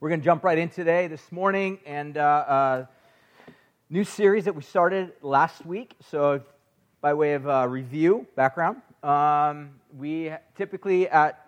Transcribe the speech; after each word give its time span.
We're 0.00 0.10
going 0.10 0.20
to 0.20 0.24
jump 0.24 0.44
right 0.44 0.58
in 0.58 0.68
today, 0.68 1.08
this 1.08 1.32
morning, 1.32 1.80
and 1.84 2.16
uh, 2.16 2.20
uh, 2.20 2.86
new 3.90 4.04
series 4.04 4.44
that 4.44 4.54
we 4.54 4.62
started 4.62 5.10
last 5.22 5.66
week. 5.66 5.96
So, 6.08 6.40
by 7.00 7.14
way 7.14 7.34
of 7.34 7.48
uh, 7.48 7.66
review, 7.68 8.24
background, 8.36 8.80
um, 9.02 9.70
we 9.98 10.30
typically 10.56 11.08
at 11.08 11.44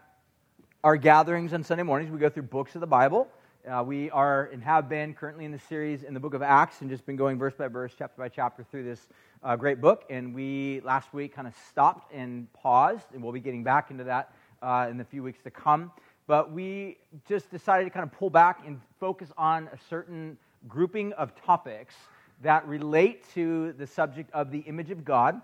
our 0.82 0.96
gatherings 0.96 1.52
on 1.52 1.62
Sunday 1.62 1.84
mornings, 1.84 2.10
we 2.10 2.18
go 2.18 2.28
through 2.28 2.42
books 2.42 2.74
of 2.74 2.80
the 2.80 2.88
Bible. 2.88 3.28
Uh, 3.70 3.84
we 3.86 4.10
are 4.10 4.46
and 4.46 4.64
have 4.64 4.88
been 4.88 5.14
currently 5.14 5.44
in 5.44 5.52
the 5.52 5.60
series 5.68 6.02
in 6.02 6.12
the 6.12 6.18
book 6.18 6.34
of 6.34 6.42
Acts 6.42 6.80
and 6.80 6.90
just 6.90 7.06
been 7.06 7.14
going 7.14 7.38
verse 7.38 7.54
by 7.54 7.68
verse, 7.68 7.92
chapter 7.96 8.20
by 8.20 8.28
chapter 8.28 8.64
through 8.68 8.82
this 8.82 9.06
uh, 9.44 9.54
great 9.54 9.80
book. 9.80 10.06
And 10.10 10.34
we 10.34 10.80
last 10.80 11.14
week 11.14 11.36
kind 11.36 11.46
of 11.46 11.54
stopped 11.68 12.12
and 12.12 12.52
paused, 12.52 13.14
and 13.14 13.22
we'll 13.22 13.32
be 13.32 13.38
getting 13.38 13.62
back 13.62 13.92
into 13.92 14.02
that 14.02 14.34
uh, 14.60 14.88
in 14.90 14.98
the 14.98 15.04
few 15.04 15.22
weeks 15.22 15.40
to 15.44 15.52
come 15.52 15.92
but 16.30 16.52
we 16.52 16.96
just 17.28 17.50
decided 17.50 17.82
to 17.82 17.90
kind 17.90 18.04
of 18.04 18.12
pull 18.12 18.30
back 18.30 18.60
and 18.64 18.80
focus 19.00 19.32
on 19.36 19.68
a 19.72 19.78
certain 19.88 20.38
grouping 20.68 21.12
of 21.14 21.34
topics 21.34 21.96
that 22.40 22.64
relate 22.68 23.28
to 23.34 23.72
the 23.72 23.84
subject 23.84 24.30
of 24.32 24.52
the 24.52 24.60
image 24.60 24.92
of 24.92 25.04
God. 25.04 25.40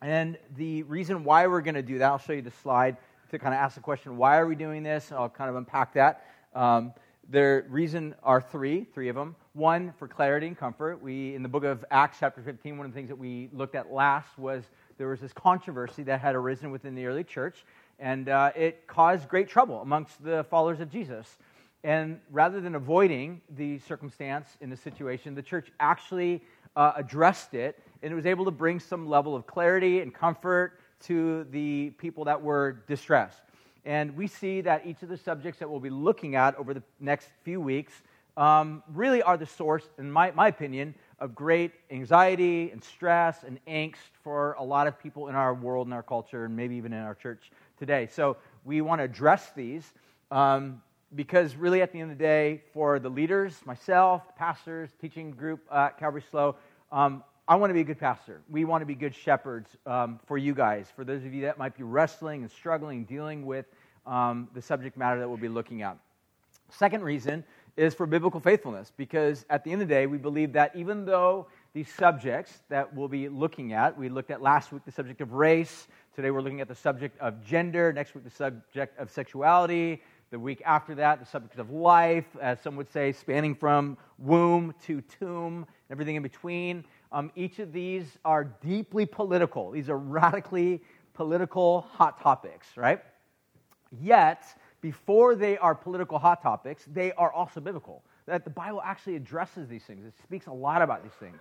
And 0.00 0.38
the 0.56 0.82
reason 0.82 1.22
why 1.22 1.46
we're 1.46 1.60
going 1.60 1.76
to 1.76 1.82
do 1.82 1.98
that, 1.98 2.10
I'll 2.10 2.18
show 2.18 2.32
you 2.32 2.42
the 2.42 2.50
slide 2.50 2.96
to 3.30 3.38
kind 3.38 3.54
of 3.54 3.60
ask 3.60 3.76
the 3.76 3.80
question, 3.80 4.16
why 4.16 4.38
are 4.38 4.46
we 4.48 4.56
doing 4.56 4.82
this? 4.82 5.12
I'll 5.12 5.28
kind 5.28 5.48
of 5.48 5.54
unpack 5.54 5.94
that. 5.94 6.26
Um, 6.52 6.94
the 7.30 7.64
reason 7.68 8.16
are 8.24 8.40
three, 8.40 8.88
three 8.94 9.08
of 9.08 9.14
them. 9.14 9.36
One, 9.52 9.94
for 10.00 10.08
clarity 10.08 10.48
and 10.48 10.58
comfort. 10.58 11.00
We, 11.00 11.36
in 11.36 11.44
the 11.44 11.48
book 11.48 11.62
of 11.62 11.84
Acts, 11.92 12.16
chapter 12.18 12.42
15, 12.42 12.76
one 12.76 12.86
of 12.86 12.92
the 12.92 12.96
things 12.96 13.08
that 13.08 13.18
we 13.18 13.50
looked 13.52 13.76
at 13.76 13.92
last 13.92 14.36
was 14.36 14.64
there 14.98 15.06
was 15.06 15.20
this 15.20 15.32
controversy 15.32 16.02
that 16.02 16.20
had 16.20 16.34
arisen 16.34 16.72
within 16.72 16.96
the 16.96 17.06
early 17.06 17.22
church 17.22 17.64
and 18.02 18.28
uh, 18.28 18.50
it 18.56 18.84
caused 18.88 19.28
great 19.28 19.48
trouble 19.48 19.80
amongst 19.80 20.22
the 20.24 20.44
followers 20.50 20.80
of 20.80 20.90
Jesus. 20.90 21.38
And 21.84 22.18
rather 22.32 22.60
than 22.60 22.74
avoiding 22.74 23.40
the 23.48 23.78
circumstance 23.78 24.56
in 24.60 24.70
the 24.70 24.76
situation, 24.76 25.36
the 25.36 25.42
church 25.42 25.70
actually 25.78 26.42
uh, 26.74 26.92
addressed 26.96 27.54
it 27.54 27.78
and 28.02 28.12
it 28.12 28.16
was 28.16 28.26
able 28.26 28.44
to 28.44 28.50
bring 28.50 28.80
some 28.80 29.08
level 29.08 29.36
of 29.36 29.46
clarity 29.46 30.00
and 30.00 30.12
comfort 30.12 30.80
to 31.02 31.44
the 31.52 31.90
people 31.90 32.24
that 32.24 32.42
were 32.42 32.82
distressed. 32.88 33.40
And 33.84 34.16
we 34.16 34.26
see 34.26 34.62
that 34.62 34.84
each 34.84 35.02
of 35.04 35.08
the 35.08 35.16
subjects 35.16 35.60
that 35.60 35.70
we'll 35.70 35.80
be 35.80 35.90
looking 35.90 36.34
at 36.34 36.56
over 36.56 36.74
the 36.74 36.82
next 36.98 37.28
few 37.44 37.60
weeks 37.60 37.92
um, 38.36 38.82
really 38.92 39.22
are 39.22 39.36
the 39.36 39.46
source, 39.46 39.84
in 39.98 40.10
my, 40.10 40.32
my 40.32 40.48
opinion, 40.48 40.94
of 41.20 41.36
great 41.36 41.72
anxiety 41.90 42.70
and 42.70 42.82
stress 42.82 43.44
and 43.44 43.60
angst 43.66 44.10
for 44.24 44.54
a 44.54 44.64
lot 44.64 44.88
of 44.88 44.98
people 44.98 45.28
in 45.28 45.36
our 45.36 45.54
world 45.54 45.86
and 45.86 45.94
our 45.94 46.02
culture, 46.02 46.46
and 46.46 46.56
maybe 46.56 46.74
even 46.74 46.92
in 46.92 47.00
our 47.00 47.14
church 47.14 47.50
today. 47.82 48.06
So 48.12 48.36
we 48.64 48.80
want 48.80 49.00
to 49.00 49.04
address 49.04 49.50
these 49.56 49.92
um, 50.30 50.80
because, 51.16 51.56
really, 51.56 51.82
at 51.82 51.90
the 51.90 51.98
end 51.98 52.12
of 52.12 52.16
the 52.16 52.22
day, 52.22 52.62
for 52.72 53.00
the 53.00 53.08
leaders, 53.08 53.60
myself, 53.64 54.22
pastors, 54.36 54.90
teaching 55.00 55.32
group 55.32 55.60
at 55.74 55.98
Calvary 55.98 56.22
SLO, 56.30 56.54
um, 56.92 57.24
I 57.48 57.56
want 57.56 57.70
to 57.70 57.74
be 57.74 57.80
a 57.80 57.84
good 57.84 57.98
pastor. 57.98 58.40
We 58.48 58.64
want 58.64 58.82
to 58.82 58.86
be 58.86 58.94
good 58.94 59.16
shepherds 59.16 59.68
um, 59.84 60.20
for 60.26 60.38
you 60.38 60.54
guys, 60.54 60.86
for 60.94 61.04
those 61.04 61.24
of 61.24 61.34
you 61.34 61.42
that 61.42 61.58
might 61.58 61.76
be 61.76 61.82
wrestling 61.82 62.42
and 62.42 62.50
struggling, 62.52 63.02
dealing 63.02 63.44
with 63.44 63.66
um, 64.06 64.48
the 64.54 64.62
subject 64.62 64.96
matter 64.96 65.18
that 65.18 65.28
we'll 65.28 65.36
be 65.36 65.48
looking 65.48 65.82
at. 65.82 65.96
Second 66.70 67.02
reason 67.02 67.42
is 67.76 67.94
for 67.94 68.06
biblical 68.06 68.38
faithfulness, 68.38 68.92
because 68.96 69.44
at 69.50 69.64
the 69.64 69.72
end 69.72 69.82
of 69.82 69.88
the 69.88 69.94
day, 69.94 70.06
we 70.06 70.18
believe 70.18 70.52
that 70.52 70.76
even 70.76 71.04
though 71.04 71.48
these 71.74 71.92
subjects 71.92 72.62
that 72.68 72.94
we'll 72.94 73.08
be 73.08 73.28
looking 73.28 73.72
at, 73.72 73.96
we 73.96 74.08
looked 74.08 74.30
at 74.30 74.42
last 74.42 74.72
week 74.72 74.84
the 74.84 74.92
subject 74.92 75.20
of 75.20 75.32
race, 75.32 75.86
Today 76.14 76.30
we're 76.30 76.42
looking 76.42 76.60
at 76.60 76.68
the 76.68 76.74
subject 76.74 77.18
of 77.22 77.42
gender. 77.42 77.90
Next 77.90 78.14
week, 78.14 78.22
the 78.22 78.28
subject 78.28 78.98
of 78.98 79.10
sexuality. 79.10 80.02
The 80.30 80.38
week 80.38 80.60
after 80.66 80.94
that, 80.96 81.20
the 81.20 81.24
subject 81.24 81.58
of 81.58 81.70
life, 81.70 82.26
as 82.38 82.60
some 82.60 82.76
would 82.76 82.92
say, 82.92 83.12
spanning 83.12 83.54
from 83.54 83.96
womb 84.18 84.74
to 84.84 85.00
tomb, 85.00 85.66
everything 85.90 86.16
in 86.16 86.22
between. 86.22 86.84
Um, 87.12 87.32
each 87.34 87.60
of 87.60 87.72
these 87.72 88.18
are 88.26 88.44
deeply 88.44 89.06
political. 89.06 89.70
These 89.70 89.88
are 89.88 89.96
radically 89.96 90.82
political 91.14 91.80
hot 91.80 92.20
topics, 92.20 92.66
right? 92.76 93.00
Yet, 93.98 94.44
before 94.82 95.34
they 95.34 95.56
are 95.56 95.74
political 95.74 96.18
hot 96.18 96.42
topics, 96.42 96.84
they 96.92 97.12
are 97.12 97.32
also 97.32 97.58
biblical. 97.58 98.02
That 98.26 98.44
the 98.44 98.50
Bible 98.50 98.82
actually 98.84 99.16
addresses 99.16 99.66
these 99.66 99.84
things, 99.84 100.04
it 100.04 100.12
speaks 100.22 100.46
a 100.46 100.52
lot 100.52 100.82
about 100.82 101.02
these 101.02 101.12
things. 101.12 101.38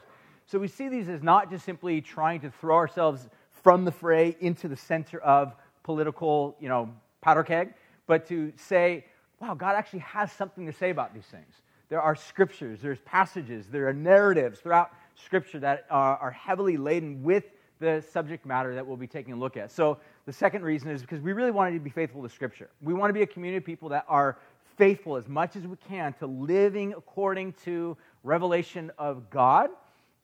So 0.51 0.59
we 0.59 0.67
see 0.67 0.89
these 0.89 1.07
as 1.07 1.23
not 1.23 1.50
just 1.50 1.63
simply 1.63 2.01
trying 2.01 2.41
to 2.41 2.51
throw 2.51 2.75
ourselves 2.75 3.29
from 3.63 3.85
the 3.85 3.91
fray 3.91 4.35
into 4.41 4.67
the 4.67 4.75
center 4.75 5.22
of 5.22 5.56
political, 5.81 6.57
you 6.59 6.67
know, 6.67 6.89
powder 7.22 7.41
keg, 7.41 7.73
but 8.06 8.28
to 8.28 8.51
say, 8.57 9.06
wow, 9.39 9.53
God 9.53 9.75
actually 9.78 10.00
has 10.00 10.29
something 10.29 10.66
to 10.66 10.73
say 10.73 10.89
about 10.89 11.13
these 11.13 11.23
things. 11.23 11.62
There 11.88 12.01
are 12.01 12.17
scriptures, 12.17 12.81
there's 12.81 13.00
passages, 13.00 13.67
there 13.69 13.88
are 13.88 13.94
narratives 13.94 14.59
throughout 14.59 14.91
Scripture 15.16 15.59
that 15.59 15.85
are, 15.89 16.17
are 16.17 16.31
heavily 16.31 16.75
laden 16.75 17.23
with 17.23 17.45
the 17.79 18.03
subject 18.12 18.45
matter 18.45 18.75
that 18.75 18.85
we'll 18.85 18.97
be 18.97 19.07
taking 19.07 19.33
a 19.33 19.38
look 19.38 19.56
at. 19.56 19.72
So, 19.72 20.00
the 20.25 20.33
second 20.33 20.63
reason 20.63 20.89
is 20.89 21.01
because 21.01 21.22
we 21.22 21.31
really 21.31 21.51
wanted 21.51 21.75
to 21.75 21.79
be 21.79 21.89
faithful 21.89 22.23
to 22.23 22.29
Scripture. 22.29 22.69
We 22.81 22.94
want 22.94 23.09
to 23.09 23.13
be 23.13 23.22
a 23.22 23.28
community 23.28 23.57
of 23.57 23.66
people 23.66 23.88
that 23.89 24.06
are 24.09 24.38
faithful 24.78 25.16
as 25.16 25.29
much 25.29 25.56
as 25.56 25.66
we 25.66 25.78
can 25.88 26.13
to 26.13 26.28
living 26.28 26.94
according 26.94 27.53
to 27.63 27.95
revelation 28.23 28.91
of 28.97 29.29
God, 29.29 29.69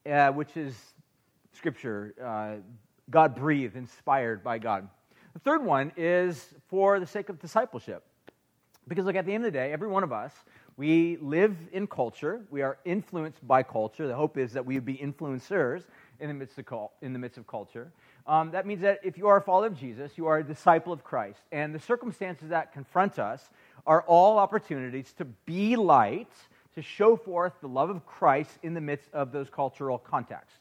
uh, 0.07 0.31
which 0.31 0.55
is 0.55 0.75
Scripture, 1.53 2.13
uh, 2.23 2.61
God 3.09 3.35
breathed, 3.35 3.75
inspired 3.75 4.43
by 4.43 4.57
God. 4.57 4.87
The 5.33 5.39
third 5.39 5.63
one 5.63 5.91
is 5.97 6.53
for 6.67 6.99
the 6.99 7.07
sake 7.07 7.29
of 7.29 7.39
discipleship. 7.39 8.03
Because, 8.87 9.05
look, 9.05 9.15
at 9.15 9.25
the 9.25 9.33
end 9.33 9.45
of 9.45 9.51
the 9.51 9.57
day, 9.57 9.71
every 9.71 9.87
one 9.87 10.03
of 10.03 10.13
us, 10.13 10.33
we 10.77 11.17
live 11.17 11.55
in 11.71 11.87
culture. 11.87 12.45
We 12.49 12.61
are 12.61 12.77
influenced 12.85 13.45
by 13.45 13.63
culture. 13.63 14.07
The 14.07 14.15
hope 14.15 14.37
is 14.37 14.53
that 14.53 14.65
we 14.65 14.75
would 14.75 14.85
be 14.85 14.95
influencers 14.95 15.83
in 16.19 16.27
the 16.27 16.33
midst 16.33 16.57
of, 16.57 16.89
in 17.01 17.13
the 17.13 17.19
midst 17.19 17.37
of 17.37 17.47
culture. 17.47 17.91
Um, 18.27 18.51
that 18.51 18.65
means 18.65 18.81
that 18.81 18.99
if 19.03 19.17
you 19.17 19.27
are 19.27 19.37
a 19.37 19.41
follower 19.41 19.67
of 19.67 19.79
Jesus, 19.79 20.17
you 20.17 20.27
are 20.27 20.37
a 20.37 20.43
disciple 20.43 20.93
of 20.93 21.03
Christ. 21.03 21.39
And 21.51 21.73
the 21.73 21.79
circumstances 21.79 22.49
that 22.49 22.73
confront 22.73 23.19
us 23.19 23.49
are 23.85 24.03
all 24.03 24.37
opportunities 24.37 25.13
to 25.13 25.25
be 25.25 25.75
light, 25.75 26.31
to 26.77 26.83
show 26.83 27.15
forth 27.15 27.53
the 27.59 27.67
love 27.67 27.89
of 27.89 28.05
Christ 28.05 28.51
in 28.61 28.75
the 28.75 28.81
midst 28.81 29.11
of 29.11 29.31
those 29.31 29.49
cultural 29.49 29.97
contexts. 29.97 30.59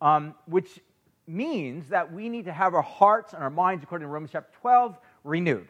Um, 0.00 0.34
which 0.46 0.80
means 1.28 1.88
that 1.90 2.12
we 2.12 2.28
need 2.28 2.46
to 2.46 2.52
have 2.52 2.74
our 2.74 2.82
hearts 2.82 3.32
and 3.32 3.44
our 3.44 3.48
minds, 3.48 3.84
according 3.84 4.08
to 4.08 4.10
Romans 4.10 4.32
chapter 4.32 4.50
12, 4.60 4.98
renewed. 5.22 5.68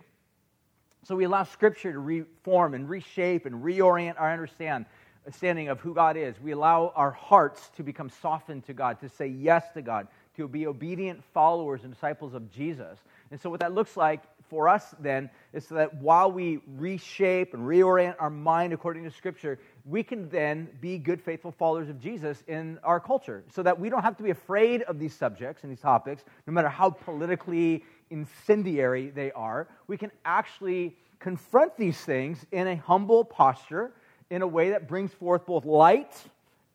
So 1.03 1.15
we 1.15 1.25
allow 1.25 1.45
Scripture 1.45 1.93
to 1.93 1.99
reform 1.99 2.73
and 2.73 2.89
reshape 2.89 3.45
and 3.45 3.63
reorient 3.63 4.19
our 4.19 4.33
understanding 4.33 5.69
of 5.69 5.79
who 5.81 5.93
God 5.93 6.17
is. 6.17 6.41
We 6.41 6.53
allow 6.53 6.95
our 6.97 7.11
hearts 7.11 7.69
to 7.77 7.83
become 7.83 8.09
softened 8.09 8.65
to 8.69 8.73
God, 8.73 8.99
to 9.01 9.11
say 9.11 9.27
yes 9.27 9.75
to 9.75 9.83
God, 9.83 10.09
to 10.39 10.49
be 10.49 10.67
obedient 10.67 11.23
followers 11.35 11.85
and 11.85 11.93
disciples 11.93 12.33
of 12.33 12.51
Jesus. 12.51 12.99
And 13.31 13.39
so, 13.39 13.51
what 13.51 13.61
that 13.61 13.75
looks 13.75 13.95
like 13.95 14.23
for 14.53 14.69
us 14.69 14.95
then 15.01 15.31
is 15.55 15.67
so 15.67 15.77
that 15.77 15.95
while 15.95 16.31
we 16.31 16.61
reshape 16.77 17.55
and 17.55 17.63
reorient 17.67 18.15
our 18.19 18.29
mind 18.29 18.75
according 18.75 19.03
to 19.03 19.11
Scripture, 19.11 19.59
we 19.87 20.03
can 20.03 20.29
then 20.29 20.69
be 20.79 20.99
good, 20.99 21.23
faithful 21.23 21.51
followers 21.51 21.89
of 21.89 21.99
Jesus 21.99 22.45
in 22.47 22.79
our 22.85 23.01
culture 23.01 23.45
so 23.51 23.63
that 23.63 23.81
we 23.81 23.89
don't 23.89 24.03
have 24.03 24.15
to 24.19 24.23
be 24.23 24.29
afraid 24.29 24.83
of 24.83 24.99
these 24.99 25.15
subjects 25.15 25.63
and 25.63 25.73
these 25.73 25.81
topics, 25.81 26.23
no 26.47 26.53
matter 26.53 26.69
how 26.69 26.91
politically 26.91 27.83
incendiary 28.11 29.09
they 29.09 29.33
are. 29.33 29.69
We 29.87 29.97
can 29.97 30.11
actually 30.23 30.99
confront 31.19 31.79
these 31.79 31.99
things 31.99 32.45
in 32.53 32.67
a 32.67 32.77
humble 32.77 33.25
posture, 33.25 33.93
in 34.29 34.43
a 34.43 34.47
way 34.47 34.69
that 34.69 34.87
brings 34.87 35.15
forth 35.15 35.47
both 35.47 35.65
light 35.65 36.13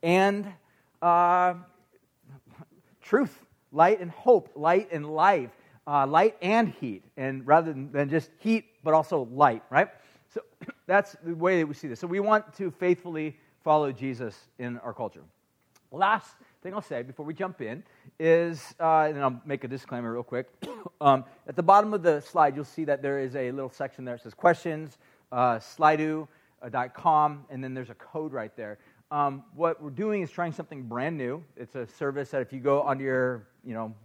and 0.02 0.52
uh, 1.04 1.54
truth, 3.04 3.38
light 3.72 4.00
and 4.00 4.10
hope, 4.10 4.50
light 4.56 4.90
and 4.92 5.06
life, 5.06 5.52
uh, 5.88 6.06
light 6.06 6.36
and 6.42 6.70
heat, 6.70 7.04
and 7.16 7.48
rather 7.48 7.74
than 7.74 8.10
just 8.10 8.30
heat, 8.40 8.66
but 8.84 8.94
also 8.94 9.28
light, 9.32 9.64
right? 9.70 9.88
So 10.34 10.42
that's 10.86 11.16
the 11.24 11.34
way 11.34 11.60
that 11.60 11.68
we 11.68 11.74
see 11.74 11.88
this. 11.88 12.00
So 12.00 12.08
we 12.08 12.20
want 12.20 12.54
to 12.56 12.70
faithfully 12.72 13.38
follow 13.64 13.92
Jesus 13.92 14.36
in 14.60 14.78
our 14.80 14.94
culture. 14.94 15.24
Last 15.92 16.36
thing 16.62 16.74
I'll 16.74 16.82
say 16.82 17.02
before 17.02 17.26
we 17.26 17.34
jump 17.34 17.62
in 17.62 17.84
is, 18.20 18.76
uh, 18.80 19.08
and 19.10 19.20
I'll 19.20 19.42
make 19.46 19.64
a 19.64 19.68
disclaimer 19.70 20.12
real 20.12 20.24
quick. 20.24 20.50
um, 21.02 21.24
at 21.48 21.56
the 21.56 21.64
bottom 21.64 21.94
of 21.94 22.04
the 22.04 22.20
slide, 22.20 22.56
you'll 22.56 22.66
see 22.66 22.84
that 22.86 23.02
there 23.02 23.20
is 23.20 23.36
a 23.36 23.52
little 23.52 23.70
section 23.70 24.04
there 24.04 24.16
that 24.16 24.24
says 24.24 24.34
questions, 24.34 24.98
uh, 25.32 25.56
slido.com, 25.56 27.46
and 27.50 27.64
then 27.64 27.74
there's 27.74 27.90
a 27.90 27.96
code 27.96 28.34
right 28.34 28.56
there. 28.58 28.80
Um, 29.10 29.44
what 29.56 29.82
we're 29.82 29.90
doing 29.90 30.22
is 30.22 30.30
trying 30.30 30.52
something 30.52 30.84
brand 30.84 31.18
new. 31.18 31.42
It's 31.56 31.76
a 31.76 31.88
service 31.88 32.32
that 32.32 32.42
if 32.42 32.52
you 32.52 32.60
go 32.60 32.82
onto 32.82 33.06
your, 33.06 33.48
you 33.64 33.74
know, 33.74 33.96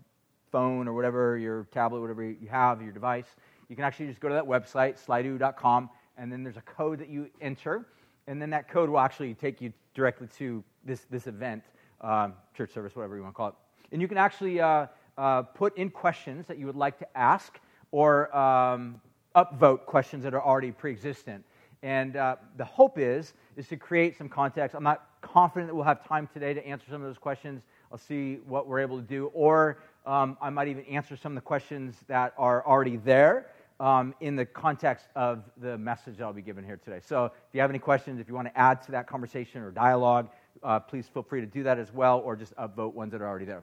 phone 0.52 0.86
or 0.86 0.92
whatever, 0.92 1.36
your 1.36 1.64
tablet, 1.72 2.00
whatever 2.00 2.22
you 2.22 2.48
have, 2.48 2.80
your 2.80 2.92
device, 2.92 3.34
you 3.68 3.74
can 3.74 3.84
actually 3.84 4.06
just 4.06 4.20
go 4.20 4.28
to 4.28 4.34
that 4.34 4.44
website, 4.44 5.02
slido.com, 5.04 5.90
and 6.18 6.30
then 6.30 6.44
there's 6.44 6.58
a 6.58 6.62
code 6.62 6.98
that 6.98 7.08
you 7.08 7.28
enter, 7.40 7.86
and 8.26 8.40
then 8.40 8.50
that 8.50 8.68
code 8.68 8.90
will 8.90 9.00
actually 9.00 9.34
take 9.34 9.60
you 9.60 9.72
directly 9.94 10.28
to 10.36 10.62
this, 10.84 11.06
this 11.10 11.26
event, 11.26 11.64
um, 12.02 12.34
church 12.54 12.72
service, 12.72 12.94
whatever 12.94 13.16
you 13.16 13.22
want 13.22 13.34
to 13.34 13.36
call 13.36 13.48
it. 13.48 13.54
And 13.90 14.00
you 14.00 14.08
can 14.08 14.18
actually 14.18 14.60
uh, 14.60 14.86
uh, 15.18 15.42
put 15.42 15.76
in 15.76 15.90
questions 15.90 16.46
that 16.46 16.58
you 16.58 16.66
would 16.66 16.76
like 16.76 16.98
to 16.98 17.18
ask 17.18 17.58
or 17.90 18.34
um, 18.36 19.00
upvote 19.34 19.86
questions 19.86 20.22
that 20.24 20.34
are 20.34 20.42
already 20.42 20.70
pre 20.70 20.92
existent. 20.92 21.44
And 21.82 22.16
uh, 22.16 22.36
the 22.56 22.64
hope 22.64 22.98
is, 22.98 23.34
is 23.56 23.68
to 23.68 23.76
create 23.76 24.16
some 24.16 24.28
context. 24.28 24.76
I'm 24.76 24.84
not 24.84 25.06
confident 25.20 25.68
that 25.68 25.74
we'll 25.74 25.84
have 25.84 26.06
time 26.06 26.28
today 26.32 26.54
to 26.54 26.64
answer 26.66 26.86
some 26.90 27.02
of 27.02 27.08
those 27.08 27.18
questions. 27.18 27.62
I'll 27.90 27.98
see 27.98 28.36
what 28.46 28.66
we're 28.66 28.80
able 28.80 28.96
to 28.96 29.02
do. 29.02 29.26
Or 29.34 29.82
um, 30.06 30.36
I 30.40 30.50
might 30.50 30.68
even 30.68 30.84
answer 30.84 31.16
some 31.16 31.32
of 31.32 31.36
the 31.36 31.46
questions 31.46 31.96
that 32.08 32.34
are 32.36 32.66
already 32.66 32.96
there 32.96 33.46
um, 33.78 34.14
in 34.20 34.36
the 34.36 34.44
context 34.44 35.06
of 35.14 35.44
the 35.58 35.78
message 35.78 36.16
that 36.16 36.24
I'll 36.24 36.32
be 36.32 36.42
giving 36.42 36.64
here 36.64 36.76
today. 36.76 37.00
So 37.04 37.26
if 37.26 37.32
you 37.52 37.60
have 37.60 37.70
any 37.70 37.78
questions, 37.78 38.20
if 38.20 38.28
you 38.28 38.34
want 38.34 38.48
to 38.48 38.58
add 38.58 38.82
to 38.82 38.92
that 38.92 39.06
conversation 39.06 39.62
or 39.62 39.70
dialogue, 39.70 40.28
uh, 40.62 40.80
please 40.80 41.06
feel 41.08 41.22
free 41.22 41.40
to 41.40 41.46
do 41.46 41.62
that 41.64 41.78
as 41.78 41.92
well, 41.92 42.20
or 42.24 42.36
just 42.36 42.54
upvote 42.56 42.94
ones 42.94 43.12
that 43.12 43.20
are 43.20 43.28
already 43.28 43.44
there. 43.44 43.62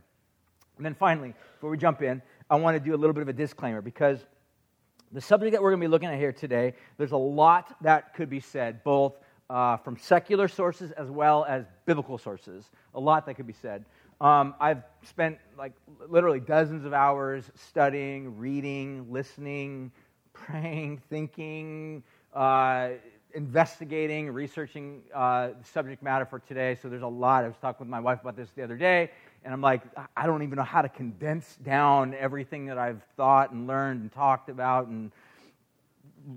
And 0.77 0.86
then 0.86 0.95
finally, 0.95 1.33
before 1.56 1.69
we 1.69 1.77
jump 1.77 2.01
in, 2.01 2.21
I 2.50 2.56
want 2.56 2.75
to 2.75 2.80
do 2.80 2.95
a 2.95 2.97
little 2.97 3.13
bit 3.13 3.21
of 3.21 3.27
a 3.27 3.33
disclaimer 3.33 3.81
because 3.81 4.19
the 5.12 5.21
subject 5.21 5.53
that 5.53 5.62
we're 5.62 5.71
going 5.71 5.81
to 5.81 5.88
be 5.88 5.91
looking 5.91 6.09
at 6.09 6.18
here 6.18 6.31
today, 6.31 6.74
there's 6.97 7.12
a 7.12 7.18
lot 7.18 7.75
that 7.81 8.13
could 8.13 8.30
be 8.30 8.39
said, 8.39 8.83
both 8.83 9.15
uh, 9.50 9.77
from 9.77 9.97
secular 9.97 10.47
sources 10.47 10.91
as 10.91 11.09
well 11.09 11.45
as 11.45 11.65
biblical 11.86 12.18
sources. 12.18 12.69
A 12.95 13.00
lot 13.00 13.25
that 13.25 13.33
could 13.33 13.47
be 13.47 13.53
said. 13.53 13.86
Um, 14.21 14.54
I've 14.60 14.83
spent 15.04 15.38
like 15.57 15.74
literally 16.07 16.42
dozens 16.42 16.86
of 16.86 16.94
hours 16.94 17.50
studying, 17.56 18.38
reading, 18.38 19.07
listening, 19.10 19.92
praying, 20.33 21.01
thinking, 21.10 22.04
uh, 22.33 22.89
investigating, 23.33 24.31
researching 24.31 25.01
uh, 25.13 25.50
the 25.50 25.63
subject 25.63 26.04
matter 26.04 26.25
for 26.25 26.39
today. 26.39 26.75
So 26.81 26.89
there's 26.89 27.01
a 27.01 27.07
lot. 27.07 27.44
I 27.45 27.48
was 27.48 27.57
talking 27.62 27.86
with 27.86 27.89
my 27.89 28.00
wife 28.00 28.21
about 28.21 28.36
this 28.36 28.50
the 28.56 28.63
other 28.63 28.75
day, 28.75 29.12
and 29.45 29.54
I'm 29.54 29.62
like, 29.62 29.81
I 30.18 30.25
don't 30.25 30.44
even 30.44 30.57
know 30.57 30.63
how 30.63 30.81
to 30.81 30.89
condense 30.89 31.57
down 31.63 32.13
everything 32.13 32.65
that 32.65 32.77
I've 32.77 33.01
thought 33.15 33.51
and 33.51 33.68
learned 33.68 34.01
and 34.01 34.12
talked 34.12 34.50
about 34.50 34.88
and 34.88 35.12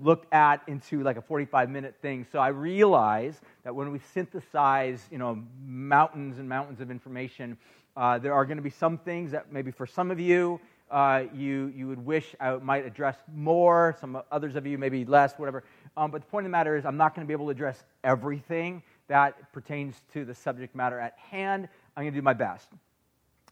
looked 0.01 0.31
at 0.33 0.61
into 0.67 1.03
like 1.03 1.17
a 1.17 1.21
45 1.21 1.69
minute 1.69 1.95
thing. 2.01 2.25
So 2.31 2.39
I 2.39 2.49
realize 2.49 3.39
that 3.63 3.75
when 3.75 3.91
we 3.91 3.99
synthesize, 4.13 5.07
you 5.11 5.17
know, 5.17 5.43
mountains 5.65 6.39
and 6.39 6.47
mountains 6.47 6.81
of 6.81 6.91
information, 6.91 7.57
uh, 7.95 8.17
there 8.17 8.33
are 8.33 8.45
going 8.45 8.57
to 8.57 8.63
be 8.63 8.69
some 8.69 8.97
things 8.97 9.31
that 9.31 9.51
maybe 9.51 9.71
for 9.71 9.85
some 9.85 10.11
of 10.11 10.19
you, 10.19 10.59
uh, 10.89 11.23
you, 11.33 11.71
you 11.75 11.87
would 11.87 12.03
wish 12.05 12.35
I 12.39 12.55
might 12.57 12.85
address 12.85 13.17
more, 13.33 13.95
some 13.99 14.21
others 14.31 14.55
of 14.55 14.65
you 14.65 14.77
maybe 14.77 15.05
less, 15.05 15.33
whatever. 15.37 15.63
Um, 15.95 16.11
but 16.11 16.21
the 16.21 16.27
point 16.27 16.45
of 16.45 16.49
the 16.49 16.51
matter 16.51 16.75
is, 16.75 16.85
I'm 16.85 16.97
not 16.97 17.15
going 17.15 17.25
to 17.25 17.27
be 17.27 17.33
able 17.33 17.45
to 17.45 17.51
address 17.51 17.83
everything 18.03 18.83
that 19.07 19.51
pertains 19.53 19.95
to 20.13 20.25
the 20.25 20.33
subject 20.33 20.75
matter 20.75 20.99
at 20.99 21.17
hand. 21.17 21.67
I'm 21.95 22.03
going 22.03 22.13
to 22.13 22.19
do 22.19 22.23
my 22.23 22.33
best 22.33 22.67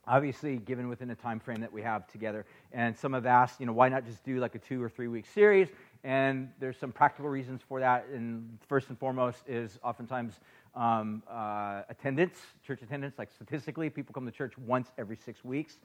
obviously 0.08 0.58
given 0.58 0.90
within 0.90 1.08
the 1.08 1.16
time 1.16 1.40
frame 1.40 1.62
that 1.62 1.72
we 1.72 1.82
have 1.82 2.08
together 2.08 2.46
and 2.74 2.98
some 2.98 3.14
have 3.14 3.26
asked 3.26 3.60
you 3.60 3.66
know 3.66 3.74
why 3.74 3.88
not 3.88 4.06
just 4.06 4.24
do 4.24 4.40
like 4.40 4.56
a 4.56 4.60
two 4.60 4.82
or 4.82 4.90
three 4.90 5.08
week 5.08 5.26
series 5.34 5.68
and 6.04 6.50
there's 6.60 6.78
some 6.78 6.92
practical 6.92 7.30
reasons 7.30 7.62
for 7.68 7.80
that 7.80 8.08
and 8.14 8.58
first 8.68 8.90
and 8.90 8.98
foremost 8.98 9.44
is 9.48 9.80
oftentimes 9.84 10.40
um, 10.76 11.22
uh, 11.30 11.82
attendance 11.90 12.40
church 12.66 12.82
attendance 12.82 13.18
like 13.18 13.32
statistically 13.32 13.90
people 13.90 14.14
come 14.14 14.26
to 14.26 14.32
church 14.32 14.58
once 14.58 14.92
every 14.98 15.18
six 15.18 15.44
weeks 15.44 15.78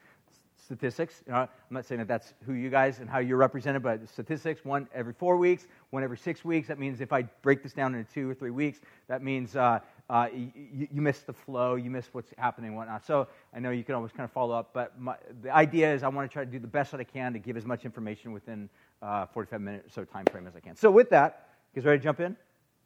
statistics. 0.64 1.22
You 1.26 1.32
know, 1.32 1.38
I'm 1.40 1.48
not 1.70 1.84
saying 1.84 2.00
that 2.00 2.08
that's 2.08 2.34
who 2.44 2.54
you 2.54 2.70
guys 2.70 2.98
and 2.98 3.08
how 3.08 3.18
you're 3.18 3.36
represented, 3.36 3.82
but 3.82 4.08
statistics, 4.08 4.64
one 4.64 4.88
every 4.94 5.12
four 5.12 5.36
weeks, 5.36 5.68
one 5.90 6.02
every 6.02 6.18
six 6.18 6.44
weeks. 6.44 6.68
That 6.68 6.78
means 6.78 7.00
if 7.00 7.12
I 7.12 7.22
break 7.42 7.62
this 7.62 7.72
down 7.72 7.94
into 7.94 8.12
two 8.12 8.30
or 8.30 8.34
three 8.34 8.50
weeks, 8.50 8.80
that 9.08 9.22
means 9.22 9.56
uh, 9.56 9.80
uh, 10.08 10.28
you, 10.32 10.88
you, 10.92 11.02
miss 11.02 11.20
the 11.20 11.32
flow, 11.32 11.74
you 11.74 11.90
miss 11.90 12.06
what's 12.12 12.30
happening 12.38 12.68
and 12.68 12.76
whatnot. 12.76 13.04
So 13.04 13.26
I 13.52 13.58
know 13.58 13.70
you 13.70 13.82
can 13.82 13.96
always 13.96 14.12
kind 14.12 14.24
of 14.24 14.30
follow 14.30 14.54
up, 14.54 14.70
but 14.72 15.00
my, 15.00 15.16
the 15.42 15.50
idea 15.50 15.92
is 15.92 16.02
I 16.04 16.08
want 16.08 16.30
to 16.30 16.32
try 16.32 16.44
to 16.44 16.50
do 16.50 16.60
the 16.60 16.66
best 16.68 16.92
that 16.92 17.00
I 17.00 17.04
can 17.04 17.32
to 17.32 17.40
give 17.40 17.56
as 17.56 17.64
much 17.64 17.84
information 17.84 18.32
within 18.32 18.68
uh, 19.02 19.26
45 19.26 19.60
minutes 19.60 19.88
or 19.88 20.02
so 20.02 20.04
time 20.04 20.24
frame 20.26 20.46
as 20.46 20.54
I 20.54 20.60
can. 20.60 20.76
So 20.76 20.90
with 20.90 21.10
that, 21.10 21.48
you 21.74 21.82
guys 21.82 21.86
ready 21.86 21.98
to 21.98 22.04
jump 22.04 22.20
in? 22.20 22.36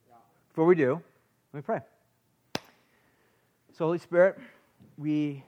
Yeah. 0.09 0.15
Before 0.49 0.65
we 0.65 0.75
do, 0.75 1.01
let 1.53 1.59
me 1.59 1.63
pray. 1.63 1.81
So 3.75 3.85
Holy 3.85 3.99
Spirit, 3.99 4.39
we 4.97 5.45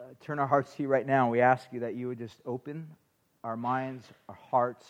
uh, 0.00 0.04
turn 0.20 0.38
our 0.38 0.46
hearts 0.46 0.74
to 0.74 0.84
you 0.84 0.88
right 0.88 1.06
now. 1.06 1.30
We 1.30 1.40
ask 1.40 1.66
you 1.72 1.80
that 1.80 1.94
you 1.94 2.08
would 2.08 2.18
just 2.18 2.36
open 2.46 2.86
our 3.42 3.56
minds, 3.56 4.04
our 4.28 4.38
hearts. 4.50 4.86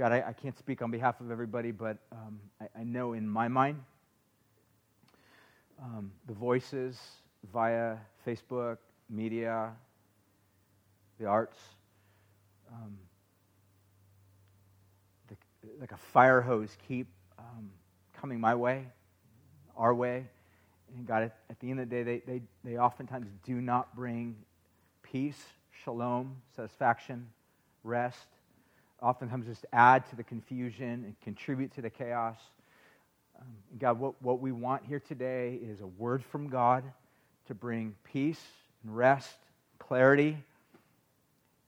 God, 0.00 0.12
I, 0.12 0.24
I, 0.28 0.32
can't 0.32 0.56
speak 0.58 0.80
on 0.80 0.90
behalf 0.90 1.20
of 1.20 1.30
everybody, 1.30 1.72
but 1.72 1.98
um, 2.10 2.40
I, 2.58 2.68
I, 2.80 2.84
know 2.84 3.12
in 3.12 3.28
my 3.28 3.48
mind 3.48 3.84
um, 5.78 6.10
the 6.26 6.32
voices 6.32 6.98
via 7.52 7.98
Facebook, 8.26 8.78
media, 9.10 9.72
the 11.18 11.26
arts, 11.26 11.58
um, 12.72 12.96
the, 15.28 15.36
like 15.78 15.92
a 15.92 15.98
fire 15.98 16.40
hose 16.40 16.78
keep 16.88 17.06
um, 17.38 17.68
coming 18.18 18.40
my 18.40 18.54
way, 18.54 18.86
our 19.76 19.92
way. 19.92 20.24
And 20.96 21.06
God, 21.06 21.24
at, 21.24 21.36
at 21.50 21.60
the 21.60 21.70
end 21.70 21.78
of 21.78 21.90
the 21.90 21.94
day, 21.94 22.02
they, 22.04 22.22
they, 22.26 22.42
they 22.64 22.78
oftentimes 22.78 23.26
do 23.44 23.60
not 23.60 23.94
bring 23.94 24.34
peace, 25.02 25.44
shalom, 25.84 26.36
satisfaction, 26.56 27.28
rest. 27.84 28.28
Oftentimes 29.02 29.46
just 29.46 29.64
add 29.72 30.08
to 30.10 30.16
the 30.16 30.22
confusion 30.22 31.04
and 31.04 31.20
contribute 31.22 31.74
to 31.74 31.82
the 31.82 31.90
chaos. 31.90 32.36
Um, 33.40 33.46
God, 33.78 33.98
what, 33.98 34.20
what 34.20 34.40
we 34.40 34.52
want 34.52 34.84
here 34.84 35.00
today 35.00 35.58
is 35.62 35.80
a 35.80 35.86
word 35.86 36.22
from 36.22 36.48
God 36.48 36.84
to 37.46 37.54
bring 37.54 37.94
peace 38.04 38.42
and 38.84 38.94
rest, 38.94 39.36
clarity. 39.78 40.36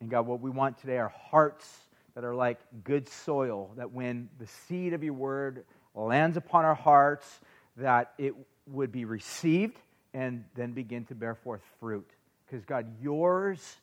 And 0.00 0.11
God, 0.11 0.26
what 0.26 0.40
we 0.40 0.50
want 0.50 0.79
today 0.79 0.99
are 0.99 1.08
hearts 1.31 1.67
that 2.14 2.25
are 2.25 2.34
like 2.34 2.58
good 2.84 3.08
soil, 3.08 3.70
that 3.76 3.93
when 3.93 4.28
the 4.38 4.46
seed 4.46 4.93
of 4.93 5.02
your 5.02 5.14
word 5.14 5.64
lands 5.94 6.37
upon 6.37 6.67
our 6.67 6.75
hearts, 6.75 7.40
that 7.78 8.12
it 8.19 8.35
would 8.67 8.93
be 8.93 9.06
received 9.06 9.78
and 10.12 10.44
then 10.55 10.73
begin 10.73 11.06
to 11.06 11.14
bear 11.14 11.35
forth 11.35 11.62
fruit. 11.81 12.11
Because, 12.46 12.67
God, 12.67 12.87
yours 13.00 13.76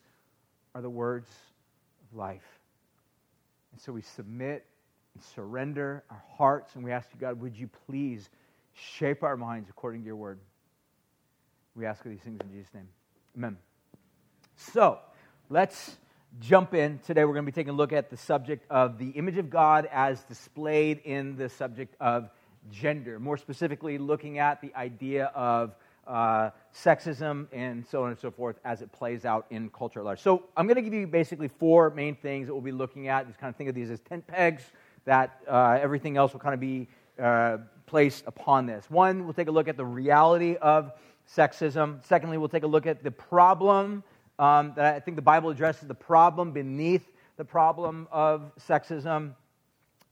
are 0.74 0.82
the 0.82 0.90
words 0.90 1.28
of 2.10 2.18
life. 2.18 2.59
And 3.72 3.80
so 3.80 3.92
we 3.92 4.02
submit 4.02 4.64
and 5.14 5.22
surrender 5.34 6.04
our 6.10 6.22
hearts, 6.36 6.74
and 6.74 6.84
we 6.84 6.92
ask 6.92 7.08
you, 7.14 7.20
God, 7.20 7.40
would 7.40 7.56
you 7.56 7.68
please 7.86 8.28
shape 8.72 9.22
our 9.22 9.36
minds 9.36 9.68
according 9.68 10.02
to 10.02 10.06
your 10.06 10.16
word? 10.16 10.38
We 11.74 11.86
ask 11.86 12.02
these 12.02 12.20
things 12.20 12.40
in 12.42 12.50
Jesus' 12.50 12.72
name. 12.74 12.88
Amen. 13.36 13.56
So, 14.56 14.98
let's 15.48 15.96
jump 16.40 16.74
in. 16.74 16.98
Today, 17.00 17.24
we're 17.24 17.32
going 17.32 17.46
to 17.46 17.52
be 17.52 17.54
taking 17.54 17.72
a 17.72 17.76
look 17.76 17.92
at 17.92 18.10
the 18.10 18.16
subject 18.16 18.64
of 18.70 18.98
the 18.98 19.10
image 19.10 19.38
of 19.38 19.50
God 19.50 19.88
as 19.90 20.22
displayed 20.24 21.00
in 21.04 21.36
the 21.36 21.48
subject 21.48 21.94
of 22.00 22.30
gender, 22.70 23.18
more 23.18 23.36
specifically, 23.36 23.98
looking 23.98 24.38
at 24.38 24.60
the 24.60 24.74
idea 24.74 25.26
of 25.26 25.74
uh, 26.10 26.50
sexism 26.74 27.46
and 27.52 27.86
so 27.86 28.02
on 28.02 28.10
and 28.10 28.18
so 28.18 28.30
forth 28.30 28.58
as 28.64 28.82
it 28.82 28.90
plays 28.92 29.24
out 29.24 29.46
in 29.50 29.70
culture 29.70 30.00
at 30.00 30.04
large. 30.04 30.20
So, 30.20 30.42
I'm 30.56 30.66
going 30.66 30.76
to 30.76 30.82
give 30.82 30.92
you 30.92 31.06
basically 31.06 31.48
four 31.48 31.90
main 31.90 32.16
things 32.16 32.48
that 32.48 32.52
we'll 32.52 32.62
be 32.62 32.72
looking 32.72 33.08
at. 33.08 33.26
Just 33.26 33.38
kind 33.38 33.48
of 33.48 33.56
think 33.56 33.68
of 33.68 33.76
these 33.76 33.90
as 33.90 34.00
tent 34.00 34.26
pegs, 34.26 34.64
that 35.04 35.40
uh, 35.48 35.78
everything 35.80 36.16
else 36.16 36.32
will 36.32 36.40
kind 36.40 36.54
of 36.54 36.60
be 36.60 36.88
uh, 37.22 37.58
placed 37.86 38.24
upon 38.26 38.66
this. 38.66 38.90
One, 38.90 39.24
we'll 39.24 39.34
take 39.34 39.48
a 39.48 39.52
look 39.52 39.68
at 39.68 39.76
the 39.76 39.84
reality 39.84 40.56
of 40.56 40.92
sexism. 41.36 42.04
Secondly, 42.04 42.38
we'll 42.38 42.48
take 42.48 42.64
a 42.64 42.68
look 42.68 42.86
at 42.86 43.04
the 43.04 43.10
problem 43.10 44.02
um, 44.38 44.72
that 44.76 44.94
I 44.94 45.00
think 45.00 45.16
the 45.16 45.22
Bible 45.22 45.50
addresses 45.50 45.86
the 45.86 45.94
problem 45.94 46.50
beneath 46.50 47.06
the 47.36 47.44
problem 47.44 48.08
of 48.10 48.50
sexism. 48.68 49.34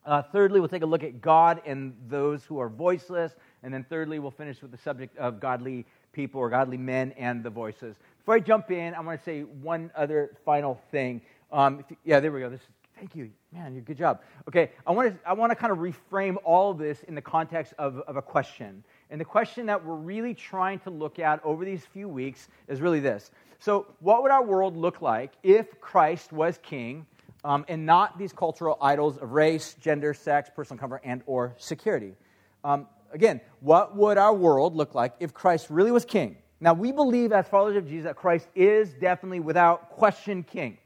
Uh, 0.04 0.22
thirdly, 0.22 0.60
we'll 0.60 0.68
take 0.68 0.82
a 0.82 0.86
look 0.86 1.02
at 1.02 1.20
God 1.20 1.60
and 1.66 1.94
those 2.08 2.44
who 2.44 2.58
are 2.58 2.68
voiceless. 2.68 3.34
And 3.62 3.72
then 3.72 3.84
thirdly, 3.88 4.18
we'll 4.18 4.30
finish 4.30 4.62
with 4.62 4.70
the 4.70 4.78
subject 4.78 5.16
of 5.18 5.40
godly 5.40 5.86
people 6.12 6.40
or 6.40 6.48
godly 6.48 6.76
men 6.76 7.12
and 7.16 7.42
the 7.42 7.50
voices. 7.50 7.96
Before 8.18 8.34
I 8.34 8.40
jump 8.40 8.70
in, 8.70 8.94
I 8.94 9.00
want 9.00 9.18
to 9.18 9.24
say 9.24 9.42
one 9.42 9.90
other 9.96 10.36
final 10.44 10.80
thing. 10.90 11.20
Um, 11.52 11.84
you, 11.90 11.96
yeah, 12.04 12.20
there 12.20 12.30
we 12.30 12.40
go. 12.40 12.50
This, 12.50 12.60
thank 12.96 13.16
you. 13.16 13.30
Man, 13.52 13.74
you 13.74 13.80
good 13.80 13.98
job. 13.98 14.20
Okay, 14.48 14.70
I 14.86 14.92
want 14.92 15.12
to, 15.12 15.28
I 15.28 15.32
want 15.32 15.50
to 15.50 15.56
kind 15.56 15.72
of 15.72 15.78
reframe 15.78 16.36
all 16.44 16.70
of 16.70 16.78
this 16.78 17.02
in 17.04 17.14
the 17.14 17.22
context 17.22 17.74
of, 17.78 17.98
of 18.00 18.16
a 18.16 18.22
question. 18.22 18.84
And 19.10 19.20
the 19.20 19.24
question 19.24 19.66
that 19.66 19.84
we're 19.84 19.94
really 19.94 20.34
trying 20.34 20.78
to 20.80 20.90
look 20.90 21.18
at 21.18 21.44
over 21.44 21.64
these 21.64 21.84
few 21.84 22.08
weeks 22.08 22.48
is 22.68 22.80
really 22.80 23.00
this. 23.00 23.30
So, 23.60 23.86
what 24.00 24.22
would 24.22 24.30
our 24.30 24.44
world 24.44 24.76
look 24.76 25.02
like 25.02 25.32
if 25.42 25.80
Christ 25.80 26.32
was 26.32 26.58
king 26.62 27.06
um, 27.44 27.64
and 27.68 27.86
not 27.86 28.18
these 28.18 28.32
cultural 28.32 28.78
idols 28.80 29.16
of 29.18 29.32
race, 29.32 29.74
gender, 29.80 30.14
sex, 30.14 30.50
personal 30.54 30.78
comfort, 30.78 31.00
and 31.04 31.22
or 31.26 31.54
security. 31.58 32.14
Um, 32.64 32.86
again, 33.12 33.40
what 33.60 33.96
would 33.96 34.18
our 34.18 34.34
world 34.34 34.76
look 34.76 34.94
like 34.94 35.14
if 35.20 35.34
Christ 35.34 35.68
really 35.70 35.92
was 35.92 36.04
king? 36.04 36.36
Now, 36.60 36.74
we 36.74 36.90
believe 36.90 37.32
as 37.32 37.46
followers 37.46 37.76
of 37.76 37.86
Jesus 37.86 38.04
that 38.04 38.16
Christ 38.16 38.48
is 38.54 38.92
definitely 38.94 39.40
without 39.40 39.90
question 39.90 40.42
king. 40.42 40.78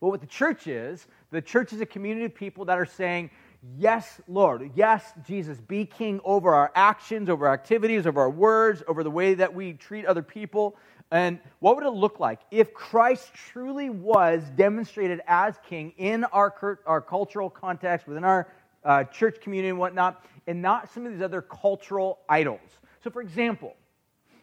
But 0.00 0.08
what 0.08 0.20
the 0.20 0.26
church 0.26 0.66
is, 0.66 1.06
the 1.30 1.42
church 1.42 1.72
is 1.72 1.80
a 1.80 1.86
community 1.86 2.24
of 2.24 2.34
people 2.34 2.64
that 2.66 2.78
are 2.78 2.86
saying, 2.86 3.30
Yes, 3.76 4.22
Lord. 4.26 4.70
Yes, 4.74 5.12
Jesus, 5.26 5.60
be 5.60 5.84
king 5.84 6.18
over 6.24 6.54
our 6.54 6.72
actions, 6.74 7.28
over 7.28 7.46
our 7.46 7.52
activities, 7.52 8.06
over 8.06 8.22
our 8.22 8.30
words, 8.30 8.82
over 8.88 9.02
the 9.04 9.10
way 9.10 9.34
that 9.34 9.52
we 9.52 9.74
treat 9.74 10.06
other 10.06 10.22
people. 10.22 10.76
And 11.10 11.38
what 11.58 11.76
would 11.76 11.84
it 11.84 11.90
look 11.90 12.20
like 12.20 12.40
if 12.50 12.72
Christ 12.72 13.34
truly 13.34 13.90
was 13.90 14.42
demonstrated 14.56 15.20
as 15.26 15.56
king 15.68 15.92
in 15.98 16.24
our, 16.24 16.78
our 16.86 17.00
cultural 17.02 17.50
context, 17.50 18.06
within 18.06 18.24
our 18.24 18.48
uh, 18.82 19.04
church 19.04 19.42
community 19.42 19.68
and 19.68 19.78
whatnot, 19.78 20.24
and 20.50 20.60
not 20.60 20.92
some 20.92 21.06
of 21.06 21.12
these 21.12 21.22
other 21.22 21.40
cultural 21.40 22.18
idols? 22.28 22.80
So, 23.04 23.08
for 23.08 23.22
example, 23.22 23.76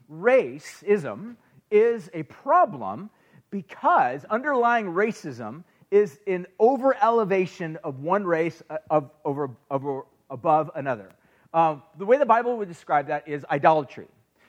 racism 0.09 1.35
is 1.69 2.09
a 2.13 2.23
problem 2.23 3.09
because 3.49 4.23
underlying 4.25 4.85
racism 4.85 5.65
is 5.91 6.19
an 6.25 6.47
over 6.59 6.95
elevation 7.03 7.77
of 7.83 7.99
one 7.99 8.23
race 8.23 8.63
uh, 8.69 8.77
of, 8.89 9.11
over, 9.25 9.51
over, 9.69 10.03
above 10.29 10.71
another. 10.75 11.09
Uh, 11.53 11.77
the 11.97 12.05
way 12.05 12.17
the 12.17 12.25
Bible 12.25 12.57
would 12.57 12.69
describe 12.69 13.07
that 13.07 13.27
is 13.27 13.45
idolatry. 13.51 14.07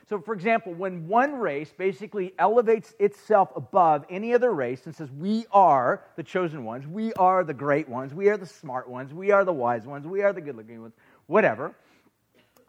So, 0.08 0.18
for 0.20 0.32
example, 0.32 0.72
when 0.72 1.06
one 1.06 1.34
race 1.34 1.70
basically 1.76 2.32
elevates 2.38 2.94
itself 2.98 3.50
above 3.54 4.06
any 4.08 4.32
other 4.32 4.52
race 4.52 4.86
and 4.86 4.94
says, 4.94 5.10
We 5.10 5.44
are 5.52 6.02
the 6.16 6.22
chosen 6.22 6.64
ones, 6.64 6.86
we 6.86 7.12
are 7.14 7.44
the 7.44 7.52
great 7.52 7.88
ones, 7.88 8.14
we 8.14 8.30
are 8.30 8.38
the 8.38 8.46
smart 8.46 8.88
ones, 8.88 9.12
we 9.12 9.32
are 9.32 9.44
the 9.44 9.52
wise 9.52 9.86
ones, 9.86 10.06
we 10.06 10.22
are 10.22 10.32
the 10.32 10.40
good 10.40 10.56
looking 10.56 10.80
ones, 10.80 10.94
whatever, 11.28 11.72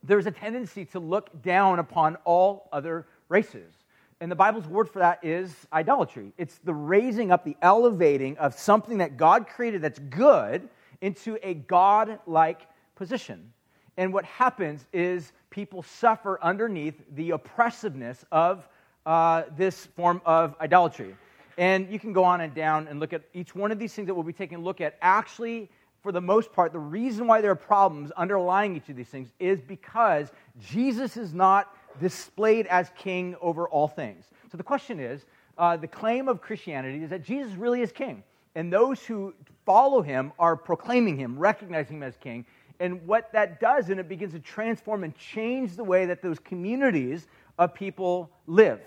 there's 0.03 0.27
a 0.27 0.31
tendency 0.31 0.85
to 0.85 0.99
look 0.99 1.41
down 1.41 1.79
upon 1.79 2.15
all 2.23 2.69
other 2.71 3.07
races. 3.27 3.73
And 4.21 4.29
the 4.29 4.35
Bible's 4.35 4.67
word 4.67 4.89
for 4.89 4.99
that 4.99 5.23
is 5.23 5.53
idolatry. 5.71 6.31
It's 6.37 6.59
the 6.59 6.73
raising 6.73 7.31
up, 7.31 7.43
the 7.43 7.57
elevating 7.61 8.37
of 8.37 8.53
something 8.53 8.99
that 8.99 9.17
God 9.17 9.47
created 9.47 9.81
that's 9.81 9.99
good 9.99 10.69
into 11.01 11.37
a 11.41 11.53
God 11.53 12.19
like 12.27 12.61
position. 12.95 13.51
And 13.97 14.13
what 14.13 14.25
happens 14.25 14.85
is 14.93 15.31
people 15.49 15.83
suffer 15.83 16.37
underneath 16.41 17.01
the 17.15 17.31
oppressiveness 17.31 18.23
of 18.31 18.67
uh, 19.05 19.43
this 19.57 19.85
form 19.87 20.21
of 20.25 20.55
idolatry. 20.59 21.15
And 21.57 21.89
you 21.91 21.99
can 21.99 22.13
go 22.13 22.23
on 22.23 22.41
and 22.41 22.53
down 22.53 22.87
and 22.87 22.99
look 22.99 23.11
at 23.13 23.23
each 23.33 23.55
one 23.55 23.71
of 23.71 23.79
these 23.79 23.93
things 23.93 24.07
that 24.07 24.13
we'll 24.13 24.23
be 24.23 24.33
taking 24.33 24.59
a 24.59 24.61
look 24.61 24.79
at. 24.81 24.97
Actually, 25.01 25.69
for 26.01 26.11
the 26.11 26.21
most 26.21 26.53
part, 26.53 26.71
the 26.71 26.79
reason 26.79 27.27
why 27.27 27.41
there 27.41 27.51
are 27.51 27.55
problems 27.55 28.11
underlying 28.11 28.75
each 28.75 28.89
of 28.89 28.95
these 28.95 29.09
things 29.09 29.31
is 29.39 29.59
because 29.61 30.31
Jesus 30.59 31.17
is 31.17 31.33
not 31.33 31.75
displayed 31.99 32.67
as 32.67 32.89
king 32.97 33.35
over 33.41 33.67
all 33.67 33.87
things. 33.87 34.25
So 34.51 34.57
the 34.57 34.63
question 34.63 34.99
is 34.99 35.25
uh, 35.57 35.75
the 35.77 35.87
claim 35.87 36.27
of 36.27 36.41
Christianity 36.41 37.03
is 37.03 37.09
that 37.09 37.23
Jesus 37.23 37.53
really 37.53 37.81
is 37.81 37.91
king. 37.91 38.23
And 38.55 38.71
those 38.71 39.03
who 39.03 39.33
follow 39.65 40.01
him 40.01 40.31
are 40.39 40.55
proclaiming 40.55 41.17
him, 41.17 41.37
recognizing 41.37 41.97
him 41.97 42.03
as 42.03 42.15
king. 42.17 42.45
And 42.79 43.05
what 43.05 43.31
that 43.33 43.59
does, 43.59 43.89
and 43.89 43.99
it 43.99 44.07
begins 44.07 44.31
to 44.33 44.39
transform 44.39 45.03
and 45.03 45.15
change 45.17 45.75
the 45.75 45.83
way 45.83 46.05
that 46.05 46.21
those 46.21 46.39
communities 46.39 47.27
of 47.57 47.73
people 47.73 48.31
live. 48.47 48.79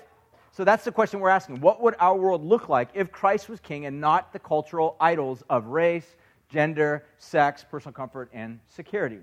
So 0.51 0.65
that's 0.65 0.85
the 0.85 0.93
question 0.93 1.21
we're 1.21 1.29
asking. 1.29 1.61
What 1.61 1.83
would 1.83 1.95
our 1.99 2.17
world 2.17 2.45
look 2.45 2.69
like 2.69 2.91
if 2.95 3.13
Christ 3.13 3.49
was 3.49 3.61
king 3.61 3.87
and 3.87 4.01
not 4.01 4.33
the 4.33 4.39
cultural 4.39 4.97
idols 5.01 5.43
of 5.49 5.67
race, 5.67 6.17
gender, 6.53 7.05
sex, 7.19 7.65
personal 7.69 7.93
comfort, 7.95 8.29
and 8.33 8.61
security? 8.69 9.19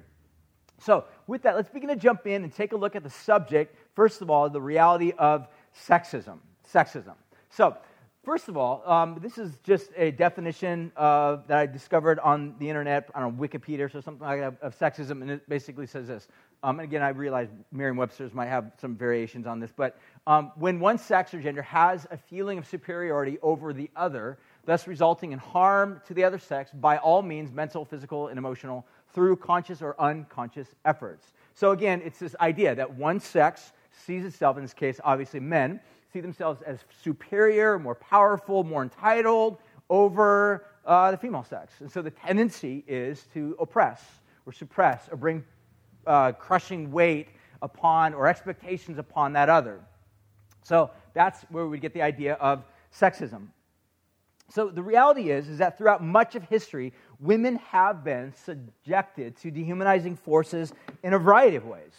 So, 0.79 1.05
with 1.27 1.43
that, 1.43 1.55
let's 1.55 1.69
begin 1.69 1.89
to 1.89 1.95
jump 1.95 2.25
in 2.25 2.43
and 2.43 2.53
take 2.53 2.71
a 2.71 2.77
look 2.77 2.95
at 2.95 3.03
the 3.03 3.09
subject. 3.09 3.75
First 3.95 4.21
of 4.21 4.29
all, 4.29 4.49
the 4.49 4.61
reality 4.61 5.11
of 5.17 5.47
sexism. 5.87 6.39
Sexism. 6.73 7.15
So, 7.49 7.77
first 8.23 8.47
of 8.47 8.55
all, 8.55 8.81
um, 8.89 9.19
this 9.21 9.37
is 9.37 9.59
just 9.63 9.91
a 9.97 10.11
definition 10.11 10.91
of, 10.95 11.47
that 11.47 11.57
I 11.57 11.65
discovered 11.65 12.19
on 12.19 12.55
the 12.59 12.69
internet, 12.69 13.09
know, 13.15 13.31
Wikipedia 13.31 13.93
or 13.93 14.01
something 14.01 14.19
like 14.19 14.39
that, 14.39 14.55
of 14.61 14.77
sexism, 14.77 15.21
and 15.21 15.29
it 15.29 15.47
basically 15.49 15.85
says 15.85 16.07
this. 16.07 16.27
Um, 16.63 16.79
and 16.79 16.87
again, 16.87 17.01
I 17.01 17.09
realize 17.09 17.49
Merriam 17.71 17.97
Webster's 17.97 18.33
might 18.33 18.47
have 18.47 18.71
some 18.79 18.95
variations 18.95 19.47
on 19.47 19.59
this, 19.59 19.71
but 19.75 19.97
um, 20.27 20.51
when 20.55 20.79
one 20.79 20.97
sex 20.97 21.33
or 21.33 21.41
gender 21.41 21.61
has 21.61 22.05
a 22.11 22.17
feeling 22.17 22.57
of 22.57 22.67
superiority 22.67 23.37
over 23.41 23.73
the 23.73 23.89
other, 23.95 24.37
thus 24.65 24.87
resulting 24.87 25.31
in 25.31 25.39
harm 25.39 26.01
to 26.07 26.13
the 26.13 26.23
other 26.23 26.39
sex 26.39 26.71
by 26.71 26.97
all 26.97 27.21
means, 27.21 27.51
mental, 27.51 27.85
physical, 27.85 28.27
and 28.27 28.37
emotional, 28.37 28.85
through 29.13 29.35
conscious 29.35 29.81
or 29.81 29.99
unconscious 29.99 30.67
efforts. 30.85 31.33
So 31.55 31.71
again, 31.71 32.01
it's 32.05 32.19
this 32.19 32.35
idea 32.39 32.75
that 32.75 32.93
one 32.93 33.19
sex 33.19 33.71
sees 33.91 34.25
itself, 34.25 34.57
in 34.57 34.63
this 34.63 34.73
case, 34.73 34.99
obviously 35.03 35.39
men, 35.39 35.79
see 36.13 36.21
themselves 36.21 36.61
as 36.61 36.79
superior, 37.03 37.79
more 37.79 37.95
powerful, 37.95 38.63
more 38.63 38.83
entitled 38.83 39.57
over 39.89 40.65
uh, 40.85 41.11
the 41.11 41.17
female 41.17 41.43
sex. 41.43 41.73
And 41.79 41.91
so 41.91 42.01
the 42.01 42.11
tendency 42.11 42.83
is 42.87 43.25
to 43.33 43.55
oppress 43.59 44.03
or 44.45 44.53
suppress 44.53 45.09
or 45.11 45.17
bring 45.17 45.43
uh, 46.07 46.31
crushing 46.33 46.91
weight 46.91 47.29
upon 47.61 48.13
or 48.13 48.27
expectations 48.27 48.97
upon 48.97 49.33
that 49.33 49.49
other. 49.49 49.79
So 50.63 50.91
that's 51.13 51.41
where 51.49 51.67
we 51.67 51.79
get 51.79 51.93
the 51.93 52.01
idea 52.01 52.33
of 52.35 52.63
sexism. 52.93 53.47
So 54.49 54.69
the 54.69 54.81
reality 54.81 55.29
is, 55.29 55.47
is 55.47 55.59
that 55.59 55.77
throughout 55.77 56.03
much 56.03 56.35
of 56.35 56.43
history, 56.43 56.93
women 57.19 57.57
have 57.57 58.03
been 58.03 58.33
subjected 58.33 59.37
to 59.37 59.51
dehumanizing 59.51 60.15
forces 60.15 60.73
in 61.03 61.13
a 61.13 61.19
variety 61.19 61.55
of 61.55 61.65
ways. 61.65 61.93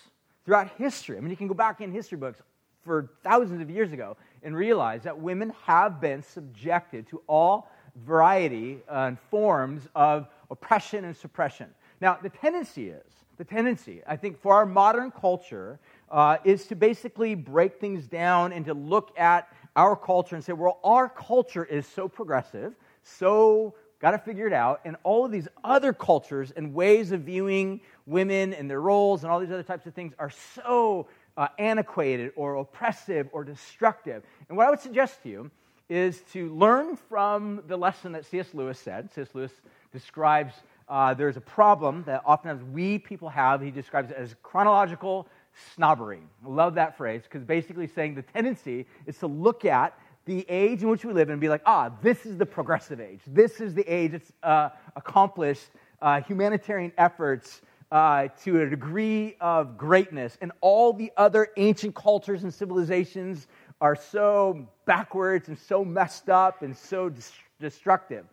Throughout 0.45 0.71
history, 0.76 1.16
I 1.16 1.21
mean, 1.21 1.30
you 1.30 1.37
can 1.37 1.49
go 1.49 1.54
back 1.54 1.80
in 1.80 1.92
history 1.92 2.19
books 2.19 2.40
for 2.85 3.11
thousands 3.23 3.61
of 3.61 3.71
years 3.71 3.92
ago 3.92 4.16
and 4.42 4.57
realize 4.57 5.02
that 5.04 5.19
women 5.19 5.52
have 5.64 6.00
been 6.00 6.23
subjected 6.23 7.07
to 7.09 7.23
all 7.26 7.71
variety 8.04 8.78
uh, 8.88 9.07
and 9.09 9.19
forms 9.30 9.88
of 9.95 10.26
oppression 10.50 11.04
and 11.04 11.16
suppression. 11.16 11.69
Now, 12.00 12.19
the 12.21 12.30
tendency 12.30 12.88
is, 12.88 13.04
the 13.37 13.45
tendency, 13.45 14.02
I 14.07 14.16
think, 14.16 14.40
for 14.40 14.54
our 14.54 14.66
modern 14.66 15.11
culture 15.11 15.78
uh, 16.11 16.38
is 16.45 16.66
to 16.66 16.75
basically 16.75 17.35
break 17.35 17.78
things 17.78 18.07
down 18.07 18.52
and 18.52 18.64
to 18.64 18.75
look 18.75 19.19
at 19.19 19.49
our 19.77 19.97
culture 19.97 20.35
and 20.35 20.45
say, 20.45 20.53
well, 20.53 20.79
our 20.85 21.09
culture 21.09 21.65
is 21.65 21.87
so 21.87 22.09
progressive, 22.09 22.75
so 23.03 23.75
got 24.00 24.12
to 24.12 24.19
figure 24.19 24.47
it 24.47 24.53
out, 24.53 24.81
and 24.85 24.97
all 25.03 25.25
of 25.25 25.33
these 25.33 25.49
other 25.62 25.93
cultures 25.93 26.53
and 26.57 26.75
ways 26.75 27.12
of 27.12 27.21
viewing 27.23 27.81
women 28.07 28.55
and 28.55 28.69
their 28.69 28.81
roles 28.81 29.23
and 29.23 29.31
all 29.31 29.39
these 29.41 29.50
other 29.50 29.62
types 29.62 29.87
of 29.87 29.95
things 29.95 30.15
are 30.19 30.31
so 30.31 31.07
uh, 31.37 31.49
antiquated 31.59 32.33
or 32.35 32.57
oppressive 32.57 33.29
or 33.33 33.45
destructive. 33.45 34.23
And 34.49 34.57
what 34.57 34.67
I 34.67 34.71
would 34.71 34.81
suggest 34.81 35.23
to 35.23 35.29
you 35.29 35.50
is 35.89 36.21
to 36.33 36.55
learn 36.55 36.97
from 36.97 37.62
the 37.67 37.77
lesson 37.77 38.12
that 38.12 38.25
C.S. 38.25 38.55
Lewis 38.55 38.79
said. 38.79 39.12
C.S. 39.12 39.29
Lewis 39.35 39.53
describes 39.93 40.55
uh, 40.89 41.15
there's 41.15 41.37
a 41.37 41.41
problem 41.41 42.03
that 42.05 42.23
oftentimes 42.25 42.65
we 42.65 42.99
people 42.99 43.29
have. 43.29 43.61
He 43.61 43.71
describes 43.71 44.11
it 44.11 44.17
as 44.17 44.35
chronological 44.43 45.29
snobbery. 45.75 46.21
I 46.45 46.49
love 46.49 46.75
that 46.75 46.97
phrase 46.97 47.23
because 47.23 47.45
basically 47.45 47.87
saying 47.87 48.14
the 48.14 48.23
tendency 48.23 48.87
is 49.07 49.19
to 49.19 49.26
look 49.26 49.64
at 49.64 49.99
the 50.26 50.45
age 50.49 50.83
in 50.83 50.88
which 50.88 51.05
we 51.05 51.12
live 51.12 51.31
and 51.31 51.40
be 51.40 51.49
like, 51.49 51.62
ah, 51.67 51.90
this 52.02 52.26
is 52.26 52.37
the 52.37 52.47
progressive 52.47 53.00
age. 53.00 53.21
This 53.26 53.61
is 53.61 53.75
the 53.75 53.85
age 53.93 54.12
that's 54.12 54.33
uh, 54.43 54.71
accomplished 54.97 55.71
uh, 56.02 56.21
humanitarian 56.21 56.93
efforts 56.99 57.62
uh, 57.90 58.29
to 58.45 58.62
a 58.62 58.67
degree 58.67 59.37
of 59.40 59.76
greatness, 59.76 60.38
and 60.40 60.52
all 60.61 60.93
the 60.93 61.11
other 61.17 61.49
ancient 61.57 61.95
cultures 61.95 62.45
and 62.45 62.55
civilizations 62.55 63.49
are 63.81 63.97
so 63.97 64.69
backwards 64.85 65.49
and 65.49 65.59
so 65.59 65.85
messed 65.85 66.29
up 66.29 66.62
and 66.62 66.76
so 66.76 67.12
destructive. 67.59 68.26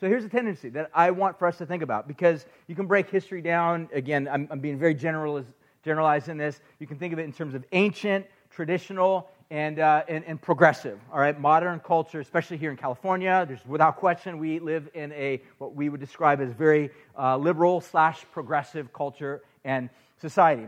So 0.00 0.08
here's 0.08 0.24
a 0.24 0.28
tendency 0.28 0.68
that 0.70 0.90
I 0.94 1.10
want 1.10 1.38
for 1.38 1.46
us 1.46 1.56
to 1.58 1.66
think 1.66 1.82
about 1.82 2.08
because 2.08 2.46
you 2.66 2.74
can 2.74 2.86
break 2.86 3.08
history 3.08 3.40
down. 3.40 3.88
Again, 3.92 4.28
I'm, 4.30 4.48
I'm 4.50 4.60
being 4.60 4.78
very 4.78 4.94
general, 4.94 5.44
generalized 5.86 6.28
in 6.28 6.36
this. 6.36 6.60
You 6.80 6.86
can 6.88 6.98
think 6.98 7.12
of 7.12 7.20
it 7.20 7.22
in 7.22 7.32
terms 7.32 7.54
of 7.54 7.64
ancient, 7.70 8.26
traditional, 8.50 9.30
and, 9.50 9.78
uh, 9.78 10.02
and, 10.08 10.24
and, 10.24 10.42
progressive. 10.42 10.98
All 11.12 11.20
right, 11.20 11.40
modern 11.40 11.78
culture, 11.78 12.18
especially 12.18 12.56
here 12.56 12.72
in 12.72 12.76
California, 12.76 13.44
there's 13.46 13.64
without 13.64 13.96
question 13.96 14.38
we 14.38 14.58
live 14.58 14.88
in 14.94 15.12
a 15.12 15.40
what 15.58 15.76
we 15.76 15.88
would 15.88 16.00
describe 16.00 16.40
as 16.40 16.50
very 16.50 16.90
uh, 17.16 17.36
liberal 17.36 17.80
slash 17.80 18.24
progressive 18.32 18.92
culture 18.92 19.42
and 19.64 19.88
society. 20.20 20.66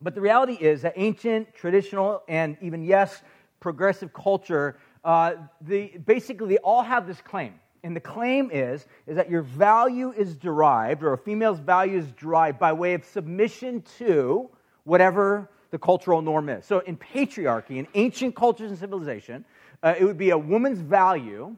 But 0.00 0.16
the 0.16 0.20
reality 0.20 0.54
is 0.54 0.82
that 0.82 0.94
ancient, 0.96 1.54
traditional, 1.54 2.24
and 2.26 2.56
even 2.60 2.82
yes, 2.82 3.22
progressive 3.60 4.12
culture, 4.12 4.76
uh, 5.04 5.34
the, 5.60 5.96
basically 6.04 6.48
they 6.48 6.58
all 6.58 6.82
have 6.82 7.06
this 7.06 7.20
claim. 7.20 7.54
And 7.84 7.96
the 7.96 8.00
claim 8.00 8.50
is, 8.52 8.86
is 9.06 9.16
that 9.16 9.28
your 9.28 9.42
value 9.42 10.12
is 10.12 10.36
derived, 10.36 11.02
or 11.02 11.12
a 11.14 11.18
female's 11.18 11.58
value 11.58 11.98
is 11.98 12.06
derived 12.12 12.58
by 12.58 12.72
way 12.72 12.94
of 12.94 13.04
submission 13.04 13.82
to 13.98 14.48
whatever 14.84 15.50
the 15.70 15.78
cultural 15.78 16.22
norm 16.22 16.48
is. 16.48 16.64
So 16.64 16.80
in 16.80 16.96
patriarchy, 16.96 17.78
in 17.78 17.88
ancient 17.94 18.36
cultures 18.36 18.70
and 18.70 18.78
civilization, 18.78 19.44
uh, 19.82 19.94
it 19.98 20.04
would 20.04 20.18
be 20.18 20.30
a 20.30 20.38
woman's 20.38 20.78
value 20.78 21.56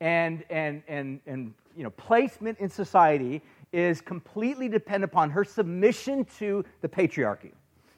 and, 0.00 0.44
and, 0.48 0.82
and, 0.88 1.20
and 1.26 1.52
you 1.76 1.82
know, 1.82 1.90
placement 1.90 2.58
in 2.60 2.68
society 2.70 3.42
is 3.72 4.00
completely 4.00 4.68
dependent 4.68 5.12
upon 5.12 5.30
her 5.30 5.44
submission 5.44 6.24
to 6.38 6.64
the 6.80 6.88
patriarchy, 6.88 7.52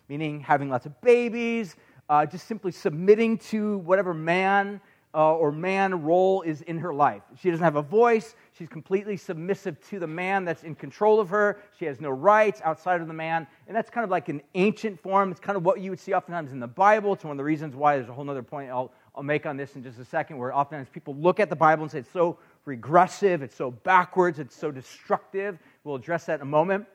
meaning 0.08 0.40
having 0.40 0.68
lots 0.68 0.86
of 0.86 1.00
babies, 1.02 1.76
uh, 2.08 2.26
just 2.26 2.48
simply 2.48 2.72
submitting 2.72 3.38
to 3.38 3.78
whatever 3.78 4.12
man 4.12 4.80
uh, 5.12 5.34
or 5.34 5.50
man 5.50 6.04
role 6.04 6.42
is 6.42 6.62
in 6.62 6.78
her 6.78 6.94
life. 6.94 7.22
She 7.40 7.50
doesn't 7.50 7.64
have 7.64 7.76
a 7.76 7.82
voice. 7.82 8.36
She's 8.52 8.68
completely 8.68 9.16
submissive 9.16 9.80
to 9.88 9.98
the 9.98 10.06
man 10.06 10.44
that's 10.44 10.62
in 10.62 10.74
control 10.74 11.18
of 11.18 11.28
her. 11.30 11.58
She 11.78 11.84
has 11.86 12.00
no 12.00 12.10
rights 12.10 12.60
outside 12.64 13.00
of 13.00 13.08
the 13.08 13.14
man. 13.14 13.46
And 13.66 13.76
that's 13.76 13.90
kind 13.90 14.04
of 14.04 14.10
like 14.10 14.28
an 14.28 14.40
ancient 14.54 15.00
form. 15.00 15.30
It's 15.32 15.40
kind 15.40 15.56
of 15.56 15.64
what 15.64 15.80
you 15.80 15.90
would 15.90 15.98
see 15.98 16.14
oftentimes 16.14 16.52
in 16.52 16.60
the 16.60 16.68
Bible. 16.68 17.14
It's 17.14 17.24
one 17.24 17.32
of 17.32 17.38
the 17.38 17.44
reasons 17.44 17.74
why 17.74 17.96
there's 17.96 18.08
a 18.08 18.12
whole 18.12 18.28
other 18.30 18.42
point 18.42 18.70
I'll, 18.70 18.92
I'll 19.16 19.24
make 19.24 19.46
on 19.46 19.56
this 19.56 19.74
in 19.74 19.82
just 19.82 19.98
a 19.98 20.04
second, 20.04 20.38
where 20.38 20.54
oftentimes 20.54 20.88
people 20.90 21.16
look 21.16 21.40
at 21.40 21.50
the 21.50 21.56
Bible 21.56 21.82
and 21.82 21.90
say 21.90 21.98
it's 21.98 22.12
so 22.12 22.38
regressive, 22.64 23.42
it's 23.42 23.56
so 23.56 23.72
backwards, 23.72 24.38
it's 24.38 24.54
so 24.54 24.70
destructive. 24.70 25.58
We'll 25.82 25.96
address 25.96 26.26
that 26.26 26.36
in 26.36 26.42
a 26.42 26.44
moment. 26.44 26.86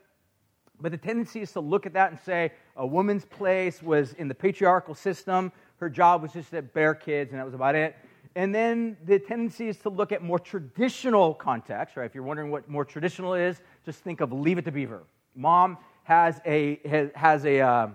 But 0.80 0.92
the 0.92 0.98
tendency 0.98 1.42
is 1.42 1.52
to 1.54 1.60
look 1.60 1.86
at 1.86 1.94
that 1.94 2.12
and 2.12 2.20
say 2.20 2.52
a 2.76 2.86
woman's 2.86 3.26
place 3.26 3.82
was 3.82 4.14
in 4.14 4.28
the 4.28 4.36
patriarchal 4.36 4.96
system. 4.96 5.52
Her 5.78 5.90
job 5.90 6.22
was 6.22 6.34
just 6.34 6.52
to 6.52 6.62
bear 6.62 6.94
kids, 6.94 7.32
and 7.32 7.40
that 7.40 7.46
was 7.46 7.54
about 7.54 7.76
it. 7.76 7.96
And 8.36 8.54
then 8.54 8.98
the 9.06 9.18
tendency 9.18 9.70
is 9.70 9.78
to 9.80 9.90
look 9.90 10.12
at 10.12 10.22
more 10.22 10.40
traditional 10.40 11.34
context, 11.34 11.96
right? 11.96 12.06
If 12.06 12.14
you're 12.14 12.24
wondering 12.24 12.52
what 12.52 12.70
more 12.70 12.84
traditional 12.84 13.34
is, 13.34 13.62
just 13.86 14.00
think 14.00 14.20
of 14.20 14.34
Leave 14.34 14.58
It 14.58 14.66
to 14.66 14.72
Beaver. 14.72 15.04
Mom 15.36 15.78
has 16.04 16.42
a, 16.46 16.80
has, 16.86 17.10
has 17.16 17.46
a 17.46 17.62
uh, 17.62 17.88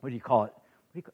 what 0.00 0.08
do 0.10 0.14
you 0.14 0.20
call 0.20 0.44
it? 0.44 0.54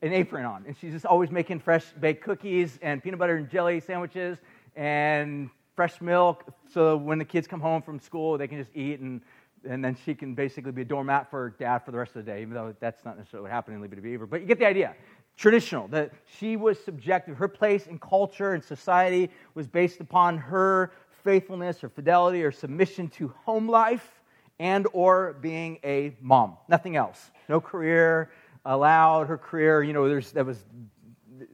An 0.01 0.15
apron 0.15 0.47
on, 0.47 0.65
and 0.67 0.75
she's 0.75 0.93
just 0.93 1.05
always 1.05 1.31
making 1.31 1.61
fresh 1.61 1.85
baked 2.01 2.25
cookies 2.25 2.79
and 2.81 3.03
peanut 3.03 3.19
butter 3.19 3.37
and 3.37 3.51
jelly 3.51 3.79
sandwiches 3.79 4.39
and 4.75 5.51
fresh 5.75 6.01
milk. 6.01 6.45
So 6.73 6.97
when 6.97 7.19
the 7.19 7.27
kids 7.27 7.47
come 7.47 7.61
home 7.61 7.83
from 7.83 8.01
school, 8.01 8.39
they 8.39 8.49
can 8.49 8.57
just 8.57 8.75
eat, 8.75 9.01
and, 9.01 9.21
and 9.69 9.85
then 9.85 9.95
she 10.07 10.15
can 10.15 10.35
basically 10.35 10.73
be 10.73 10.81
a 10.81 10.85
doormat 10.85 11.31
for 11.31 11.51
dad 11.59 11.81
for 11.81 11.91
the 11.91 11.99
rest 11.99 12.17
of 12.17 12.25
the 12.25 12.33
day, 12.33 12.41
even 12.41 12.55
though 12.55 12.75
that's 12.81 13.05
not 13.05 13.19
necessarily 13.19 13.43
what 13.43 13.53
happened 13.53 13.77
in 13.77 13.83
Leave 13.83 13.93
It 13.93 13.97
to 13.97 14.03
Beaver. 14.03 14.25
But 14.25 14.41
you 14.41 14.47
get 14.47 14.59
the 14.59 14.67
idea 14.67 14.95
traditional, 15.37 15.89
that 15.89 16.13
she 16.39 16.57
was 16.57 16.83
subjective. 16.83 17.37
Her 17.37 17.49
place 17.49 17.87
in 17.87 17.99
culture 17.99 18.55
and 18.55 18.65
society 18.65 19.31
was 19.55 19.67
based 19.67 20.01
upon 20.01 20.39
her 20.39 20.93
faithfulness 21.25 21.85
or 21.85 21.89
fidelity 21.89 22.43
or 22.43 22.53
submission 22.53 23.09
to 23.09 23.29
home 23.45 23.69
life 23.69 24.23
and 24.59 24.87
or 24.93 25.35
being 25.41 25.79
a 25.85 26.17
mom. 26.21 26.57
Nothing 26.69 26.97
else. 26.97 27.31
No 27.49 27.61
career 27.61 28.31
allowed. 28.65 29.27
Her 29.27 29.37
career, 29.37 29.83
you 29.83 29.93
know, 29.93 30.09
there's, 30.09 30.33
that 30.33 30.47
was 30.47 30.65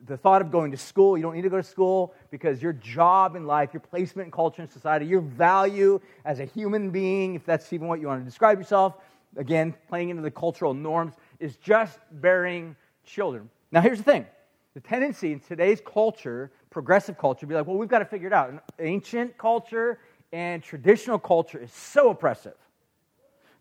the 0.06 0.16
thought 0.16 0.42
of 0.42 0.50
going 0.50 0.70
to 0.70 0.76
school. 0.76 1.16
You 1.16 1.22
don't 1.22 1.34
need 1.34 1.42
to 1.42 1.50
go 1.50 1.56
to 1.56 1.62
school 1.62 2.14
because 2.30 2.62
your 2.62 2.72
job 2.72 3.34
in 3.34 3.46
life, 3.46 3.70
your 3.72 3.80
placement 3.80 4.26
in 4.26 4.32
culture 4.32 4.62
and 4.62 4.70
society, 4.70 5.06
your 5.06 5.20
value 5.20 6.00
as 6.24 6.38
a 6.38 6.44
human 6.44 6.90
being, 6.90 7.34
if 7.34 7.44
that's 7.44 7.72
even 7.72 7.88
what 7.88 8.00
you 8.00 8.06
want 8.06 8.20
to 8.20 8.24
describe 8.24 8.58
yourself, 8.58 8.94
again, 9.36 9.74
playing 9.88 10.10
into 10.10 10.22
the 10.22 10.30
cultural 10.30 10.74
norms, 10.74 11.14
is 11.40 11.56
just 11.56 11.98
bearing 12.12 12.76
children. 13.04 13.50
Now, 13.72 13.80
here's 13.80 13.98
the 13.98 14.04
thing 14.04 14.26
the 14.74 14.80
tendency 14.80 15.32
in 15.32 15.40
today's 15.40 15.80
culture, 15.84 16.52
progressive 16.70 17.18
culture, 17.18 17.46
be 17.46 17.54
like, 17.54 17.66
well, 17.66 17.76
we've 17.76 17.88
got 17.88 17.98
to 17.98 18.04
figure 18.04 18.28
it 18.28 18.32
out. 18.32 18.50
And 18.50 18.60
ancient 18.78 19.36
culture 19.36 19.98
and 20.32 20.62
traditional 20.62 21.18
culture 21.18 21.58
is 21.58 21.72
so 21.72 22.10
oppressive. 22.10 22.54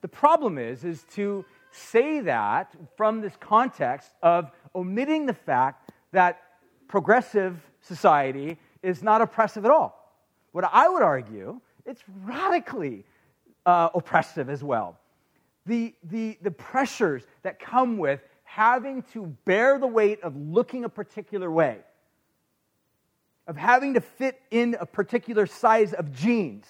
The 0.01 0.07
problem 0.07 0.57
is, 0.57 0.83
is 0.83 1.03
to 1.15 1.45
say 1.71 2.21
that 2.21 2.73
from 2.97 3.21
this 3.21 3.33
context 3.39 4.11
of 4.21 4.51
omitting 4.75 5.25
the 5.25 5.33
fact 5.33 5.91
that 6.11 6.41
progressive 6.87 7.57
society 7.81 8.57
is 8.83 9.03
not 9.03 9.21
oppressive 9.21 9.63
at 9.63 9.71
all. 9.71 10.13
What 10.51 10.65
I 10.71 10.89
would 10.89 11.03
argue, 11.03 11.61
it's 11.85 12.03
radically 12.23 13.05
uh, 13.65 13.89
oppressive 13.93 14.49
as 14.49 14.63
well. 14.63 14.99
The, 15.65 15.93
the, 16.03 16.37
the 16.41 16.51
pressures 16.51 17.23
that 17.43 17.59
come 17.59 17.97
with 17.97 18.21
having 18.53 19.01
to 19.01 19.25
bear 19.46 19.79
the 19.79 19.88
weight 19.88 20.22
of 20.24 20.36
looking 20.36 20.84
a 20.84 20.89
particular 20.89 21.50
way, 21.50 21.77
of 23.48 23.55
having 23.55 23.93
to 23.93 24.01
fit 24.01 24.41
in 24.51 24.75
a 24.81 24.86
particular 24.86 25.46
size 25.46 25.93
of 25.93 26.12
jeans 26.12 26.65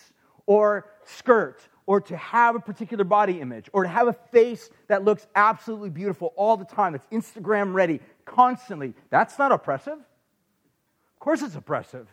or 0.45 0.85
skirt, 1.05 1.59
or 1.87 1.99
to 1.99 2.15
have 2.15 2.55
a 2.55 2.59
particular 2.59 3.03
body 3.03 3.41
image, 3.41 3.67
or 3.73 3.81
to 3.81 3.89
have 3.89 4.07
a 4.07 4.13
face 4.13 4.69
that 4.89 5.03
looks 5.03 5.25
absolutely 5.35 5.89
beautiful 5.89 6.33
all 6.35 6.55
the 6.55 6.65
time, 6.65 6.91
that's 6.93 7.07
Instagram 7.07 7.73
ready 7.73 7.99
constantly. 8.25 8.93
That's 9.09 9.39
not 9.39 9.51
oppressive. 9.51 9.97
Of 9.97 11.19
course, 11.19 11.41
it's 11.41 11.55
oppressive. 11.55 12.07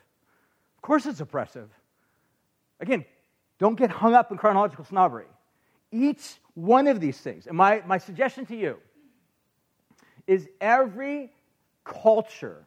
Of 0.76 0.82
course, 0.82 1.04
it's 1.04 1.20
oppressive. 1.20 1.68
Again, 2.80 3.04
don't 3.58 3.78
get 3.78 3.90
hung 3.90 4.14
up 4.14 4.32
in 4.32 4.38
chronological 4.38 4.86
snobbery. 4.86 5.26
Each 5.92 6.36
one 6.54 6.86
of 6.86 7.00
these 7.00 7.18
things, 7.18 7.46
and 7.46 7.56
my, 7.56 7.82
my 7.86 7.98
suggestion 7.98 8.46
to 8.46 8.56
you 8.56 8.78
is 10.28 10.48
every 10.60 11.32
culture, 11.82 12.64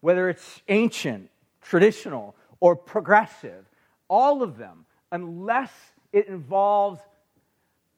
whether 0.00 0.30
it's 0.30 0.62
ancient, 0.68 1.28
traditional, 1.60 2.34
or 2.60 2.74
progressive, 2.74 3.66
all 4.08 4.42
of 4.42 4.56
them, 4.56 4.86
unless 5.12 5.72
it 6.12 6.28
involves 6.28 7.00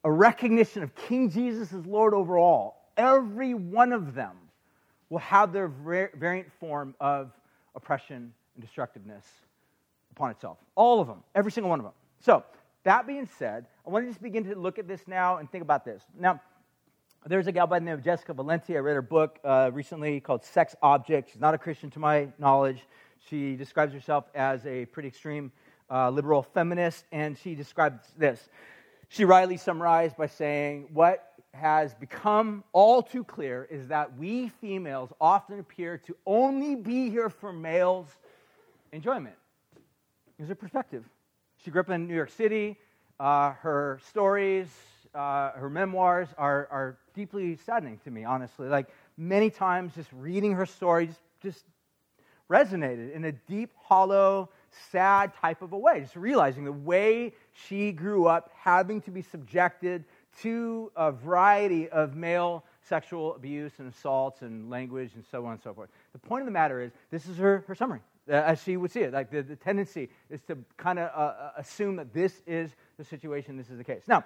a 0.03 0.11
recognition 0.11 0.83
of 0.83 0.95
King 0.95 1.31
Jesus 1.31 1.73
as 1.73 1.85
Lord 1.87 2.15
over 2.15 2.39
all, 2.39 2.91
every 2.97 3.55
one 3.55 3.93
of 3.93 4.15
them 4.15 4.37
will 5.11 5.19
have 5.19 5.53
their 5.53 5.69
variant 5.69 6.51
form 6.59 6.95
of 7.01 7.31
oppression 7.75 8.33
and 8.55 8.65
destructiveness 8.65 9.25
upon 10.11 10.31
itself. 10.31 10.59
All 10.75 11.01
of 11.01 11.07
them, 11.07 11.23
every 11.35 11.53
single 11.53 11.71
one 11.71 11.79
of 11.79 11.85
them. 11.85 11.93
So, 12.21 12.45
that 12.85 13.07
being 13.07 13.29
said, 13.39 13.67
I 13.87 13.91
want 13.91 14.05
to 14.05 14.11
just 14.11 14.23
begin 14.23 14.45
to 14.45 14.55
look 14.55 14.79
at 14.79 14.87
this 14.87 15.03
now 15.07 15.39
and 15.39 15.51
think 15.51 15.63
about 15.63 15.85
this. 15.85 16.03
Now, 16.19 16.41
there's 17.29 17.49
a 17.49 17.53
gal 17.53 17.67
by 17.67 17.81
the 17.81 17.85
name 17.85 17.95
of 17.95 18.05
Jessica 18.05 18.33
Valenti. 18.33 18.77
I 18.77 18.81
read 18.81 18.95
her 18.95 19.03
book 19.03 19.41
uh, 19.43 19.71
recently 19.73 20.21
called 20.21 20.45
Sex 20.45 20.77
Object. 20.81 21.33
She's 21.33 21.41
not 21.41 21.55
a 21.55 21.59
Christian 21.59 21.91
to 21.91 21.99
my 21.99 22.29
knowledge. 22.39 22.87
She 23.29 23.57
describes 23.57 23.93
herself 23.93 24.27
as 24.33 24.65
a 24.65 24.85
pretty 24.87 25.09
extreme 25.09 25.51
uh, 25.91 26.11
liberal 26.11 26.43
feminist, 26.43 27.05
and 27.11 27.37
she 27.37 27.57
describes 27.57 28.13
this. 28.17 28.49
She 29.09 29.25
rightly 29.25 29.57
summarized 29.57 30.17
by 30.17 30.29
saying, 30.29 30.89
What 30.93 31.33
has 31.53 31.95
become 31.95 32.63
all 32.73 33.03
too 33.03 33.25
clear 33.25 33.67
is 33.69 33.89
that 33.89 34.17
we 34.17 34.49
females 34.61 35.13
often 35.21 35.59
appear 35.59 35.99
to 35.99 36.17
only 36.27 36.77
be 36.77 37.11
here 37.11 37.29
for 37.29 37.53
males' 37.53 38.07
enjoyment. 38.93 39.35
Here's 40.37 40.49
her 40.49 40.55
perspective. 40.55 41.05
She 41.65 41.73
grew 41.73 41.81
up 41.81 41.91
in 41.91 42.07
New 42.07 42.15
York 42.15 42.31
City. 42.31 42.79
Uh, 43.19 43.51
her 43.53 43.99
stories, 44.11 44.69
uh, 45.13 45.53
her 45.53 45.71
memoirs 45.71 46.29
are, 46.37 46.69
are 46.71 46.99
deeply 47.17 47.57
saddening 47.57 47.99
to 48.05 48.11
me, 48.13 48.25
honestly. 48.25 48.69
Like 48.69 48.89
many 49.17 49.51
times, 49.51 49.95
just 49.95 50.11
reading 50.13 50.53
her 50.53 50.67
story 50.67 51.09
just, 51.09 51.21
just 51.43 51.65
resonated 52.49 53.13
in 53.13 53.25
a 53.25 53.33
deep, 53.33 53.73
hollow, 53.83 54.51
sad 54.93 55.35
type 55.35 55.63
of 55.63 55.73
a 55.73 55.79
way. 55.79 56.01
Just 56.01 56.15
realizing 56.15 56.65
the 56.65 56.73
way 56.73 57.33
she 57.53 57.91
grew 57.91 58.27
up 58.27 58.53
having 58.55 59.01
to 59.01 59.11
be 59.11 59.23
subjected 59.23 60.05
to 60.43 60.93
a 60.95 61.11
variety 61.11 61.89
of 61.89 62.15
male 62.15 62.65
sexual 62.83 63.35
abuse 63.35 63.73
and 63.79 63.93
assaults 63.93 64.43
and 64.43 64.71
language 64.71 65.11
and 65.15 65.25
so 65.29 65.45
on 65.47 65.53
and 65.53 65.63
so 65.63 65.75
forth. 65.75 65.89
The 66.13 66.19
point 66.19 66.43
of 66.43 66.47
the 66.47 66.53
matter 66.53 66.81
is, 66.81 66.93
this 67.11 67.27
is 67.27 67.37
her, 67.39 67.65
her 67.67 67.75
summary, 67.75 68.01
uh, 68.29 68.35
as 68.35 68.63
she 68.63 68.77
would 68.77 68.93
see 68.93 69.01
it. 69.01 69.13
Like 69.13 69.31
the, 69.31 69.43
the 69.43 69.57
tendency 69.57 70.09
is 70.31 70.43
to 70.43 70.59
kind 70.77 70.99
of 70.99 71.11
uh, 71.17 71.19
uh, 71.19 71.51
assume 71.57 71.97
that 71.97 72.13
this 72.13 72.43
is 72.47 72.77
the 72.99 73.05
situation, 73.05 73.57
this 73.57 73.71
is 73.71 73.79
the 73.79 73.85
case. 73.85 74.03
Now, 74.07 74.25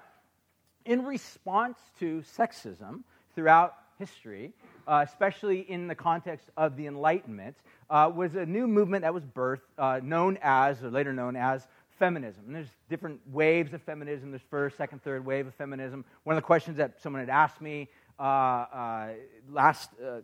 in 0.85 1.05
response 1.05 1.79
to 1.99 2.23
sexism 2.37 3.03
throughout 3.35 3.75
history, 3.99 4.53
uh, 4.89 5.05
especially 5.07 5.61
in 5.61 5.87
the 5.87 5.95
context 5.95 6.49
of 6.57 6.77
the 6.77 6.87
Enlightenment, 6.87 7.57
uh, 7.91 8.11
was 8.15 8.35
a 8.35 8.47
new 8.47 8.67
movement 8.67 9.03
that 9.03 9.13
was 9.13 9.25
birthed, 9.25 9.61
uh, 9.79 10.01
known 10.03 10.39
as, 10.43 10.83
or 10.83 10.91
later 10.91 11.13
known 11.13 11.37
as, 11.37 11.67
feminism. 11.99 12.45
And 12.47 12.57
there's 12.57 12.71
different 12.89 13.21
waves 13.31 13.75
of 13.75 13.83
feminism. 13.83 14.31
There's 14.31 14.43
first, 14.51 14.77
second, 14.77 15.03
third 15.05 15.25
wave 15.25 15.47
of 15.47 15.55
feminism. 15.55 16.05
One 16.25 16.35
of 16.35 16.43
the 16.43 16.47
questions 16.47 16.79
that 16.79 17.01
someone 17.01 17.21
had 17.21 17.29
asked 17.29 17.61
me 17.61 17.89
uh, 18.19 18.23
uh, 18.23 19.09
last 19.51 19.91
uh, 20.03 20.21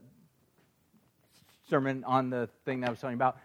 sermon 1.69 2.03
on 2.05 2.31
the 2.31 2.49
thing 2.65 2.81
that 2.81 2.89
I 2.89 2.91
was 2.91 3.01
talking 3.01 3.15
about 3.15 3.39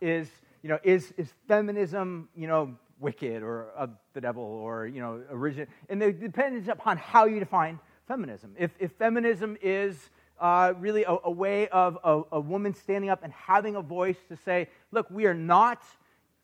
is, 0.00 0.28
you 0.62 0.68
know, 0.68 0.78
is, 0.82 1.12
is 1.16 1.32
feminism, 1.48 2.28
you 2.36 2.46
know, 2.46 2.76
wicked 3.02 3.42
or 3.42 3.68
of 3.76 3.90
the 4.14 4.20
devil 4.20 4.42
or, 4.42 4.86
you 4.86 5.00
know, 5.00 5.20
origin. 5.30 5.66
And 5.88 6.02
it 6.02 6.20
depends 6.20 6.68
upon 6.68 6.96
how 6.96 7.26
you 7.26 7.40
define 7.40 7.78
feminism. 8.06 8.54
If, 8.58 8.70
if 8.78 8.92
feminism 8.92 9.58
is 9.60 10.10
uh, 10.40 10.74
really 10.78 11.04
a, 11.04 11.16
a, 11.24 11.30
way 11.30 11.68
of 11.68 11.98
a, 12.02 12.22
a, 12.32 12.40
woman 12.40 12.74
standing 12.74 13.10
up 13.10 13.22
and 13.22 13.32
having 13.32 13.76
a 13.76 13.82
voice 13.82 14.16
to 14.28 14.36
say, 14.36 14.68
look, 14.90 15.08
we 15.10 15.26
are 15.26 15.34
not 15.34 15.82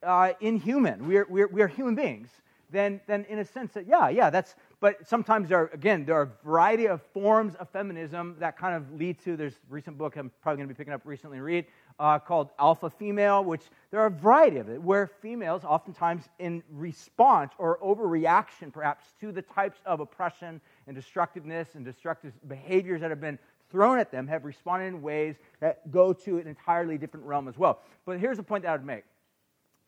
uh, 0.03 0.33
inhuman, 0.41 1.07
we 1.09 1.17
are, 1.17 1.27
we, 1.29 1.43
are, 1.43 1.49
we 1.49 1.63
are 1.63 1.67
human 1.69 1.95
beings, 1.95 2.29
then, 2.71 3.01
then 3.07 3.25
in 3.29 3.39
a 3.39 3.45
sense 3.45 3.73
that, 3.73 3.87
yeah, 3.89 4.09
yeah, 4.09 4.31
that's, 4.31 4.55
but 4.81 5.07
sometimes 5.07 5.49
there 5.49 5.59
are, 5.59 5.71
again, 5.73 6.05
there 6.05 6.17
are 6.17 6.23
a 6.23 6.45
variety 6.47 6.87
of 6.87 7.03
forms 7.13 7.55
of 7.57 7.69
feminism 7.71 8.37
that 8.39 8.57
kind 8.57 8.77
of 8.77 8.93
lead 8.93 9.19
to, 9.25 9.37
there's 9.37 9.55
a 9.55 9.73
recent 9.73 9.99
book 9.99 10.17
I'm 10.17 10.31
probably 10.41 10.59
going 10.59 10.69
to 10.69 10.75
be 10.75 10.79
picking 10.79 10.93
up 10.93 11.03
recently 11.05 11.39
and 11.39 11.45
read, 11.45 11.67
uh, 11.99 12.19
called 12.19 12.51
Alpha 12.61 12.89
Female, 12.89 13.43
which 13.43 13.63
there 13.91 14.01
are 14.01 14.07
a 14.07 14.11
variety 14.11 14.59
of 14.59 14.69
it, 14.69 14.81
where 14.81 15.09
females, 15.21 15.65
oftentimes 15.65 16.29
in 16.39 16.63
response 16.73 17.53
or 17.59 17.79
overreaction 17.79 18.73
perhaps 18.73 19.07
to 19.21 19.33
the 19.33 19.43
types 19.43 19.81
of 19.85 19.99
oppression 19.99 20.61
and 20.87 20.95
destructiveness 20.95 21.75
and 21.75 21.85
destructive 21.85 22.33
behaviors 22.47 23.01
that 23.01 23.11
have 23.11 23.21
been 23.21 23.39
thrown 23.71 23.99
at 23.99 24.11
them 24.11 24.27
have 24.27 24.45
responded 24.45 24.87
in 24.87 25.03
ways 25.03 25.37
that 25.61 25.91
go 25.91 26.13
to 26.13 26.39
an 26.39 26.47
entirely 26.47 26.97
different 26.97 27.27
realm 27.27 27.49
as 27.49 27.59
well. 27.59 27.81
But 28.07 28.21
here's 28.21 28.37
the 28.37 28.43
point 28.43 28.63
that 28.63 28.71
I 28.71 28.73
would 28.73 28.85
make 28.87 29.05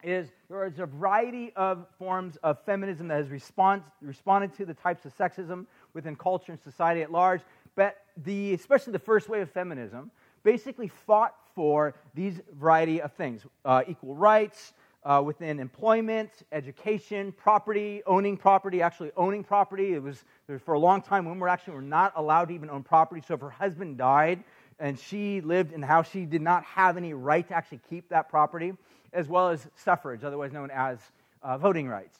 is 0.03 0.29
there 0.49 0.65
is 0.65 0.79
a 0.79 0.85
variety 0.85 1.51
of 1.55 1.85
forms 1.97 2.37
of 2.43 2.63
feminism 2.65 3.07
that 3.07 3.15
has 3.15 3.29
respond, 3.29 3.83
responded 4.01 4.53
to 4.57 4.65
the 4.65 4.73
types 4.73 5.05
of 5.05 5.15
sexism 5.15 5.65
within 5.93 6.15
culture 6.15 6.51
and 6.51 6.61
society 6.61 7.01
at 7.01 7.11
large, 7.11 7.41
but 7.75 7.97
the, 8.17 8.53
especially 8.53 8.93
the 8.93 8.99
first 8.99 9.29
wave 9.29 9.43
of 9.43 9.51
feminism 9.51 10.11
basically 10.43 10.87
fought 10.87 11.35
for 11.55 11.95
these 12.13 12.41
variety 12.59 13.01
of 13.01 13.11
things 13.13 13.45
uh, 13.65 13.83
equal 13.87 14.15
rights, 14.15 14.73
uh, 15.03 15.21
within 15.23 15.59
employment, 15.59 16.29
education, 16.51 17.31
property, 17.31 18.03
owning 18.05 18.37
property, 18.37 18.81
actually 18.81 19.11
owning 19.17 19.43
property. 19.43 19.93
It 19.93 20.03
was, 20.03 20.23
for 20.63 20.73
a 20.73 20.79
long 20.79 21.01
time 21.01 21.25
women 21.25 21.39
were 21.39 21.49
actually 21.49 21.73
were 21.73 21.81
not 21.81 22.13
allowed 22.15 22.45
to 22.45 22.53
even 22.53 22.69
own 22.69 22.83
property. 22.83 23.21
So 23.27 23.33
if 23.33 23.41
her 23.41 23.49
husband 23.49 23.97
died 23.97 24.43
and 24.79 24.99
she 24.99 25.41
lived 25.41 25.73
in 25.73 25.81
the 25.81 25.87
house, 25.87 26.09
she 26.09 26.25
did 26.25 26.41
not 26.41 26.63
have 26.65 26.97
any 26.97 27.13
right 27.13 27.47
to 27.47 27.53
actually 27.53 27.79
keep 27.89 28.09
that 28.09 28.29
property, 28.29 28.73
as 29.13 29.27
well 29.27 29.49
as 29.49 29.67
suffrage, 29.75 30.23
otherwise 30.23 30.51
known 30.51 30.71
as 30.71 30.99
uh, 31.43 31.57
voting 31.57 31.87
rights. 31.87 32.17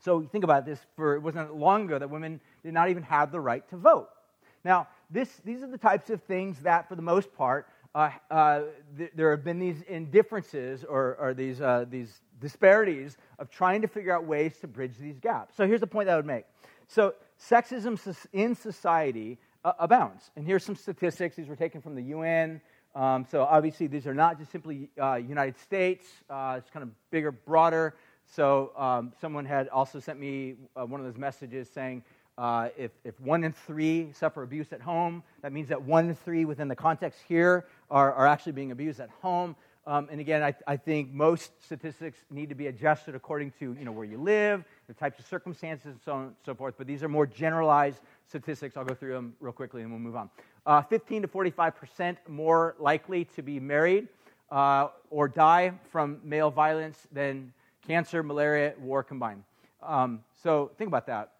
So 0.00 0.22
think 0.22 0.44
about 0.44 0.66
this. 0.66 0.78
For 0.96 1.14
it 1.14 1.20
wasn't 1.20 1.56
long 1.56 1.86
ago 1.86 1.98
that 1.98 2.10
women 2.10 2.40
did 2.62 2.74
not 2.74 2.90
even 2.90 3.02
have 3.04 3.32
the 3.32 3.40
right 3.40 3.66
to 3.70 3.76
vote. 3.76 4.08
Now, 4.64 4.88
this, 5.10 5.28
these 5.44 5.62
are 5.62 5.66
the 5.66 5.78
types 5.78 6.10
of 6.10 6.22
things 6.22 6.60
that, 6.60 6.88
for 6.88 6.94
the 6.94 7.02
most 7.02 7.34
part, 7.34 7.66
uh, 7.94 8.10
uh, 8.30 8.62
th- 8.98 9.12
there 9.14 9.30
have 9.30 9.44
been 9.44 9.58
these 9.58 9.82
indifferences 9.82 10.84
or, 10.84 11.16
or 11.20 11.34
these, 11.34 11.60
uh, 11.60 11.84
these 11.88 12.20
disparities 12.40 13.16
of 13.38 13.50
trying 13.50 13.82
to 13.82 13.88
figure 13.88 14.12
out 14.14 14.24
ways 14.24 14.56
to 14.58 14.66
bridge 14.66 14.96
these 14.98 15.18
gaps. 15.18 15.56
So 15.56 15.66
here's 15.66 15.80
the 15.80 15.86
point 15.86 16.06
that 16.06 16.14
I 16.14 16.16
would 16.16 16.26
make. 16.26 16.44
So 16.88 17.14
sexism 17.38 17.98
in 18.32 18.54
society 18.54 19.38
uh, 19.64 19.72
abounds. 19.78 20.30
And 20.36 20.46
here's 20.46 20.64
some 20.64 20.76
statistics. 20.76 21.36
These 21.36 21.48
were 21.48 21.56
taken 21.56 21.80
from 21.80 21.94
the 21.94 22.02
UN. 22.02 22.60
Um, 22.94 23.26
so 23.30 23.42
obviously, 23.42 23.86
these 23.86 24.06
are 24.06 24.14
not 24.14 24.38
just 24.38 24.52
simply 24.52 24.88
uh, 25.00 25.14
United 25.14 25.58
States. 25.58 26.06
Uh, 26.30 26.56
it's 26.58 26.70
kind 26.70 26.82
of 26.82 26.90
bigger, 27.10 27.32
broader. 27.32 27.94
So 28.26 28.72
um, 28.76 29.12
someone 29.20 29.44
had 29.44 29.68
also 29.68 30.00
sent 30.00 30.18
me 30.18 30.54
one 30.74 31.00
of 31.00 31.06
those 31.06 31.18
messages 31.18 31.68
saying, 31.68 32.02
uh, 32.36 32.68
if, 32.76 32.90
if 33.04 33.18
one 33.20 33.44
in 33.44 33.52
three 33.52 34.10
suffer 34.12 34.42
abuse 34.42 34.72
at 34.72 34.80
home, 34.80 35.22
that 35.42 35.52
means 35.52 35.68
that 35.68 35.80
one 35.80 36.08
in 36.08 36.14
three 36.14 36.44
within 36.44 36.66
the 36.68 36.74
context 36.74 37.20
here 37.28 37.66
are, 37.90 38.12
are 38.12 38.26
actually 38.26 38.52
being 38.52 38.72
abused 38.72 38.98
at 38.98 39.10
home. 39.22 39.54
Um, 39.86 40.08
and 40.10 40.18
again, 40.20 40.42
I, 40.42 40.54
I, 40.66 40.78
think 40.78 41.12
most 41.12 41.62
statistics 41.62 42.18
need 42.30 42.48
to 42.48 42.54
be 42.54 42.68
adjusted 42.68 43.14
according 43.14 43.52
to 43.60 43.76
you 43.78 43.84
know, 43.84 43.92
where 43.92 44.06
you 44.06 44.16
live, 44.16 44.64
the 44.86 44.94
types 44.94 45.18
of 45.18 45.26
circumstances, 45.26 45.86
and 45.86 46.00
so 46.02 46.12
on 46.12 46.22
and 46.22 46.34
so 46.46 46.54
forth. 46.54 46.76
But 46.78 46.86
these 46.86 47.02
are 47.02 47.08
more 47.08 47.26
generalized 47.26 48.00
statistics. 48.26 48.78
I'll 48.78 48.86
go 48.86 48.94
through 48.94 49.12
them 49.12 49.34
real 49.40 49.52
quickly 49.52 49.82
and 49.82 49.90
we'll 49.90 50.00
move 50.00 50.16
on. 50.16 50.30
Uh, 50.66 50.80
15 50.82 51.22
to 51.22 51.28
45% 51.28 52.16
more 52.26 52.74
likely 52.78 53.26
to 53.26 53.42
be 53.42 53.60
married 53.60 54.08
uh, 54.50 54.88
or 55.10 55.28
die 55.28 55.72
from 55.90 56.20
male 56.24 56.50
violence 56.50 57.06
than 57.12 57.52
cancer, 57.86 58.22
malaria, 58.22 58.72
war 58.80 59.02
combined. 59.02 59.42
Um, 59.82 60.24
so 60.42 60.70
think 60.78 60.88
about 60.88 61.06
that 61.06 61.32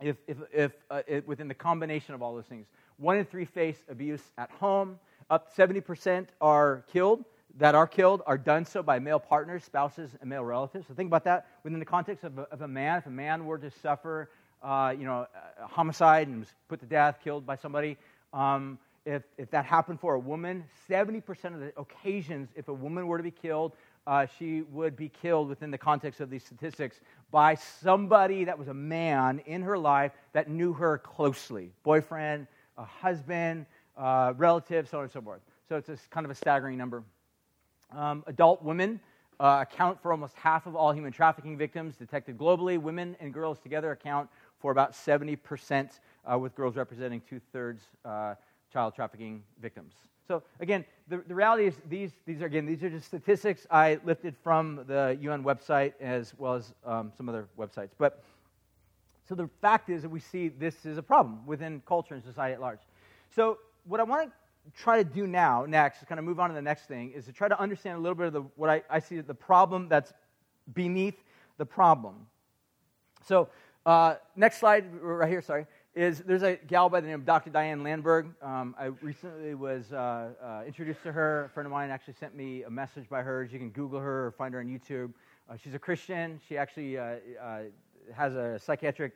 if, 0.00 0.16
if, 0.26 0.36
if 0.52 0.72
uh, 0.90 1.02
it, 1.06 1.26
within 1.26 1.48
the 1.48 1.54
combination 1.54 2.14
of 2.14 2.22
all 2.22 2.34
those 2.34 2.44
things. 2.44 2.66
One 2.98 3.16
in 3.16 3.24
three 3.24 3.44
face 3.44 3.78
abuse 3.88 4.22
at 4.38 4.50
home. 4.52 4.98
Up 5.28 5.56
70% 5.56 6.28
are 6.40 6.84
killed, 6.92 7.24
that 7.58 7.74
are 7.74 7.86
killed, 7.86 8.22
are 8.26 8.38
done 8.38 8.64
so 8.64 8.82
by 8.82 8.98
male 8.98 9.18
partners, 9.18 9.64
spouses, 9.64 10.10
and 10.20 10.30
male 10.30 10.44
relatives. 10.44 10.86
So 10.86 10.94
think 10.94 11.08
about 11.08 11.24
that 11.24 11.46
within 11.64 11.80
the 11.80 11.86
context 11.86 12.22
of 12.24 12.38
a, 12.38 12.42
of 12.42 12.62
a 12.62 12.68
man. 12.68 12.98
If 12.98 13.06
a 13.06 13.10
man 13.10 13.44
were 13.44 13.58
to 13.58 13.70
suffer, 13.70 14.30
uh, 14.66 14.90
you 14.90 15.04
know, 15.04 15.26
a 15.62 15.66
homicide 15.66 16.26
and 16.26 16.40
was 16.40 16.48
put 16.66 16.80
to 16.80 16.86
death, 16.86 17.18
killed 17.22 17.46
by 17.46 17.54
somebody, 17.54 17.96
um, 18.32 18.78
if, 19.04 19.22
if 19.38 19.48
that 19.52 19.64
happened 19.64 20.00
for 20.00 20.14
a 20.14 20.18
woman, 20.18 20.64
70% 20.90 21.54
of 21.54 21.60
the 21.60 21.72
occasions, 21.76 22.48
if 22.56 22.66
a 22.66 22.72
woman 22.72 23.06
were 23.06 23.16
to 23.16 23.22
be 23.22 23.30
killed, 23.30 23.72
uh, 24.08 24.26
she 24.38 24.62
would 24.62 24.96
be 24.96 25.08
killed 25.08 25.48
within 25.48 25.70
the 25.70 25.78
context 25.78 26.20
of 26.20 26.30
these 26.30 26.44
statistics 26.44 27.00
by 27.30 27.54
somebody 27.54 28.44
that 28.44 28.58
was 28.58 28.66
a 28.66 28.74
man 28.74 29.40
in 29.46 29.62
her 29.62 29.78
life 29.78 30.10
that 30.32 30.50
knew 30.50 30.72
her 30.72 30.98
closely 30.98 31.70
boyfriend, 31.84 32.48
a 32.76 32.84
husband, 32.84 33.66
uh, 33.96 34.32
relative, 34.36 34.88
so 34.88 34.98
on 34.98 35.04
and 35.04 35.12
so 35.12 35.20
forth. 35.20 35.40
So 35.68 35.76
it's 35.76 35.88
a, 35.88 35.96
kind 36.10 36.26
of 36.26 36.30
a 36.30 36.34
staggering 36.34 36.76
number. 36.76 37.04
Um, 37.92 38.24
adult 38.26 38.64
women 38.64 38.98
uh, 39.40 39.64
account 39.68 40.00
for 40.00 40.12
almost 40.12 40.36
half 40.36 40.66
of 40.66 40.74
all 40.74 40.92
human 40.92 41.12
trafficking 41.12 41.56
victims 41.56 41.96
detected 41.96 42.38
globally. 42.38 42.78
Women 42.78 43.16
and 43.20 43.32
girls 43.32 43.58
together 43.58 43.90
account 43.90 44.28
for 44.58 44.72
about 44.72 44.92
70%, 44.92 45.90
uh, 46.30 46.38
with 46.38 46.54
girls 46.54 46.76
representing 46.76 47.22
two 47.28 47.40
thirds 47.52 47.82
uh, 48.04 48.34
child 48.72 48.94
trafficking 48.94 49.42
victims. 49.60 49.94
So 50.26 50.42
again, 50.60 50.84
the, 51.08 51.18
the 51.28 51.34
reality 51.34 51.66
is 51.66 51.74
these, 51.88 52.10
these 52.26 52.42
are 52.42 52.46
again 52.46 52.66
these 52.66 52.82
are 52.82 52.90
just 52.90 53.06
statistics 53.06 53.66
I 53.70 54.00
lifted 54.04 54.34
from 54.42 54.84
the 54.88 55.16
UN 55.20 55.44
website 55.44 55.92
as 56.00 56.34
well 56.36 56.54
as 56.54 56.74
um, 56.84 57.12
some 57.16 57.28
other 57.28 57.46
websites. 57.56 57.90
But 57.96 58.24
so 59.28 59.34
the 59.34 59.48
fact 59.60 59.88
is 59.88 60.02
that 60.02 60.08
we 60.08 60.20
see 60.20 60.48
this 60.48 60.84
is 60.84 60.98
a 60.98 61.02
problem 61.02 61.46
within 61.46 61.80
culture 61.86 62.14
and 62.14 62.24
society 62.24 62.54
at 62.54 62.60
large. 62.60 62.80
So 63.34 63.58
what 63.84 64.00
I 64.00 64.02
want 64.02 64.28
to 64.28 64.32
try 64.74 65.02
to 65.02 65.04
do 65.04 65.26
now, 65.26 65.64
next, 65.66 66.06
kind 66.06 66.18
of 66.18 66.24
move 66.24 66.40
on 66.40 66.50
to 66.50 66.54
the 66.54 66.62
next 66.62 66.86
thing, 66.86 67.12
is 67.12 67.26
to 67.26 67.32
try 67.32 67.48
to 67.48 67.60
understand 67.60 67.98
a 67.98 68.00
little 68.00 68.14
bit 68.14 68.26
of 68.26 68.32
the, 68.32 68.42
what 68.56 68.70
I, 68.70 68.82
I 68.90 68.98
see 68.98 69.20
the 69.20 69.34
problem 69.34 69.88
that's 69.88 70.12
beneath 70.72 71.22
the 71.58 71.66
problem. 71.66 72.26
So 73.24 73.48
uh, 73.84 74.16
next 74.34 74.58
slide, 74.58 74.84
right 75.00 75.28
here, 75.28 75.42
sorry 75.42 75.66
is 75.96 76.18
there's 76.26 76.42
a 76.42 76.56
gal 76.56 76.90
by 76.90 77.00
the 77.00 77.06
name 77.06 77.20
of 77.20 77.24
Dr. 77.24 77.48
Diane 77.48 77.80
Langberg. 77.80 78.30
Um, 78.42 78.74
I 78.78 78.86
recently 79.00 79.54
was 79.54 79.94
uh, 79.94 80.28
uh, 80.44 80.62
introduced 80.66 81.02
to 81.04 81.12
her. 81.12 81.46
A 81.46 81.48
friend 81.48 81.66
of 81.66 81.72
mine 81.72 81.88
actually 81.88 82.12
sent 82.20 82.36
me 82.36 82.64
a 82.64 82.70
message 82.70 83.08
by 83.08 83.22
her. 83.22 83.44
You 83.44 83.58
can 83.58 83.70
Google 83.70 83.98
her 83.98 84.26
or 84.26 84.30
find 84.32 84.52
her 84.52 84.60
on 84.60 84.66
YouTube. 84.66 85.14
Uh, 85.48 85.56
she's 85.56 85.72
a 85.72 85.78
Christian. 85.78 86.38
She 86.46 86.58
actually 86.58 86.98
uh, 86.98 87.14
uh, 87.42 87.60
has 88.14 88.34
a 88.34 88.58
psychiatric 88.58 89.14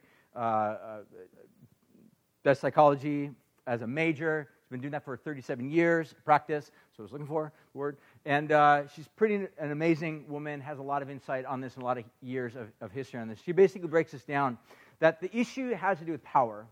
best 2.42 2.62
psychology 2.62 3.30
as 3.66 3.82
a 3.82 3.86
major. 3.86 4.48
Been 4.70 4.80
doing 4.80 4.92
that 4.92 5.04
for 5.04 5.16
37 5.16 5.68
years, 5.68 6.14
practice. 6.24 6.70
So 6.96 7.02
I 7.02 7.02
was 7.02 7.12
looking 7.12 7.26
for 7.26 7.52
the 7.72 7.78
word. 7.78 7.96
And 8.24 8.52
uh, 8.52 8.86
she's 8.94 9.08
pretty 9.08 9.46
an 9.58 9.72
amazing 9.72 10.26
woman. 10.28 10.60
Has 10.60 10.78
a 10.78 10.82
lot 10.82 11.02
of 11.02 11.10
insight 11.10 11.44
on 11.44 11.60
this 11.60 11.74
and 11.74 11.82
a 11.82 11.86
lot 11.86 11.98
of 11.98 12.04
years 12.22 12.54
of, 12.54 12.68
of 12.80 12.92
history 12.92 13.18
on 13.18 13.26
this. 13.26 13.40
She 13.44 13.50
basically 13.50 13.88
breaks 13.88 14.12
this 14.12 14.22
down 14.22 14.58
that 15.00 15.20
the 15.20 15.36
issue 15.36 15.74
has 15.74 15.98
to 15.98 16.04
do 16.04 16.12
with 16.12 16.22
power 16.22 16.66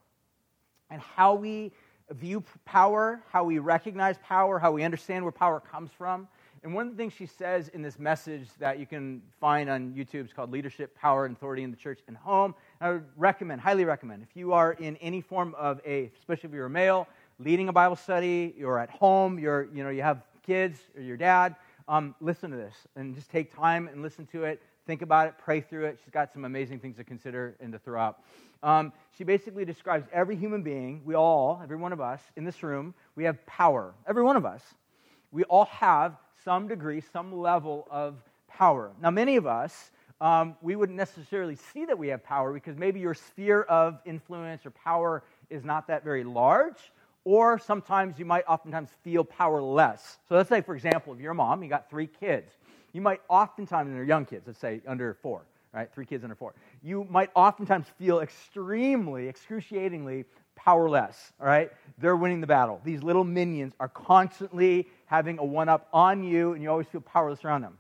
and 0.91 1.01
how 1.01 1.35
we 1.35 1.73
view 2.11 2.45
power, 2.65 3.21
how 3.31 3.45
we 3.45 3.59
recognize 3.59 4.17
power, 4.23 4.59
how 4.59 4.71
we 4.71 4.85
understand 4.85 5.25
where 5.25 5.33
power 5.33 5.61
comes 5.61 5.91
from. 5.99 6.29
And 6.65 6.75
one 6.75 6.87
of 6.87 6.93
the 6.93 6.97
things 6.97 7.13
she 7.13 7.27
says 7.27 7.69
in 7.69 7.83
this 7.83 7.99
message 7.99 8.49
that 8.59 8.79
you 8.79 8.87
can 8.87 9.23
find 9.41 9.71
on 9.71 9.93
YouTube 9.93 10.25
is 10.25 10.33
called 10.33 10.51
Leadership, 10.51 10.97
Power, 10.97 11.25
and 11.25 11.37
Authority 11.37 11.63
in 11.63 11.71
the 11.71 11.77
Church 11.77 12.01
and 12.09 12.17
Home. 12.17 12.55
I 12.81 12.91
would 12.91 13.05
recommend, 13.17 13.61
highly 13.61 13.85
recommend, 13.85 14.23
if 14.23 14.37
you 14.37 14.53
are 14.53 14.73
in 14.73 14.97
any 14.97 15.21
form 15.21 15.55
of 15.57 15.81
a, 15.87 16.11
especially 16.19 16.49
if 16.49 16.55
you're 16.55 16.67
a 16.67 16.71
male, 16.71 17.07
leading 17.39 17.69
a 17.69 17.73
Bible 17.73 17.97
study, 17.97 18.55
you're 18.57 18.79
at 18.79 18.91
home, 18.91 19.39
you're, 19.39 19.69
you 19.73 19.85
know, 19.85 19.91
you 19.91 20.03
have 20.03 20.23
kids 20.45 20.79
or 20.97 21.03
your 21.03 21.17
dad, 21.17 21.57
um, 21.89 22.15
listen 22.21 22.51
to 22.51 22.57
this 22.57 22.75
and 22.97 23.15
just 23.15 23.31
take 23.31 23.55
time 23.55 23.89
and 23.89 24.03
listen 24.03 24.27
to 24.27 24.45
it 24.45 24.61
think 24.89 25.03
about 25.03 25.29
it, 25.29 25.35
pray 25.37 25.61
through 25.61 25.85
it. 25.85 25.99
She's 26.03 26.11
got 26.11 26.33
some 26.33 26.47
amazing 26.47 26.81
things 26.81 26.97
to 26.97 27.05
consider 27.05 27.55
and 27.61 27.71
to 27.73 27.79
throw 27.79 28.01
out. 28.01 28.21
Um, 28.63 28.91
she 29.17 29.23
basically 29.23 29.67
describes 29.67 30.07
every 30.15 30.35
human 30.35 30.63
being, 30.63 31.03
we 31.05 31.15
all, 31.15 31.61
every 31.63 31.77
one 31.77 31.93
of 31.93 32.01
us 32.01 32.23
in 32.37 32.45
this 32.45 32.63
room, 32.63 32.95
we 33.15 33.25
have 33.25 33.45
power. 33.45 33.93
Every 34.09 34.23
one 34.23 34.37
of 34.37 34.47
us. 34.47 34.63
We 35.31 35.45
all 35.45 35.67
have 35.67 36.17
some 36.43 36.69
degree, 36.69 37.03
some 37.13 37.39
level 37.39 37.87
of 37.91 38.17
power. 38.49 38.91
Now, 39.03 39.11
many 39.11 39.37
of 39.37 39.47
us, 39.47 39.91
um, 40.23 40.57
we 40.63 40.75
wouldn't 40.75 40.97
necessarily 40.97 41.57
see 41.57 41.85
that 41.85 41.99
we 41.99 42.09
have 42.09 42.25
power 42.25 42.55
because 42.55 42.79
maybe 42.79 42.99
your 42.99 43.15
sphere 43.15 43.63
of 43.65 43.99
influence 44.07 44.65
or 44.65 44.71
power 44.71 45.23
is 45.51 45.65
not 45.65 45.87
that 45.89 46.03
very 46.03 46.25
large, 46.25 46.93
or 47.25 47.59
sometimes 47.59 48.19
you 48.19 48.25
might 48.25 48.45
oftentimes 48.49 48.91
feel 49.03 49.25
powerless. 49.25 50.19
So 50.29 50.37
let's 50.37 50.49
say, 50.49 50.61
for 50.61 50.75
example, 50.75 51.13
if 51.15 51.21
you're 51.21 51.33
a 51.33 51.35
mom, 51.35 51.63
you 51.63 51.69
got 51.69 51.91
three 51.91 52.07
kids 52.07 52.53
you 52.93 53.01
might 53.01 53.21
oftentimes, 53.29 53.89
and 53.89 53.97
they're 53.97 54.05
young 54.05 54.25
kids, 54.25 54.47
let's 54.47 54.59
say 54.59 54.81
under 54.87 55.15
four, 55.15 55.43
right? 55.73 55.93
Three 55.93 56.07
kids 56.07 56.25
under 56.25 56.35
four. 56.35 56.55
You 56.83 57.07
might 57.11 57.31
oftentimes 57.35 57.87
feel 57.99 58.21
extremely, 58.21 59.29
excruciatingly 59.29 60.25
powerless, 60.57 61.33
all 61.41 61.47
right? 61.47 61.71
They're 61.99 62.17
winning 62.17 62.41
the 62.41 62.47
battle. 62.47 62.81
These 62.85 63.03
little 63.03 63.25
minions 63.25 63.75
are 63.79 63.89
constantly 63.89 64.89
having 65.07 65.39
a 65.39 65.45
one 65.45 65.69
up 65.69 65.89
on 65.93 66.25
you, 66.25 66.53
and 66.53 66.63
you 66.63 66.71
always 66.71 66.87
feel 66.87 67.01
powerless 67.01 67.45
around 67.45 67.63
them. 67.63 67.79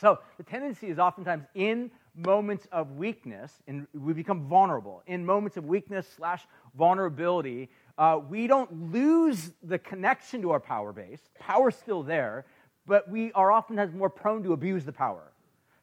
So 0.00 0.18
the 0.38 0.42
tendency 0.42 0.88
is 0.88 0.98
oftentimes 0.98 1.44
in 1.54 1.90
moments 2.14 2.66
of 2.72 2.92
weakness, 2.92 3.52
and 3.66 3.86
we 3.94 4.12
become 4.12 4.48
vulnerable. 4.48 5.02
In 5.06 5.24
moments 5.24 5.56
of 5.56 5.66
weakness 5.66 6.06
slash 6.16 6.46
vulnerability, 6.76 7.70
uh, 7.98 8.20
we 8.28 8.46
don't 8.46 8.92
lose 8.92 9.52
the 9.62 9.78
connection 9.78 10.42
to 10.42 10.50
our 10.50 10.60
power 10.60 10.92
base. 10.92 11.20
Power's 11.38 11.76
still 11.76 12.02
there, 12.02 12.46
but 12.86 13.08
we 13.08 13.32
are 13.32 13.52
oftentimes 13.52 13.94
more 13.94 14.10
prone 14.10 14.42
to 14.42 14.52
abuse 14.52 14.84
the 14.84 14.92
power. 14.92 15.32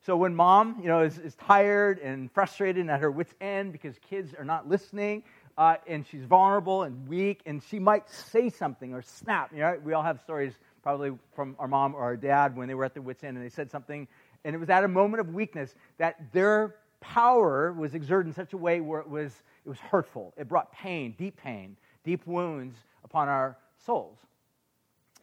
So 0.02 0.16
when 0.16 0.34
mom, 0.34 0.80
you 0.82 0.88
know, 0.88 1.02
is, 1.02 1.18
is 1.18 1.36
tired 1.36 2.00
and 2.00 2.32
frustrated 2.32 2.82
and 2.82 2.90
at 2.90 3.02
her 3.02 3.12
wits' 3.12 3.34
end 3.42 3.72
because 3.72 3.96
kids 4.00 4.34
are 4.34 4.46
not 4.46 4.68
listening, 4.68 5.24
uh, 5.58 5.76
and 5.88 6.06
she's 6.08 6.24
vulnerable 6.24 6.84
and 6.84 7.08
weak, 7.08 7.42
and 7.46 7.62
she 7.62 7.80
might 7.80 8.10
say 8.10 8.50
something 8.50 8.94
or 8.94 9.02
snap. 9.02 9.52
You 9.54 9.60
know, 9.60 9.78
we 9.84 9.94
all 9.94 10.04
have 10.04 10.22
stories 10.22 10.54
probably 10.82 11.12
from 11.36 11.56
our 11.60 11.68
mom 11.68 11.94
or 11.96 12.02
our 12.02 12.16
dad 12.16 12.56
when 12.56 12.68
they 12.68 12.76
were 12.76 12.86
at 12.86 12.94
their 12.94 13.04
wits' 13.04 13.24
end 13.24 13.36
and 13.36 13.46
they 13.46 13.50
said 13.50 13.70
something, 13.70 14.08
and 14.46 14.56
it 14.56 14.58
was 14.58 14.70
at 14.70 14.86
a 14.86 14.88
moment 14.88 15.20
of 15.20 15.34
weakness 15.34 15.76
that 15.98 16.32
their 16.32 16.76
power 17.02 17.74
was 17.74 17.94
exerted 17.94 18.28
in 18.28 18.34
such 18.34 18.54
a 18.54 18.58
way 18.58 18.80
where 18.80 19.02
it 19.02 19.10
was, 19.10 19.32
it 19.66 19.70
was 19.70 19.80
hurtful. 19.80 20.34
It 20.38 20.48
brought 20.48 20.72
pain, 20.72 21.14
deep 21.18 21.38
pain, 21.38 21.76
deep 22.04 22.26
wounds 22.26 22.78
upon 23.04 23.28
our 23.28 23.58
souls. 23.86 24.18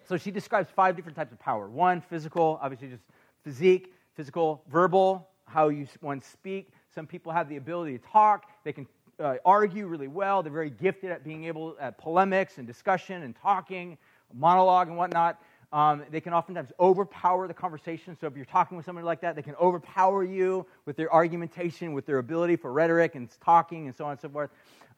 So 0.09 0.17
she 0.17 0.31
describes 0.31 0.69
five 0.71 0.95
different 0.97 1.17
types 1.17 1.33
of 1.33 1.39
power. 1.39 1.69
One, 1.69 2.01
physical, 2.01 2.59
obviously 2.63 2.89
just 2.89 3.03
physique, 3.43 3.93
physical, 4.15 4.63
verbal, 4.69 5.29
how 5.47 5.69
you 5.69 5.87
one 6.01 6.21
speak. 6.21 6.71
Some 6.95 7.07
people 7.07 7.33
have 7.33 7.49
the 7.49 7.57
ability 7.57 7.99
to 7.99 8.05
talk. 8.07 8.51
They 8.65 8.73
can 8.73 8.87
uh, 9.19 9.37
argue 9.45 9.87
really 9.87 10.09
well. 10.09 10.43
They're 10.43 10.53
very 10.53 10.71
gifted 10.71 11.11
at 11.11 11.25
being 11.25 11.45
able 11.45 11.77
at 11.81 11.99
polemics 11.99 12.59
and 12.59 12.67
discussion 12.67 13.23
and 13.23 13.35
talking, 13.35 13.99
monologue 14.33 14.89
and 14.89 14.97
whatnot. 14.97 15.41
Um, 15.73 16.05
they 16.11 16.21
can 16.21 16.33
oftentimes 16.33 16.71
overpower 16.79 17.49
the 17.49 17.55
conversation. 17.55 18.17
So 18.21 18.27
if 18.27 18.37
you're 18.37 18.45
talking 18.45 18.77
with 18.77 18.87
somebody 18.87 19.05
like 19.05 19.21
that, 19.23 19.35
they 19.35 19.43
can 19.43 19.57
overpower 19.57 20.23
you 20.23 20.65
with 20.85 20.97
their 20.97 21.13
argumentation, 21.13 21.93
with 21.93 22.07
their 22.07 22.19
ability 22.19 22.57
for 22.57 22.73
rhetoric 22.73 23.15
and 23.17 23.29
talking, 23.41 23.87
and 23.87 23.97
so 23.97 24.05
on 24.05 24.13
and 24.13 24.21
so 24.21 24.29
forth. 24.29 24.51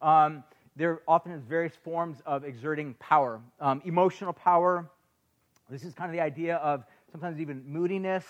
Um, 0.02 0.44
there 0.78 1.00
often 1.08 1.32
is 1.32 1.42
various 1.42 1.74
forms 1.74 2.22
of 2.24 2.44
exerting 2.44 2.94
power. 2.94 3.40
Um, 3.60 3.82
emotional 3.84 4.32
power. 4.32 4.88
This 5.68 5.82
is 5.82 5.92
kind 5.92 6.08
of 6.08 6.12
the 6.14 6.22
idea 6.22 6.56
of 6.56 6.84
sometimes 7.10 7.40
even 7.40 7.64
moodiness. 7.66 8.24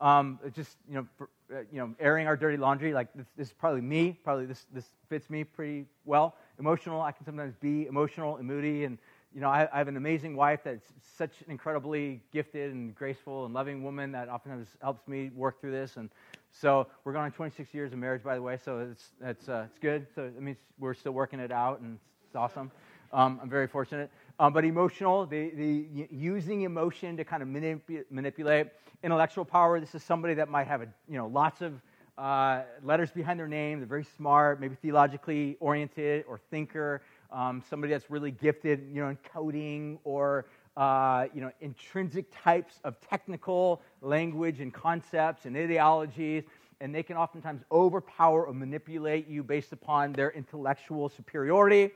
Um, 0.00 0.38
just 0.54 0.76
you 0.86 0.96
know, 0.96 1.06
for, 1.16 1.30
uh, 1.50 1.60
you 1.72 1.78
know, 1.78 1.94
airing 1.98 2.26
our 2.26 2.36
dirty 2.36 2.58
laundry. 2.58 2.92
Like 2.92 3.08
this, 3.14 3.26
this, 3.38 3.46
is 3.48 3.52
probably 3.54 3.80
me. 3.80 4.18
Probably 4.22 4.44
this 4.44 4.66
this 4.72 4.84
fits 5.08 5.30
me 5.30 5.44
pretty 5.44 5.86
well. 6.04 6.36
Emotional. 6.58 7.00
I 7.00 7.10
can 7.10 7.24
sometimes 7.24 7.54
be 7.56 7.86
emotional 7.86 8.36
and 8.36 8.46
moody 8.46 8.84
and 8.84 8.98
you 9.34 9.40
know, 9.40 9.48
I, 9.48 9.68
I, 9.72 9.78
have 9.78 9.88
an 9.88 9.96
amazing 9.96 10.36
wife 10.36 10.60
that's 10.64 10.92
such 11.18 11.32
an 11.44 11.50
incredibly 11.50 12.22
gifted 12.32 12.72
and 12.72 12.94
graceful 12.94 13.44
and 13.44 13.52
loving 13.52 13.82
woman 13.82 14.12
that 14.12 14.28
oftentimes 14.28 14.68
helps 14.80 15.08
me 15.08 15.30
work 15.34 15.60
through 15.60 15.72
this. 15.72 15.96
And 15.96 16.08
so 16.52 16.86
we're 17.02 17.12
going 17.12 17.24
on 17.24 17.32
26 17.32 17.74
years 17.74 17.92
of 17.92 17.98
marriage, 17.98 18.22
by 18.22 18.36
the 18.36 18.42
way. 18.42 18.56
So 18.64 18.78
it's 18.78 19.10
it's 19.20 19.48
uh, 19.48 19.66
it's 19.68 19.78
good. 19.80 20.06
So 20.14 20.22
it 20.22 20.40
means 20.40 20.58
we're 20.78 20.94
still 20.94 21.12
working 21.12 21.40
it 21.40 21.50
out, 21.50 21.80
and 21.80 21.98
it's 22.26 22.36
awesome. 22.36 22.70
Um, 23.12 23.40
I'm 23.42 23.50
very 23.50 23.66
fortunate. 23.66 24.10
Um, 24.38 24.52
but 24.52 24.64
emotional, 24.64 25.26
the, 25.26 25.50
the 25.50 26.08
using 26.10 26.62
emotion 26.62 27.16
to 27.16 27.24
kind 27.24 27.42
of 27.42 27.48
manip- 27.48 28.04
manipulate 28.10 28.68
intellectual 29.02 29.44
power. 29.44 29.80
This 29.80 29.94
is 29.94 30.02
somebody 30.02 30.34
that 30.34 30.48
might 30.48 30.68
have 30.68 30.82
a, 30.82 30.86
you 31.08 31.18
know 31.18 31.26
lots 31.26 31.60
of 31.60 31.80
uh, 32.18 32.62
letters 32.84 33.10
behind 33.10 33.40
their 33.40 33.48
name. 33.48 33.80
They're 33.80 33.88
very 33.88 34.06
smart, 34.16 34.60
maybe 34.60 34.76
theologically 34.76 35.56
oriented 35.58 36.24
or 36.28 36.38
thinker 36.50 37.02
um, 37.34 37.62
somebody 37.68 37.92
that's 37.92 38.10
really 38.10 38.30
gifted, 38.30 38.88
you 38.92 39.02
know, 39.02 39.08
in 39.08 39.18
coding 39.32 39.98
or 40.04 40.46
uh, 40.76 41.26
you 41.32 41.40
know, 41.40 41.50
intrinsic 41.60 42.26
types 42.42 42.80
of 42.82 43.00
technical 43.00 43.80
language 44.00 44.60
and 44.60 44.74
concepts 44.74 45.44
and 45.44 45.56
ideologies, 45.56 46.44
and 46.80 46.92
they 46.94 47.02
can 47.02 47.16
oftentimes 47.16 47.62
overpower 47.70 48.46
or 48.46 48.52
manipulate 48.52 49.28
you 49.28 49.42
based 49.42 49.72
upon 49.72 50.12
their 50.12 50.32
intellectual 50.32 51.08
superiority 51.08 51.90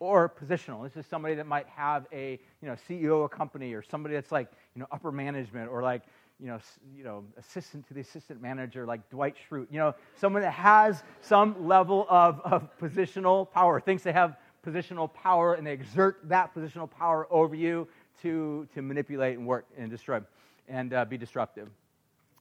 or 0.00 0.28
positional. 0.28 0.82
This 0.82 0.96
is 0.96 1.06
somebody 1.08 1.36
that 1.36 1.46
might 1.46 1.68
have 1.68 2.06
a 2.12 2.40
you 2.60 2.68
know 2.68 2.76
CEO 2.88 3.18
of 3.18 3.22
a 3.22 3.28
company 3.28 3.72
or 3.72 3.82
somebody 3.82 4.14
that's 4.14 4.32
like 4.32 4.50
you 4.74 4.80
know 4.80 4.88
upper 4.90 5.12
management 5.12 5.70
or 5.70 5.82
like 5.82 6.02
you 6.40 6.48
know, 6.48 6.58
you 6.96 7.04
know, 7.04 7.24
assistant 7.38 7.86
to 7.88 7.94
the 7.94 8.00
assistant 8.00 8.42
manager 8.42 8.84
like 8.84 9.08
Dwight 9.08 9.36
Schrute. 9.48 9.68
You 9.70 9.78
know, 9.78 9.94
someone 10.16 10.42
that 10.42 10.50
has 10.50 11.02
some 11.20 11.68
level 11.68 12.06
of, 12.10 12.40
of 12.44 12.68
positional 12.78 13.50
power, 13.50 13.80
thinks 13.80 14.02
they 14.02 14.12
have 14.12 14.36
positional 14.64 15.12
power 15.12 15.54
and 15.54 15.66
they 15.66 15.72
exert 15.72 16.20
that 16.28 16.54
positional 16.54 16.90
power 16.90 17.26
over 17.30 17.54
you 17.54 17.86
to, 18.22 18.66
to 18.74 18.82
manipulate 18.82 19.36
and 19.36 19.46
work 19.46 19.66
and 19.76 19.90
destroy 19.90 20.20
and 20.68 20.94
uh, 20.94 21.04
be 21.04 21.18
disruptive. 21.18 21.68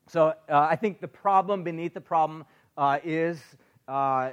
So 0.07 0.33
uh, 0.49 0.67
I 0.69 0.75
think 0.75 1.01
the 1.01 1.07
problem 1.07 1.63
beneath 1.63 1.93
the 1.93 2.01
problem 2.01 2.45
uh, 2.77 2.99
is 3.03 3.41
uh, 3.87 4.31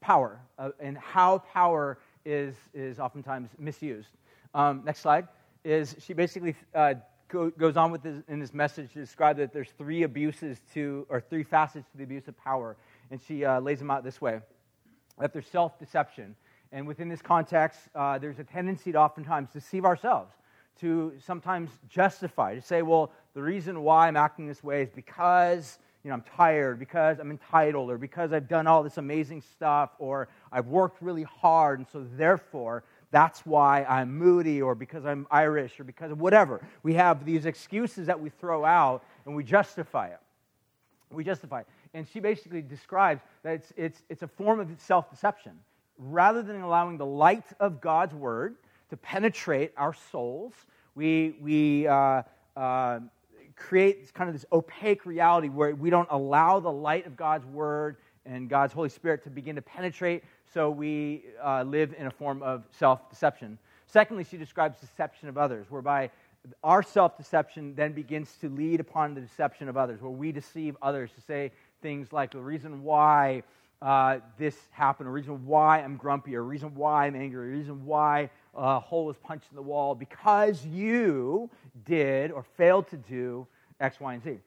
power 0.00 0.40
uh, 0.58 0.70
and 0.80 0.96
how 0.98 1.38
power 1.38 1.98
is, 2.24 2.54
is 2.72 2.98
oftentimes 2.98 3.50
misused. 3.58 4.08
Um, 4.54 4.82
next 4.84 5.00
slide 5.00 5.28
is 5.64 5.96
she 5.98 6.12
basically 6.12 6.54
uh, 6.74 6.94
go, 7.28 7.50
goes 7.50 7.76
on 7.76 7.90
with 7.90 8.02
this, 8.02 8.22
in 8.28 8.38
this 8.38 8.54
message 8.54 8.92
to 8.92 8.98
describe 8.98 9.36
that 9.38 9.52
there's 9.52 9.70
three 9.78 10.02
abuses 10.02 10.60
to, 10.74 11.06
or 11.08 11.20
three 11.20 11.42
facets 11.42 11.86
to 11.92 11.98
the 11.98 12.04
abuse 12.04 12.28
of 12.28 12.36
power. 12.38 12.76
And 13.10 13.20
she 13.20 13.46
lays 13.46 13.78
them 13.78 13.90
out 13.90 14.02
this 14.02 14.20
way 14.20 14.40
that 15.18 15.32
there's 15.32 15.46
self 15.46 15.78
deception, 15.78 16.34
and 16.74 16.88
within 16.88 17.08
this 17.08 17.22
context, 17.22 17.78
uh, 17.94 18.18
there's 18.18 18.40
a 18.40 18.44
tendency 18.44 18.90
to 18.90 18.98
oftentimes 18.98 19.48
deceive 19.52 19.84
ourselves, 19.84 20.32
to 20.80 21.12
sometimes 21.24 21.70
justify, 21.88 22.56
to 22.56 22.60
say, 22.60 22.82
well, 22.82 23.12
the 23.32 23.40
reason 23.40 23.82
why 23.84 24.08
I'm 24.08 24.16
acting 24.16 24.48
this 24.48 24.62
way 24.62 24.82
is 24.82 24.90
because 24.90 25.78
you 26.02 26.08
know, 26.08 26.14
I'm 26.14 26.24
tired, 26.36 26.80
because 26.80 27.20
I'm 27.20 27.30
entitled, 27.30 27.90
or 27.90 27.96
because 27.96 28.32
I've 28.32 28.48
done 28.48 28.66
all 28.66 28.82
this 28.82 28.98
amazing 28.98 29.40
stuff, 29.40 29.90
or 30.00 30.28
I've 30.50 30.66
worked 30.66 31.00
really 31.00 31.22
hard, 31.22 31.78
and 31.78 31.88
so 31.90 32.04
therefore 32.16 32.82
that's 33.12 33.46
why 33.46 33.84
I'm 33.84 34.12
moody, 34.12 34.60
or 34.60 34.74
because 34.74 35.06
I'm 35.06 35.28
Irish, 35.30 35.78
or 35.78 35.84
because 35.84 36.10
of 36.10 36.20
whatever. 36.20 36.60
We 36.82 36.94
have 36.94 37.24
these 37.24 37.46
excuses 37.46 38.08
that 38.08 38.20
we 38.20 38.30
throw 38.30 38.64
out 38.64 39.04
and 39.24 39.36
we 39.36 39.44
justify 39.44 40.08
it. 40.08 40.18
We 41.12 41.22
justify 41.22 41.60
it. 41.60 41.68
And 41.94 42.08
she 42.08 42.18
basically 42.18 42.62
describes 42.62 43.22
that 43.44 43.54
it's, 43.54 43.72
it's, 43.76 44.02
it's 44.08 44.22
a 44.22 44.28
form 44.28 44.58
of 44.58 44.68
self 44.80 45.08
deception 45.08 45.52
rather 45.98 46.42
than 46.42 46.60
allowing 46.60 46.98
the 46.98 47.06
light 47.06 47.44
of 47.60 47.80
God's 47.80 48.14
word 48.14 48.56
to 48.90 48.96
penetrate 48.96 49.72
our 49.76 49.94
souls, 50.10 50.52
we, 50.94 51.36
we 51.40 51.86
uh, 51.86 52.22
uh, 52.56 53.00
create 53.56 54.12
kind 54.14 54.28
of 54.28 54.34
this 54.34 54.44
opaque 54.52 55.06
reality 55.06 55.48
where 55.48 55.74
we 55.74 55.90
don't 55.90 56.08
allow 56.10 56.60
the 56.60 56.70
light 56.72 57.06
of 57.06 57.16
God's 57.16 57.46
word 57.46 57.96
and 58.26 58.48
God's 58.48 58.72
Holy 58.72 58.88
Spirit 58.88 59.22
to 59.24 59.30
begin 59.30 59.56
to 59.56 59.62
penetrate, 59.62 60.24
so 60.52 60.70
we 60.70 61.24
uh, 61.42 61.62
live 61.62 61.94
in 61.98 62.06
a 62.06 62.10
form 62.10 62.42
of 62.42 62.64
self 62.72 63.10
deception. 63.10 63.58
Secondly, 63.86 64.24
she 64.24 64.36
describes 64.36 64.78
deception 64.80 65.28
of 65.28 65.36
others, 65.36 65.66
whereby 65.70 66.10
our 66.62 66.82
self 66.82 67.16
deception 67.16 67.74
then 67.74 67.92
begins 67.92 68.36
to 68.40 68.48
lead 68.48 68.80
upon 68.80 69.14
the 69.14 69.20
deception 69.20 69.68
of 69.68 69.76
others, 69.76 70.00
where 70.00 70.10
we 70.10 70.32
deceive 70.32 70.76
others 70.82 71.10
to 71.12 71.20
say 71.20 71.52
things 71.82 72.12
like 72.12 72.30
the 72.30 72.40
reason 72.40 72.82
why 72.82 73.42
uh, 73.84 74.18
this 74.38 74.56
happened, 74.70 75.06
a 75.06 75.12
reason 75.12 75.44
why 75.44 75.82
I'm 75.82 75.96
grumpy, 75.98 76.34
a 76.34 76.40
reason 76.40 76.74
why 76.74 77.06
I'm 77.06 77.14
angry, 77.14 77.52
a 77.52 77.56
reason 77.56 77.84
why 77.84 78.30
a 78.54 78.80
hole 78.80 79.04
was 79.04 79.18
punched 79.18 79.48
in 79.50 79.56
the 79.56 79.62
wall, 79.62 79.94
because 79.94 80.64
you 80.64 81.50
did 81.84 82.30
or 82.30 82.44
failed 82.56 82.88
to 82.88 82.96
do 82.96 83.46
X, 83.78 84.00
Y, 84.00 84.14
and 84.14 84.24
Z. 84.24 84.38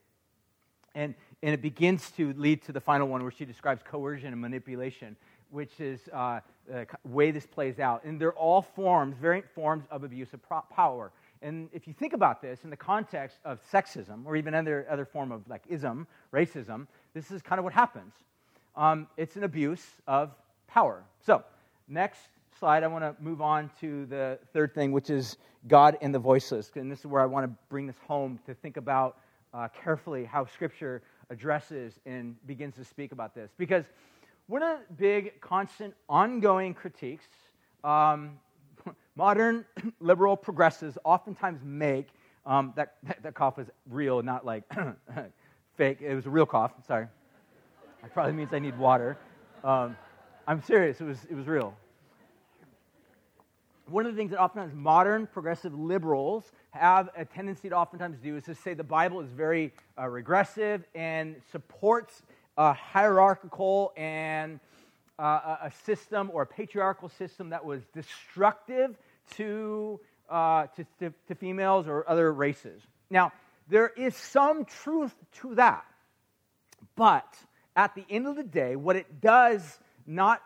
And, 0.95 1.13
and 1.43 1.54
it 1.54 1.62
begins 1.62 2.10
to 2.12 2.34
lead 2.34 2.63
to 2.63 2.71
the 2.71 2.82
final 2.82 3.08
one 3.08 3.21
where 3.21 3.32
she 3.32 3.45
describes 3.45 3.84
coercion 3.84 4.30
and 4.30 4.41
manipulation, 4.41 5.15
which 5.52 5.80
is 5.80 6.00
uh, 6.12 6.39
the 6.67 6.88
way 7.04 7.30
this 7.30 7.45
plays 7.45 7.78
out. 7.78 8.06
And 8.06 8.19
they're 8.19 8.34
all 8.34 8.63
forms, 8.63 9.17
variant 9.17 9.47
forms 9.54 9.84
of 9.91 10.04
abuse 10.04 10.30
of 10.34 10.39
power. 10.71 11.12
And 11.43 11.69
if 11.71 11.88
you 11.88 11.93
think 11.93 12.13
about 12.13 12.41
this 12.41 12.63
in 12.63 12.71
the 12.71 12.78
context 12.78 13.38
of 13.45 13.60
sexism, 13.71 14.26
or 14.26 14.36
even 14.36 14.56
other, 14.56 14.88
other 14.89 15.06
form 15.06 15.32
of 15.32 15.47
like 15.47 15.62
ism, 15.69 16.08
racism, 16.34 16.88
this 17.13 17.30
is 17.30 17.43
kind 17.43 17.60
of 17.60 17.63
what 17.63 17.73
happens 17.73 18.13
um, 18.77 19.07
it's 19.17 19.35
an 19.35 19.43
abuse 19.43 19.85
of 20.05 20.31
power. 20.67 21.03
So, 21.25 21.43
next 21.87 22.19
slide, 22.59 22.83
I 22.83 22.87
want 22.87 23.03
to 23.03 23.15
move 23.21 23.41
on 23.41 23.69
to 23.81 24.05
the 24.05 24.39
third 24.53 24.73
thing, 24.73 24.91
which 24.91 25.09
is 25.09 25.37
God 25.67 25.97
and 26.01 26.13
the 26.13 26.19
voiceless. 26.19 26.71
And 26.75 26.91
this 26.91 26.99
is 26.99 27.07
where 27.07 27.21
I 27.21 27.25
want 27.25 27.45
to 27.45 27.51
bring 27.69 27.87
this 27.87 27.97
home 28.07 28.39
to 28.45 28.53
think 28.53 28.77
about 28.77 29.17
uh, 29.53 29.67
carefully 29.83 30.25
how 30.25 30.45
Scripture 30.45 31.01
addresses 31.29 31.99
and 32.05 32.35
begins 32.45 32.75
to 32.75 32.85
speak 32.85 33.11
about 33.11 33.33
this. 33.33 33.51
Because 33.57 33.85
one 34.45 34.61
of 34.61 34.79
the 34.89 34.95
big, 34.95 35.41
constant, 35.41 35.93
ongoing 36.07 36.73
critiques 36.73 37.25
um, 37.83 38.39
modern 39.15 39.65
liberal 39.99 40.37
progressives 40.37 40.97
oftentimes 41.03 41.61
make 41.63 42.09
um, 42.45 42.73
that, 42.75 42.95
that 43.23 43.33
cough 43.33 43.57
is 43.57 43.67
real, 43.89 44.21
not 44.21 44.45
like 44.45 44.63
fake. 45.77 45.99
It 46.01 46.13
was 46.13 46.27
a 46.27 46.29
real 46.29 46.45
cough, 46.45 46.73
sorry. 46.87 47.07
It 48.03 48.13
probably 48.13 48.33
means 48.33 48.53
I 48.53 48.60
need 48.60 48.77
water. 48.77 49.17
Um, 49.63 49.97
I'm 50.47 50.62
serious, 50.63 51.01
it 51.01 51.03
was, 51.03 51.19
it 51.29 51.36
was 51.36 51.47
real. 51.47 51.75
One 53.89 54.05
of 54.05 54.13
the 54.13 54.17
things 54.17 54.31
that 54.31 54.39
oftentimes 54.39 54.73
modern 54.73 55.27
progressive 55.27 55.73
liberals 55.73 56.51
have 56.71 57.10
a 57.15 57.25
tendency 57.25 57.69
to 57.69 57.75
oftentimes 57.75 58.17
do 58.21 58.36
is 58.36 58.43
to 58.45 58.55
say 58.55 58.73
the 58.73 58.83
Bible 58.83 59.21
is 59.21 59.29
very 59.31 59.73
uh, 59.97 60.07
regressive 60.07 60.83
and 60.93 61.36
supports 61.51 62.21
a 62.57 62.73
hierarchical 62.73 63.93
and 63.95 64.60
uh, 65.19 65.57
a 65.63 65.71
system 65.86 66.29
or 66.33 66.43
a 66.43 66.45
patriarchal 66.45 67.10
system 67.10 67.49
that 67.49 67.63
was 67.63 67.81
destructive 67.93 68.97
to, 69.36 69.99
uh, 70.29 70.67
to, 70.67 70.86
to, 70.99 71.13
to 71.27 71.36
females 71.36 71.88
or 71.88 72.07
other 72.10 72.33
races. 72.33 72.81
Now, 73.10 73.31
there 73.69 73.89
is 73.89 74.15
some 74.15 74.65
truth 74.65 75.15
to 75.41 75.55
that, 75.55 75.86
but 76.95 77.27
at 77.77 77.95
the 77.95 78.03
end 78.09 78.27
of 78.27 78.35
the 78.35 78.43
day, 78.43 78.75
what 78.75 78.95
it 78.95 79.21
does 79.21 79.79
not 80.07 80.41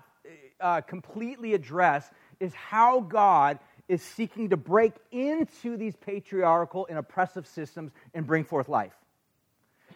uh, 0.59 0.81
completely 0.81 1.53
address 1.53 2.11
is 2.39 2.53
how 2.53 2.99
God 2.99 3.57
is 3.87 4.01
seeking 4.03 4.49
to 4.49 4.57
break 4.57 4.93
into 5.11 5.77
these 5.77 5.95
patriarchal 5.95 6.85
and 6.89 6.99
oppressive 6.99 7.47
systems 7.47 7.91
and 8.13 8.27
bring 8.27 8.43
forth 8.43 8.69
life. 8.69 8.93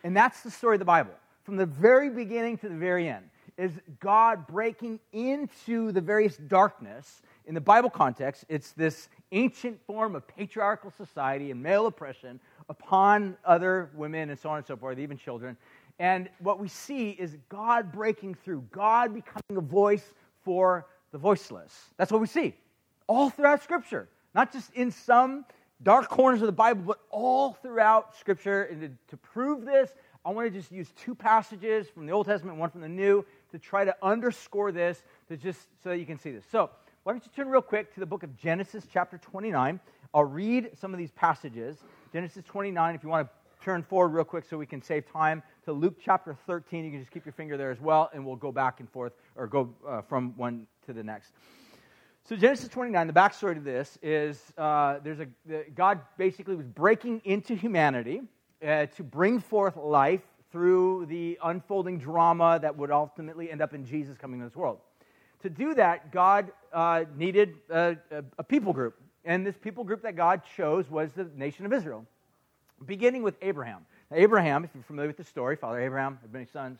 And 0.04 0.16
that's 0.16 0.42
the 0.42 0.52
story 0.52 0.76
of 0.76 0.80
the 0.80 0.86
Bible. 0.86 1.14
From 1.44 1.58
the 1.58 1.66
very 1.66 2.10
beginning 2.10 2.58
to 2.60 2.70
the 2.70 2.76
very 2.76 3.08
end, 3.08 3.30
is 3.58 3.72
God 4.00 4.48
breaking 4.48 5.00
into 5.14 5.92
the 5.92 6.02
various 6.02 6.36
darkness. 6.38 7.22
In 7.46 7.54
the 7.54 7.62
Bible 7.62 7.90
context, 7.90 8.44
it's 8.50 8.72
this 8.72 9.08
ancient 9.32 9.80
form 9.86 10.16
of 10.16 10.28
patriarchal 10.28 10.92
society 10.92 11.52
and 11.52 11.62
male 11.62 11.88
oppression 11.88 12.40
upon 12.68 13.38
other 13.46 13.90
women 13.94 14.30
and 14.30 14.40
so 14.40 14.50
on 14.50 14.58
and 14.58 14.66
so 14.66 14.76
forth, 14.76 15.00
even 15.00 15.18
children. 15.18 15.56
And 16.00 16.30
what 16.40 16.60
we 16.60 16.68
see 16.68 17.12
is 17.12 17.38
God 17.50 17.92
breaking 17.92 18.36
through, 18.36 18.66
God 18.72 19.14
becoming 19.14 19.58
a 19.58 19.62
voice 19.62 20.14
for 20.44 20.88
the 21.12 21.18
voiceless. 21.18 21.74
That's 21.98 22.12
what 22.12 22.22
we 22.22 22.28
see 22.28 22.56
all 23.08 23.30
throughout 23.30 23.64
Scripture, 23.64 24.10
not 24.34 24.52
just 24.52 24.74
in 24.74 24.92
some 24.92 25.46
dark 25.84 26.10
corners 26.10 26.42
of 26.42 26.48
the 26.48 26.52
Bible, 26.52 26.82
but 26.86 27.00
all 27.10 27.54
throughout 27.54 28.16
Scripture. 28.18 28.64
And 28.64 28.82
to, 28.82 28.92
to 29.10 29.18
prove 29.18 29.66
this, 29.66 29.92
I 30.26 30.32
want 30.32 30.52
to 30.52 30.60
just 30.60 30.72
use 30.72 30.92
two 30.98 31.14
passages 31.14 31.88
from 31.88 32.06
the 32.06 32.12
Old 32.12 32.26
Testament, 32.26 32.58
one 32.58 32.70
from 32.70 32.82
the 32.82 32.90
New, 32.90 33.26
to 33.52 33.60
try 33.60 33.86
to 33.86 33.96
underscore 34.02 34.72
this, 34.72 35.04
to 35.30 35.38
just 35.38 35.60
so 35.84 35.90
that 35.90 36.00
you 36.00 36.06
can 36.06 36.18
see 36.18 36.32
this. 36.32 36.46
So, 36.52 36.70
why 37.04 37.14
don't 37.14 37.24
you 37.24 37.32
turn 37.36 37.48
real 37.50 37.62
quick 37.62 37.94
to 37.94 38.00
the 38.00 38.06
book 38.06 38.24
of 38.24 38.36
Genesis, 38.36 38.88
chapter 38.92 39.20
29. 39.20 39.80
I'll 40.12 40.24
read 40.24 40.72
some 40.76 40.92
of 40.92 40.98
these 40.98 41.12
passages. 41.12 41.78
Genesis 42.12 42.44
29, 42.46 42.96
if 42.96 43.04
you 43.04 43.10
want 43.10 43.28
to 43.28 43.64
turn 43.64 43.84
forward 43.84 44.08
real 44.08 44.24
quick 44.24 44.46
so 44.50 44.58
we 44.58 44.66
can 44.66 44.82
save 44.82 45.12
time 45.12 45.44
to 45.66 45.74
Luke 45.74 45.96
chapter 46.04 46.38
13. 46.46 46.86
You 46.86 46.92
can 46.92 47.00
just 47.00 47.12
keep 47.12 47.26
your 47.26 47.34
finger 47.34 47.58
there 47.58 47.72
as 47.72 47.82
well, 47.82 48.10
and 48.14 48.26
we'll 48.26 48.36
go 48.36 48.52
back 48.52 48.80
and 48.80 48.90
forth 48.90 49.14
or 49.36 49.48
go 49.48 49.74
uh, 49.88 50.02
from 50.02 50.34
one 50.38 50.68
to 50.86 50.94
the 50.94 51.04
next. 51.04 51.32
So 52.24 52.36
Genesis 52.36 52.70
29, 52.70 53.08
the 53.08 53.14
backstory 53.14 53.56
to 53.56 53.60
this 53.60 53.98
is 54.02 54.42
uh, 54.58 55.00
there's 55.04 55.20
a 55.20 55.28
the, 55.46 55.66
God 55.76 56.02
basically 56.18 56.56
was 56.56 56.68
breaking 56.68 57.22
into 57.26 57.56
humanity 57.56 58.22
uh, 58.66 58.86
to 58.88 59.04
bring 59.04 59.40
forth 59.40 59.76
life 59.76 60.22
through 60.52 61.08
the 61.08 61.38
unfolding 61.44 61.98
drama 61.98 62.60
that 62.62 62.76
would 62.76 62.92
ultimately 62.92 63.52
end 63.52 63.62
up 63.62 63.74
in 63.74 63.86
Jesus 63.86 64.18
coming 64.18 64.40
to 64.40 64.46
this 64.46 64.56
world. 64.56 64.80
To 65.42 65.50
do 65.50 65.74
that, 65.76 66.12
God 66.12 66.52
uh, 66.74 67.06
needed 67.16 67.56
a, 67.70 67.98
a, 68.12 68.24
a 68.38 68.44
people 68.44 68.72
group, 68.72 68.96
and 69.24 69.46
this 69.46 69.58
people 69.58 69.84
group 69.84 70.04
that 70.04 70.16
God 70.16 70.42
chose 70.56 70.90
was 70.90 71.12
the 71.12 71.30
nation 71.36 71.66
of 71.66 71.74
Israel, 71.74 72.06
beginning 72.86 73.24
with 73.24 73.36
Abraham. 73.42 73.86
Now, 74.12 74.18
Abraham, 74.18 74.64
if 74.64 74.70
you're 74.74 74.84
familiar 74.84 75.08
with 75.08 75.18
the 75.18 75.24
story, 75.24 75.56
Father 75.56 75.80
Abraham 75.80 76.20
had 76.22 76.32
many 76.32 76.46
sons. 76.46 76.80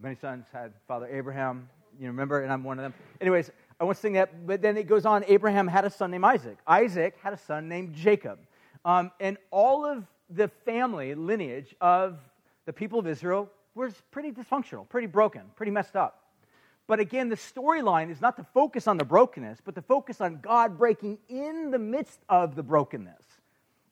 Many 0.00 0.16
sons 0.16 0.44
had 0.52 0.72
Father 0.86 1.06
Abraham. 1.06 1.68
You 1.98 2.08
remember, 2.08 2.42
and 2.42 2.52
I'm 2.52 2.64
one 2.64 2.78
of 2.78 2.82
them. 2.82 2.94
Anyways, 3.20 3.50
I 3.80 3.84
won't 3.84 3.96
sing 3.96 4.14
that, 4.14 4.46
but 4.46 4.60
then 4.60 4.76
it 4.76 4.86
goes 4.86 5.06
on. 5.06 5.24
Abraham 5.28 5.66
had 5.66 5.84
a 5.84 5.90
son 5.90 6.10
named 6.10 6.24
Isaac. 6.24 6.58
Isaac 6.66 7.16
had 7.22 7.32
a 7.32 7.38
son 7.38 7.68
named 7.68 7.94
Jacob. 7.94 8.38
Um, 8.84 9.10
and 9.20 9.38
all 9.50 9.86
of 9.86 10.04
the 10.28 10.48
family 10.48 11.14
lineage 11.14 11.74
of 11.80 12.18
the 12.66 12.72
people 12.72 12.98
of 12.98 13.06
Israel 13.06 13.48
was 13.74 13.94
pretty 14.10 14.30
dysfunctional, 14.30 14.88
pretty 14.88 15.06
broken, 15.06 15.42
pretty 15.56 15.72
messed 15.72 15.96
up. 15.96 16.22
But 16.86 17.00
again, 17.00 17.28
the 17.28 17.36
storyline 17.36 18.10
is 18.10 18.20
not 18.20 18.36
to 18.36 18.44
focus 18.52 18.86
on 18.86 18.98
the 18.98 19.04
brokenness, 19.04 19.60
but 19.64 19.74
to 19.76 19.82
focus 19.82 20.20
on 20.20 20.40
God 20.40 20.76
breaking 20.76 21.18
in 21.28 21.70
the 21.70 21.78
midst 21.78 22.20
of 22.28 22.54
the 22.54 22.62
brokenness 22.62 23.24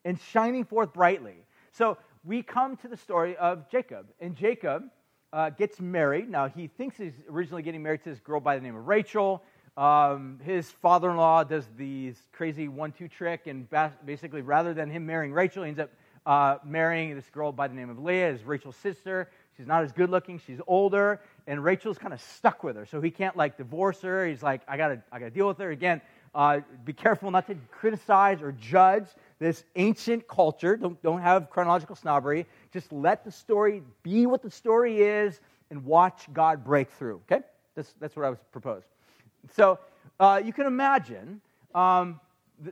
and 0.04 0.18
shining 0.20 0.64
forth 0.64 0.92
brightly. 0.92 1.36
So 1.72 1.98
we 2.24 2.42
come 2.42 2.76
to 2.78 2.88
the 2.88 2.96
story 2.96 3.36
of 3.36 3.68
Jacob. 3.70 4.06
And 4.20 4.36
Jacob 4.36 4.84
uh, 5.32 5.50
gets 5.50 5.80
married. 5.80 6.28
Now, 6.28 6.48
he 6.48 6.66
thinks 6.66 6.96
he's 6.96 7.14
originally 7.30 7.62
getting 7.62 7.82
married 7.82 8.02
to 8.04 8.10
this 8.10 8.20
girl 8.20 8.40
by 8.40 8.56
the 8.56 8.62
name 8.62 8.76
of 8.76 8.86
Rachel. 8.86 9.42
Um, 9.76 10.38
his 10.44 10.70
father 10.70 11.10
in 11.10 11.16
law 11.16 11.44
does 11.44 11.64
these 11.76 12.16
crazy 12.32 12.68
one 12.68 12.92
two 12.92 13.08
trick, 13.08 13.46
and 13.46 13.66
basically, 14.04 14.42
rather 14.42 14.74
than 14.74 14.90
him 14.90 15.06
marrying 15.06 15.32
Rachel, 15.32 15.62
he 15.62 15.68
ends 15.68 15.80
up 15.80 15.90
uh, 16.26 16.58
marrying 16.64 17.14
this 17.14 17.30
girl 17.30 17.52
by 17.52 17.68
the 17.68 17.74
name 17.74 17.88
of 17.88 17.98
Leah, 17.98 18.30
is 18.30 18.42
Rachel's 18.42 18.76
sister. 18.76 19.30
She's 19.56 19.66
not 19.66 19.84
as 19.84 19.92
good 19.92 20.10
looking, 20.10 20.40
she's 20.44 20.60
older, 20.66 21.20
and 21.46 21.62
Rachel's 21.62 21.98
kind 21.98 22.12
of 22.12 22.20
stuck 22.20 22.64
with 22.64 22.76
her. 22.76 22.84
So 22.84 23.00
he 23.00 23.10
can't 23.10 23.36
like 23.36 23.56
divorce 23.56 24.00
her. 24.02 24.26
He's 24.26 24.42
like, 24.42 24.62
I 24.66 24.76
gotta, 24.76 25.02
I 25.12 25.18
gotta 25.18 25.30
deal 25.30 25.48
with 25.48 25.58
her. 25.58 25.70
Again, 25.70 26.00
uh, 26.34 26.60
be 26.84 26.92
careful 26.92 27.30
not 27.30 27.46
to 27.46 27.56
criticize 27.70 28.42
or 28.42 28.52
judge 28.52 29.06
this 29.40 29.64
ancient 29.74 30.28
culture. 30.28 30.76
Don't, 30.76 31.02
don't 31.02 31.20
have 31.20 31.50
chronological 31.50 31.96
snobbery. 31.96 32.46
Just 32.72 32.92
let 32.92 33.24
the 33.24 33.32
story 33.32 33.82
be 34.04 34.26
what 34.26 34.42
the 34.42 34.50
story 34.50 34.98
is 35.02 35.40
and 35.70 35.84
watch 35.84 36.32
God 36.32 36.64
break 36.64 36.90
through. 36.92 37.20
Okay? 37.30 37.44
That's, 37.74 37.92
that's 37.98 38.14
what 38.14 38.24
I 38.24 38.30
was 38.30 38.38
proposed. 38.52 38.86
So 39.54 39.80
uh, 40.20 40.40
you 40.44 40.52
can 40.52 40.66
imagine 40.66 41.40
um, 41.74 42.20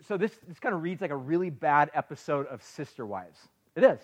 so 0.07 0.16
this, 0.16 0.33
this 0.46 0.59
kind 0.59 0.74
of 0.74 0.83
reads 0.83 1.00
like 1.00 1.11
a 1.11 1.16
really 1.16 1.50
bad 1.50 1.90
episode 1.94 2.46
of 2.46 2.62
Sister 2.62 3.07
Wives. 3.07 3.48
It 3.74 3.85
is. 3.85 3.98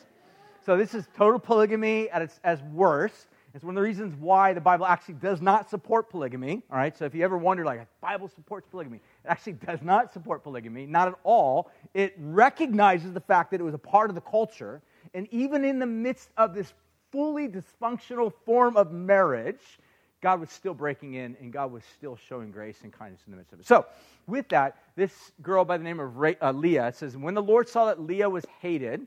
So 0.64 0.77
this 0.77 0.94
is 0.94 1.07
total 1.16 1.38
polygamy 1.38 2.09
at 2.11 2.22
its 2.22 2.40
as 2.42 2.62
worst. 2.62 3.27
It's 3.55 3.62
one 3.62 3.77
of 3.77 3.81
the 3.81 3.88
reasons 3.88 4.17
why 4.19 4.53
the 4.53 4.61
Bible 4.61 4.85
actually 4.85 5.14
does 5.14 5.40
not 5.40 5.71
support 5.71 6.11
polygamy. 6.11 6.61
All 6.73 6.77
right, 6.77 6.97
so 6.97 7.05
if 7.05 7.14
you 7.14 7.23
ever 7.23 7.38
wonder, 7.38 7.64
like, 7.64 7.87
Bible 8.01 8.29
supports 8.29 8.67
polygamy, 8.69 8.97
it 8.97 9.29
actually 9.29 9.53
does 9.53 9.81
not 9.81 10.12
support 10.12 10.43
polygamy, 10.43 10.87
not 10.87 11.07
at 11.07 11.14
all. 11.23 11.71
It 11.95 12.17
recognizes 12.19 13.12
the 13.12 13.21
fact 13.21 13.53
that 13.53 13.61
it 13.61 13.62
was 13.62 13.75
a 13.75 13.79
part 13.79 14.11
of 14.11 14.17
the 14.17 14.21
culture, 14.21 14.83
and 15.14 15.29
even 15.31 15.64
in 15.64 15.79
the 15.79 15.87
midst 15.87 16.31
of 16.37 16.53
this 16.53 16.75
fully 17.12 17.49
dysfunctional 17.49 18.33
form 18.45 18.77
of 18.77 18.90
marriage, 18.90 19.79
God 20.21 20.40
was 20.40 20.51
still 20.51 20.75
breaking 20.75 21.14
in, 21.14 21.37
and 21.40 21.53
God 21.53 21.71
was 21.71 21.85
still 21.97 22.17
showing 22.17 22.51
grace 22.51 22.81
and 22.83 22.93
kindness 22.93 23.21
in 23.25 23.31
the 23.31 23.37
midst 23.37 23.53
of 23.53 23.61
it. 23.61 23.67
So, 23.67 23.87
with 24.27 24.49
that, 24.49 24.79
this 24.97 25.31
girl 25.43 25.64
by 25.64 25.77
the 25.77 25.85
name 25.85 26.01
of 26.01 26.17
Ra- 26.17 26.33
uh, 26.43 26.51
Leah 26.51 26.93
says, 26.93 27.17
When 27.17 27.35
the 27.35 27.43
Lord 27.43 27.69
saw 27.69 27.87
that 27.87 28.01
Leah 28.01 28.29
was 28.29 28.45
hated, 28.61 29.07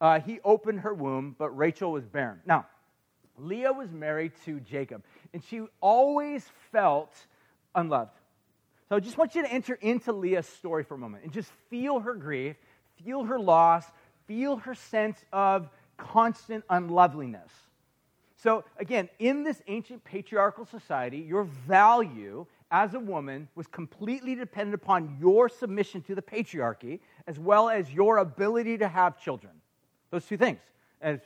uh, 0.00 0.20
he 0.20 0.38
opened 0.44 0.80
her 0.80 0.94
womb, 0.94 1.34
but 1.36 1.50
Rachel 1.50 1.90
was 1.90 2.04
barren. 2.04 2.40
Now, 2.46 2.66
Leah 3.40 3.72
was 3.72 3.90
married 3.90 4.32
to 4.44 4.60
Jacob, 4.60 5.02
and 5.32 5.42
she 5.42 5.62
always 5.80 6.44
felt 6.72 7.14
unloved. 7.74 8.12
So 8.88 8.96
I 8.96 9.00
just 9.00 9.18
want 9.18 9.34
you 9.34 9.42
to 9.42 9.52
enter 9.52 9.74
into 9.74 10.12
Leah's 10.12 10.46
story 10.46 10.82
for 10.82 10.94
a 10.94 10.98
moment 10.98 11.24
and 11.24 11.32
just 11.32 11.50
feel 11.68 12.00
her 12.00 12.14
grief, 12.14 12.56
feel 13.04 13.24
her 13.24 13.38
loss, 13.38 13.84
feel 14.26 14.56
her 14.56 14.74
sense 14.74 15.24
of 15.32 15.68
constant 15.96 16.64
unloveliness. 16.70 17.50
So, 18.36 18.64
again, 18.78 19.08
in 19.18 19.42
this 19.42 19.60
ancient 19.66 20.04
patriarchal 20.04 20.64
society, 20.64 21.18
your 21.18 21.42
value 21.42 22.46
as 22.70 22.94
a 22.94 23.00
woman 23.00 23.48
was 23.56 23.66
completely 23.66 24.34
dependent 24.34 24.74
upon 24.74 25.16
your 25.20 25.48
submission 25.48 26.02
to 26.02 26.14
the 26.14 26.22
patriarchy 26.22 27.00
as 27.26 27.38
well 27.38 27.68
as 27.68 27.90
your 27.90 28.18
ability 28.18 28.78
to 28.78 28.88
have 28.88 29.20
children. 29.20 29.52
Those 30.10 30.24
two 30.24 30.36
things. 30.36 30.60
And 31.00 31.20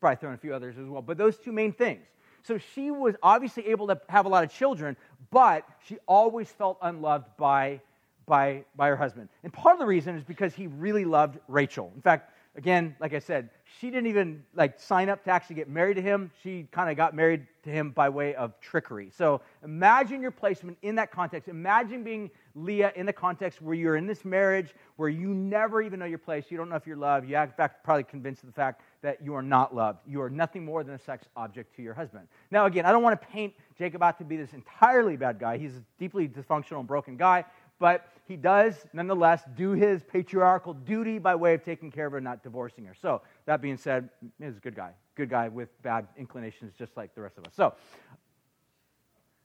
probably 0.00 0.16
throw 0.16 0.30
in 0.30 0.34
a 0.34 0.38
few 0.38 0.54
others 0.54 0.76
as 0.78 0.86
well, 0.86 1.02
but 1.02 1.18
those 1.18 1.38
two 1.38 1.52
main 1.52 1.72
things. 1.72 2.06
So 2.42 2.58
she 2.74 2.90
was 2.90 3.14
obviously 3.22 3.66
able 3.68 3.86
to 3.88 4.00
have 4.08 4.26
a 4.26 4.28
lot 4.28 4.44
of 4.44 4.50
children, 4.50 4.96
but 5.30 5.64
she 5.86 5.98
always 6.06 6.48
felt 6.48 6.78
unloved 6.82 7.26
by, 7.36 7.80
by, 8.26 8.64
by 8.76 8.88
her 8.88 8.96
husband. 8.96 9.28
And 9.42 9.52
part 9.52 9.74
of 9.74 9.80
the 9.80 9.86
reason 9.86 10.16
is 10.16 10.24
because 10.24 10.54
he 10.54 10.66
really 10.66 11.04
loved 11.04 11.38
Rachel. 11.48 11.92
In 11.94 12.00
fact, 12.00 12.32
again, 12.56 12.96
like 13.00 13.14
I 13.14 13.18
said, 13.18 13.50
she 13.78 13.90
didn't 13.90 14.06
even 14.08 14.42
like 14.54 14.80
sign 14.80 15.08
up 15.08 15.24
to 15.24 15.30
actually 15.30 15.56
get 15.56 15.68
married 15.68 15.94
to 15.94 16.02
him. 16.02 16.30
She 16.42 16.66
kind 16.72 16.90
of 16.90 16.96
got 16.96 17.14
married 17.14 17.46
to 17.64 17.70
him 17.70 17.90
by 17.90 18.08
way 18.08 18.34
of 18.34 18.58
trickery. 18.60 19.10
So 19.14 19.40
imagine 19.62 20.20
your 20.20 20.30
placement 20.30 20.78
in 20.82 20.94
that 20.96 21.10
context. 21.12 21.48
Imagine 21.48 22.02
being 22.02 22.30
Leah 22.54 22.92
in 22.96 23.06
the 23.06 23.12
context 23.12 23.62
where 23.62 23.74
you're 23.74 23.96
in 23.96 24.06
this 24.06 24.24
marriage 24.24 24.74
where 24.96 25.08
you 25.08 25.28
never 25.34 25.82
even 25.82 26.00
know 26.00 26.06
your 26.06 26.18
place. 26.18 26.46
You 26.48 26.56
don't 26.56 26.68
know 26.68 26.76
if 26.76 26.86
you're 26.86 26.96
loved. 26.96 27.28
You 27.28 27.36
in 27.36 27.50
fact 27.50 27.84
probably 27.84 28.04
convinced 28.04 28.42
of 28.42 28.48
the 28.48 28.54
fact 28.54 28.82
that 29.02 29.22
you 29.22 29.34
are 29.34 29.42
not 29.42 29.74
loved. 29.74 30.00
You 30.06 30.22
are 30.22 30.30
nothing 30.30 30.64
more 30.64 30.82
than 30.82 30.94
a 30.94 30.98
sex 30.98 31.26
object 31.36 31.76
to 31.76 31.82
your 31.82 31.94
husband. 31.94 32.26
Now, 32.50 32.66
again, 32.66 32.84
I 32.84 32.92
don't 32.92 33.02
want 33.02 33.20
to 33.20 33.26
paint 33.28 33.54
Jacob 33.76 34.02
out 34.02 34.18
to 34.18 34.24
be 34.24 34.36
this 34.36 34.52
entirely 34.52 35.16
bad 35.16 35.38
guy. 35.38 35.56
He's 35.58 35.76
a 35.76 35.82
deeply 35.98 36.28
dysfunctional 36.28 36.80
and 36.80 36.86
broken 36.86 37.16
guy 37.16 37.44
but 37.78 38.08
he 38.26 38.36
does 38.36 38.74
nonetheless 38.92 39.42
do 39.56 39.72
his 39.72 40.02
patriarchal 40.02 40.74
duty 40.74 41.18
by 41.18 41.34
way 41.34 41.54
of 41.54 41.64
taking 41.64 41.90
care 41.90 42.06
of 42.06 42.12
her, 42.12 42.18
and 42.18 42.24
not 42.24 42.42
divorcing 42.42 42.84
her. 42.84 42.94
So, 43.00 43.22
that 43.46 43.62
being 43.62 43.76
said, 43.76 44.08
he's 44.38 44.56
a 44.56 44.60
good 44.60 44.74
guy. 44.74 44.92
Good 45.14 45.30
guy 45.30 45.48
with 45.48 45.70
bad 45.82 46.06
inclinations, 46.16 46.74
just 46.78 46.96
like 46.96 47.14
the 47.14 47.22
rest 47.22 47.38
of 47.38 47.46
us. 47.46 47.52
So, 47.54 47.74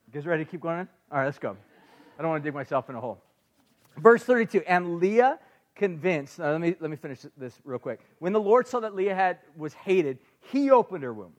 you 0.08 0.14
guys 0.14 0.26
ready 0.26 0.44
to 0.44 0.50
keep 0.50 0.62
going 0.62 0.82
in? 0.82 0.88
All 1.12 1.20
right, 1.20 1.26
let's 1.26 1.40
go. 1.40 1.56
I 2.18 2.22
don't 2.22 2.32
want 2.32 2.44
to 2.44 2.48
dig 2.48 2.54
myself 2.54 2.90
in 2.90 2.96
a 2.96 3.02
hole. 3.02 3.22
Verse 3.98 4.24
32 4.24 4.64
And 4.64 5.00
Leah 5.00 5.40
convinced, 5.76 6.40
let, 6.40 6.60
me, 6.62 6.76
let 6.80 6.90
me 6.90 6.98
finish 6.98 7.26
this 7.38 7.60
real 7.64 7.80
quick. 7.80 8.00
When 8.20 8.34
the 8.34 8.40
Lord 8.40 8.68
saw 8.68 8.80
that 8.82 8.96
Leah 8.96 9.16
had, 9.16 9.40
was 9.58 9.74
hated, 9.74 10.20
he 10.52 10.72
opened 10.72 11.04
her 11.04 11.14
womb. 11.14 11.34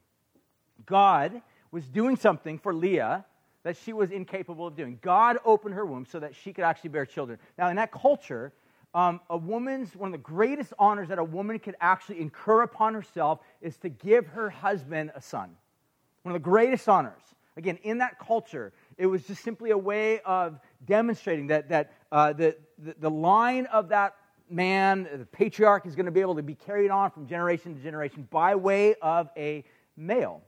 God 0.87 1.41
was 1.70 1.85
doing 1.89 2.16
something 2.16 2.59
for 2.59 2.74
Leah 2.74 3.24
that 3.62 3.76
she 3.76 3.93
was 3.93 4.11
incapable 4.11 4.66
of 4.66 4.76
doing. 4.76 4.99
God 5.03 5.39
opened 5.45 5.74
her 5.74 5.87
womb 5.87 6.07
so 6.07 6.20
that 6.20 6.35
she 6.35 6.53
could 6.53 6.64
actually 6.64 6.91
bear 6.91 7.07
children. 7.07 7.39
Now, 7.57 7.68
in 7.68 7.76
that 7.76 7.93
culture, 7.93 8.53
um, 8.95 9.20
a 9.30 9.37
woman's 9.37 9.97
one 9.97 10.09
of 10.09 10.12
the 10.12 10.18
greatest 10.18 10.72
honors 10.78 11.09
that 11.09 11.18
a 11.18 11.24
woman 11.24 11.59
could 11.59 11.74
actually 11.80 12.20
incur 12.20 12.62
upon 12.62 12.95
herself 12.95 13.41
is 13.61 13.76
to 13.78 13.89
give 13.89 14.26
her 14.28 14.51
husband 14.51 15.12
a 15.14 15.20
son. 15.20 15.57
One 16.22 16.35
of 16.35 16.41
the 16.41 16.45
greatest 16.45 16.89
honors. 16.89 17.22
Again, 17.57 17.78
in 17.82 17.99
that 17.99 18.18
culture, 18.18 18.72
it 18.99 19.07
was 19.07 19.24
just 19.26 19.43
simply 19.43 19.70
a 19.70 19.78
way 19.78 20.20
of 20.20 20.59
demonstrating 20.87 21.47
that, 21.49 21.68
that 21.68 21.93
uh, 22.11 22.32
the, 22.32 22.57
the, 22.78 22.95
the 22.99 23.11
line 23.11 23.66
of 23.66 23.89
that 23.91 24.14
man, 24.55 25.09
the 25.12 25.26
patriarch, 25.26 25.86
is 25.86 25.94
going 25.94 26.07
to 26.07 26.12
be 26.12 26.20
able 26.20 26.36
to 26.36 26.42
be 26.42 26.55
carried 26.55 26.90
on 26.90 27.11
from 27.11 27.26
generation 27.26 27.74
to 27.74 27.82
generation 27.82 28.26
by 28.30 28.55
way 28.55 28.94
of 29.02 29.28
a 29.36 29.64
male. 29.96 30.42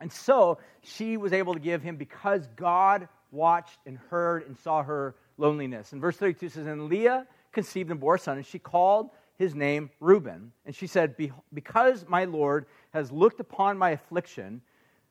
And 0.00 0.12
so 0.12 0.58
she 0.82 1.16
was 1.16 1.32
able 1.32 1.54
to 1.54 1.60
give 1.60 1.82
him 1.82 1.96
because 1.96 2.48
God 2.56 3.08
watched 3.30 3.78
and 3.86 3.98
heard 4.10 4.46
and 4.46 4.56
saw 4.56 4.82
her 4.82 5.14
loneliness. 5.36 5.92
And 5.92 6.00
verse 6.00 6.16
32 6.16 6.48
says, 6.48 6.66
And 6.66 6.88
Leah 6.88 7.26
conceived 7.52 7.90
and 7.90 8.00
bore 8.00 8.14
a 8.14 8.18
son, 8.18 8.36
and 8.36 8.46
she 8.46 8.58
called 8.58 9.10
his 9.36 9.54
name 9.54 9.90
Reuben. 10.00 10.52
And 10.66 10.74
she 10.74 10.86
said, 10.86 11.16
Because 11.52 12.04
my 12.08 12.24
Lord 12.24 12.66
has 12.92 13.10
looked 13.10 13.40
upon 13.40 13.78
my 13.78 13.90
affliction, 13.90 14.62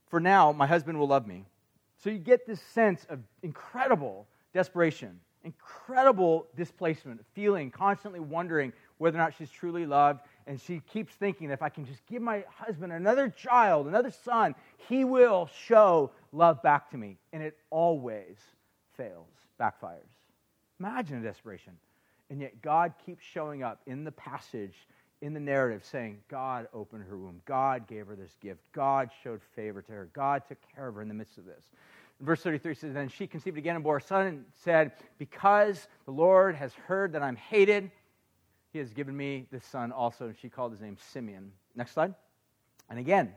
for 0.10 0.20
now 0.20 0.52
my 0.52 0.68
husband 0.68 0.98
will 0.98 1.08
love 1.08 1.28
me. 1.28 1.46
So 1.98 2.10
you 2.10 2.20
get 2.20 2.46
this 2.46 2.62
sense 2.62 3.06
of 3.10 3.20
incredible 3.44 4.28
desperation, 4.54 5.20
incredible 5.44 6.48
displacement, 6.56 7.24
feeling, 7.34 7.72
constantly 7.72 8.20
wondering 8.20 8.74
whether 8.98 9.18
or 9.18 9.22
not 9.22 9.34
she's 9.38 9.50
truly 9.50 9.86
loved. 9.86 10.20
And 10.46 10.60
she 10.60 10.82
keeps 10.92 11.14
thinking 11.14 11.52
if 11.52 11.62
I 11.62 11.70
can 11.70 11.86
just 11.86 12.06
give 12.08 12.22
my 12.22 12.44
husband 12.50 12.94
another 12.94 13.30
child, 13.30 13.88
another 13.88 14.12
son, 14.12 14.56
he 14.90 15.04
will 15.04 15.50
show 15.66 16.12
love 16.32 16.62
back 16.64 16.90
to 16.92 16.98
me. 16.98 17.18
And 17.34 17.44
it 17.44 17.58
always 17.70 18.38
fails, 18.96 19.28
backfires. 19.60 20.10
Imagine 20.80 21.22
desperation. 21.22 21.74
And 22.30 22.42
yet 22.42 22.62
God 22.62 22.94
keeps 23.06 23.24
showing 23.26 23.64
up 23.64 23.82
in 23.88 24.04
the 24.04 24.12
passage, 24.12 24.76
in 25.22 25.34
the 25.34 25.40
narrative, 25.40 25.84
saying, 25.84 26.20
God 26.30 26.68
opened 26.74 27.04
her 27.10 27.18
womb. 27.18 27.42
God 27.46 27.88
gave 27.88 28.08
her 28.08 28.16
this 28.16 28.36
gift. 28.42 28.62
God 28.74 29.10
showed 29.24 29.42
favor 29.56 29.82
to 29.82 29.92
her. 29.92 30.10
God 30.14 30.44
took 30.48 30.58
care 30.76 30.88
of 30.88 30.96
her 30.96 31.02
in 31.02 31.08
the 31.08 31.14
midst 31.14 31.38
of 31.38 31.46
this. 31.46 31.66
Verse 32.20 32.42
33 32.42 32.74
says, 32.74 32.94
Then 32.94 33.10
she 33.10 33.28
conceived 33.28 33.58
again 33.58 33.76
and 33.76 33.84
bore 33.84 33.98
a 33.98 34.02
son 34.02 34.26
and 34.26 34.46
said, 34.64 34.94
Because 35.18 35.88
the 36.06 36.12
Lord 36.12 36.56
has 36.56 36.74
heard 36.74 37.14
that 37.14 37.22
I'm 37.22 37.36
hated, 37.36 37.92
he 38.74 38.80
has 38.80 38.92
given 38.92 39.16
me 39.16 39.46
this 39.52 39.66
son 39.66 39.92
also. 39.92 40.26
And 40.26 40.36
she 40.38 40.50
called 40.50 40.72
his 40.72 40.82
name 40.82 40.98
Simeon. 41.12 41.52
Next 41.76 41.92
slide. 41.92 42.16
And 42.90 42.98
again, 42.98 43.34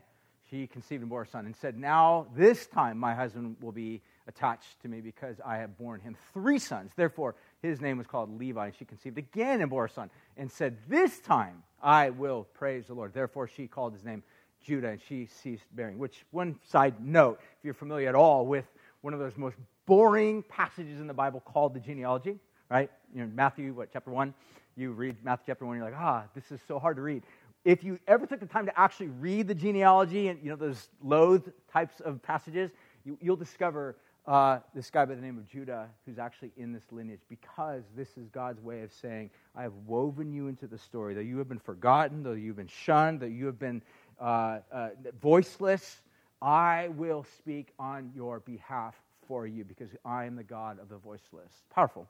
she 0.50 0.66
conceived 0.66 1.02
and 1.02 1.10
bore 1.10 1.22
a 1.22 1.26
son 1.26 1.46
and 1.46 1.54
said, 1.54 1.78
Now 1.78 2.26
this 2.34 2.66
time 2.66 2.98
my 2.98 3.14
husband 3.14 3.56
will 3.60 3.72
be 3.72 4.00
attached 4.26 4.80
to 4.82 4.88
me 4.88 5.00
because 5.00 5.40
I 5.44 5.58
have 5.58 5.76
borne 5.76 6.00
him 6.00 6.16
three 6.32 6.58
sons. 6.58 6.92
Therefore, 6.96 7.34
his 7.62 7.80
name 7.80 7.98
was 7.98 8.06
called 8.06 8.36
Levi. 8.38 8.66
And 8.66 8.74
she 8.74 8.84
conceived 8.84 9.18
again 9.18 9.60
and 9.60 9.68
bore 9.68 9.84
a 9.84 9.90
son 9.90 10.10
and 10.36 10.50
said, 10.50 10.78
This 10.88 11.20
time 11.20 11.62
I 11.82 12.10
will 12.10 12.44
praise 12.54 12.86
the 12.86 12.94
Lord. 12.94 13.12
Therefore, 13.12 13.46
she 13.46 13.66
called 13.66 13.92
his 13.92 14.04
name 14.04 14.22
Judah 14.64 14.88
and 14.88 15.00
she 15.08 15.26
ceased 15.26 15.64
bearing. 15.72 15.98
Which, 15.98 16.24
one 16.30 16.56
side 16.68 16.94
note, 17.00 17.40
if 17.58 17.64
you're 17.64 17.74
familiar 17.74 18.08
at 18.08 18.14
all 18.14 18.46
with 18.46 18.64
one 19.00 19.14
of 19.14 19.20
those 19.20 19.36
most 19.36 19.56
boring 19.86 20.42
passages 20.42 21.00
in 21.00 21.06
the 21.06 21.14
Bible 21.14 21.40
called 21.40 21.74
the 21.74 21.80
genealogy, 21.80 22.38
right? 22.70 22.90
You 23.14 23.22
know, 23.22 23.30
Matthew, 23.34 23.72
what, 23.72 23.90
chapter 23.92 24.10
1? 24.10 24.34
You 24.76 24.92
read 24.92 25.16
Matthew 25.24 25.44
chapter 25.48 25.66
1, 25.66 25.76
you're 25.76 25.84
like, 25.84 25.94
ah, 25.96 26.24
this 26.34 26.50
is 26.52 26.60
so 26.68 26.78
hard 26.78 26.96
to 26.96 27.02
read. 27.02 27.22
If 27.64 27.84
you 27.84 27.98
ever 28.06 28.26
took 28.26 28.40
the 28.40 28.46
time 28.46 28.66
to 28.66 28.80
actually 28.80 29.08
read 29.08 29.48
the 29.48 29.54
genealogy 29.54 30.28
and, 30.28 30.42
you 30.42 30.50
know, 30.50 30.56
those 30.56 30.88
loathed 31.02 31.50
types 31.72 32.00
of 32.00 32.22
passages, 32.22 32.70
you, 33.04 33.18
you'll 33.20 33.36
discover 33.36 33.96
uh, 34.26 34.58
this 34.74 34.90
guy 34.90 35.04
by 35.04 35.14
the 35.14 35.20
name 35.20 35.38
of 35.38 35.48
Judah 35.48 35.88
who's 36.06 36.18
actually 36.18 36.52
in 36.56 36.72
this 36.72 36.84
lineage 36.90 37.20
because 37.28 37.82
this 37.96 38.08
is 38.16 38.28
God's 38.28 38.60
way 38.60 38.82
of 38.82 38.92
saying, 38.92 39.30
I 39.56 39.62
have 39.62 39.72
woven 39.86 40.32
you 40.32 40.48
into 40.48 40.66
the 40.66 40.78
story, 40.78 41.14
though 41.14 41.20
you 41.20 41.38
have 41.38 41.48
been 41.48 41.58
forgotten, 41.58 42.22
though 42.22 42.32
you've 42.32 42.56
been 42.56 42.68
shunned, 42.68 43.20
though 43.20 43.26
you 43.26 43.46
have 43.46 43.58
been 43.58 43.82
uh, 44.20 44.58
uh, 44.72 44.88
voiceless, 45.20 46.02
I 46.42 46.88
will 46.88 47.24
speak 47.38 47.72
on 47.78 48.12
your 48.14 48.40
behalf 48.40 48.94
for 49.26 49.46
you 49.46 49.64
because 49.64 49.90
I 50.04 50.24
am 50.24 50.36
the 50.36 50.44
God 50.44 50.78
of 50.78 50.88
the 50.88 50.96
voiceless. 50.96 51.52
Powerful. 51.74 52.06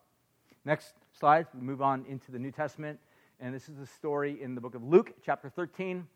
Next 0.65 0.93
slide, 1.19 1.47
we 1.55 1.61
move 1.61 1.81
on 1.81 2.05
into 2.09 2.33
the 2.33 2.39
New 2.39 2.51
Testament, 2.51 2.99
and 3.41 3.55
this 3.55 3.69
is 3.69 3.77
the 3.77 3.87
story 3.87 4.43
in 4.43 4.55
the 4.55 4.61
book 4.61 4.75
of 4.75 4.83
Luke, 4.83 5.13
chapter 5.25 5.49
13, 5.49 6.07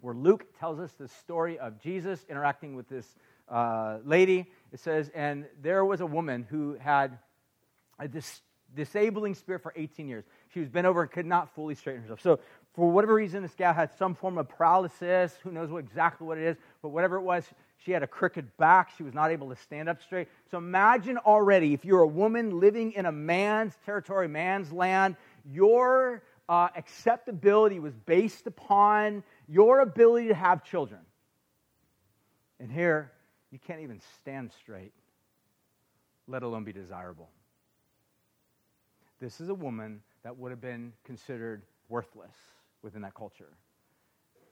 where 0.00 0.14
Luke 0.14 0.46
tells 0.58 0.78
us 0.78 0.92
the 0.92 1.08
story 1.08 1.58
of 1.58 1.80
Jesus 1.80 2.24
interacting 2.28 2.74
with 2.74 2.88
this 2.88 3.06
uh, 3.48 3.98
lady. 4.04 4.50
It 4.72 4.80
says, 4.80 5.10
and 5.14 5.46
there 5.62 5.84
was 5.84 6.00
a 6.00 6.06
woman 6.06 6.46
who 6.48 6.76
had 6.80 7.18
a 7.98 8.08
dis- 8.08 8.42
disabling 8.74 9.34
spirit 9.34 9.62
for 9.62 9.72
18 9.76 10.08
years. 10.08 10.24
She 10.52 10.60
was 10.60 10.68
bent 10.68 10.86
over 10.86 11.02
and 11.02 11.10
could 11.10 11.26
not 11.26 11.54
fully 11.54 11.74
straighten 11.74 12.02
herself. 12.02 12.20
So, 12.20 12.40
for 12.74 12.90
whatever 12.90 13.14
reason, 13.14 13.42
this 13.42 13.54
gal 13.54 13.74
had 13.74 13.90
some 13.98 14.14
form 14.14 14.38
of 14.38 14.48
paralysis. 14.48 15.34
Who 15.42 15.50
knows 15.50 15.70
what, 15.70 15.78
exactly 15.78 16.26
what 16.26 16.38
it 16.38 16.44
is? 16.44 16.56
But 16.82 16.90
whatever 16.90 17.16
it 17.16 17.22
was, 17.22 17.44
she 17.84 17.90
had 17.90 18.02
a 18.02 18.06
crooked 18.06 18.56
back. 18.58 18.90
She 18.96 19.02
was 19.02 19.12
not 19.12 19.30
able 19.30 19.48
to 19.48 19.56
stand 19.56 19.88
up 19.88 20.00
straight. 20.00 20.28
So 20.50 20.58
imagine 20.58 21.18
already 21.18 21.72
if 21.74 21.84
you're 21.84 22.02
a 22.02 22.08
woman 22.08 22.60
living 22.60 22.92
in 22.92 23.06
a 23.06 23.12
man's 23.12 23.74
territory, 23.84 24.28
man's 24.28 24.70
land, 24.70 25.16
your 25.44 26.22
uh, 26.48 26.68
acceptability 26.76 27.80
was 27.80 27.94
based 28.06 28.46
upon 28.46 29.24
your 29.48 29.80
ability 29.80 30.28
to 30.28 30.34
have 30.34 30.62
children. 30.62 31.00
And 32.60 32.70
here, 32.70 33.10
you 33.50 33.58
can't 33.58 33.80
even 33.80 34.00
stand 34.20 34.52
straight, 34.52 34.92
let 36.28 36.44
alone 36.44 36.62
be 36.62 36.72
desirable. 36.72 37.30
This 39.20 39.40
is 39.40 39.48
a 39.48 39.54
woman 39.54 40.02
that 40.22 40.36
would 40.38 40.50
have 40.50 40.60
been 40.60 40.92
considered 41.04 41.62
worthless 41.88 42.34
within 42.82 43.02
that 43.02 43.14
culture. 43.14 43.52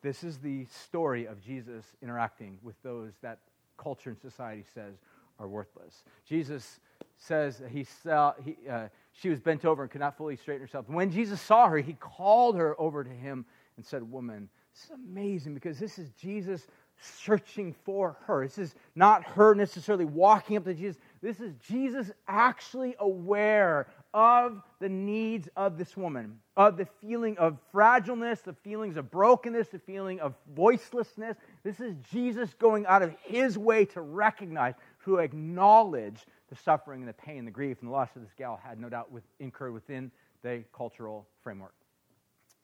This 0.02 0.22
is 0.22 0.38
the 0.38 0.64
story 0.66 1.26
of 1.26 1.40
Jesus 1.40 1.84
interacting 2.02 2.58
with 2.62 2.80
those 2.82 3.12
that 3.22 3.38
culture 3.76 4.10
and 4.10 4.18
society 4.18 4.64
says 4.74 4.94
are 5.38 5.48
worthless. 5.48 6.04
Jesus 6.26 6.80
says 7.16 7.62
he 7.70 7.84
saw, 7.84 8.34
he, 8.44 8.56
uh, 8.70 8.88
she 9.12 9.28
was 9.28 9.40
bent 9.40 9.64
over 9.64 9.82
and 9.82 9.90
could 9.90 10.00
not 10.00 10.16
fully 10.16 10.36
straighten 10.36 10.60
herself. 10.60 10.88
When 10.88 11.10
Jesus 11.10 11.40
saw 11.40 11.68
her, 11.68 11.78
he 11.78 11.94
called 11.94 12.56
her 12.56 12.80
over 12.80 13.04
to 13.04 13.10
him 13.10 13.44
and 13.76 13.84
said, 13.84 14.02
Woman, 14.02 14.48
this 14.72 14.84
is 14.84 14.90
amazing 14.90 15.54
because 15.54 15.78
this 15.78 15.98
is 15.98 16.10
Jesus 16.10 16.66
searching 17.00 17.72
for 17.84 18.16
her. 18.26 18.44
This 18.44 18.58
is 18.58 18.74
not 18.94 19.24
her 19.24 19.54
necessarily 19.54 20.04
walking 20.04 20.56
up 20.56 20.64
to 20.64 20.74
Jesus. 20.74 21.00
This 21.22 21.40
is 21.40 21.54
Jesus 21.54 22.10
actually 22.26 22.96
aware 22.98 23.86
of 24.18 24.60
the 24.80 24.88
needs 24.88 25.48
of 25.56 25.78
this 25.78 25.96
woman, 25.96 26.40
of 26.56 26.76
the 26.76 26.88
feeling 27.00 27.38
of 27.38 27.56
fragileness, 27.72 28.40
the 28.40 28.52
feelings 28.52 28.96
of 28.96 29.08
brokenness, 29.12 29.68
the 29.68 29.78
feeling 29.78 30.18
of 30.18 30.34
voicelessness. 30.56 31.36
This 31.62 31.78
is 31.78 31.94
Jesus 32.10 32.52
going 32.58 32.84
out 32.86 33.02
of 33.02 33.14
his 33.22 33.56
way 33.56 33.84
to 33.84 34.00
recognize, 34.00 34.74
to 35.04 35.18
acknowledge 35.18 36.26
the 36.50 36.56
suffering 36.56 37.02
and 37.02 37.08
the 37.08 37.12
pain, 37.12 37.44
the 37.44 37.52
grief, 37.52 37.76
and 37.80 37.88
the 37.88 37.92
loss 37.92 38.08
of 38.16 38.22
this 38.22 38.32
gal 38.36 38.58
had 38.60 38.80
no 38.80 38.88
doubt 38.88 39.12
with, 39.12 39.22
incurred 39.38 39.72
within 39.72 40.10
the 40.42 40.64
cultural 40.76 41.24
framework. 41.44 41.74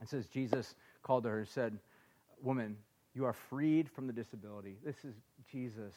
It 0.02 0.08
says 0.08 0.26
Jesus 0.26 0.74
called 1.04 1.22
to 1.22 1.28
her 1.28 1.38
and 1.38 1.48
said, 1.48 1.78
Woman, 2.42 2.76
you 3.14 3.24
are 3.26 3.32
freed 3.32 3.88
from 3.88 4.08
the 4.08 4.12
disability. 4.12 4.76
This 4.84 5.04
is 5.04 5.14
Jesus. 5.48 5.94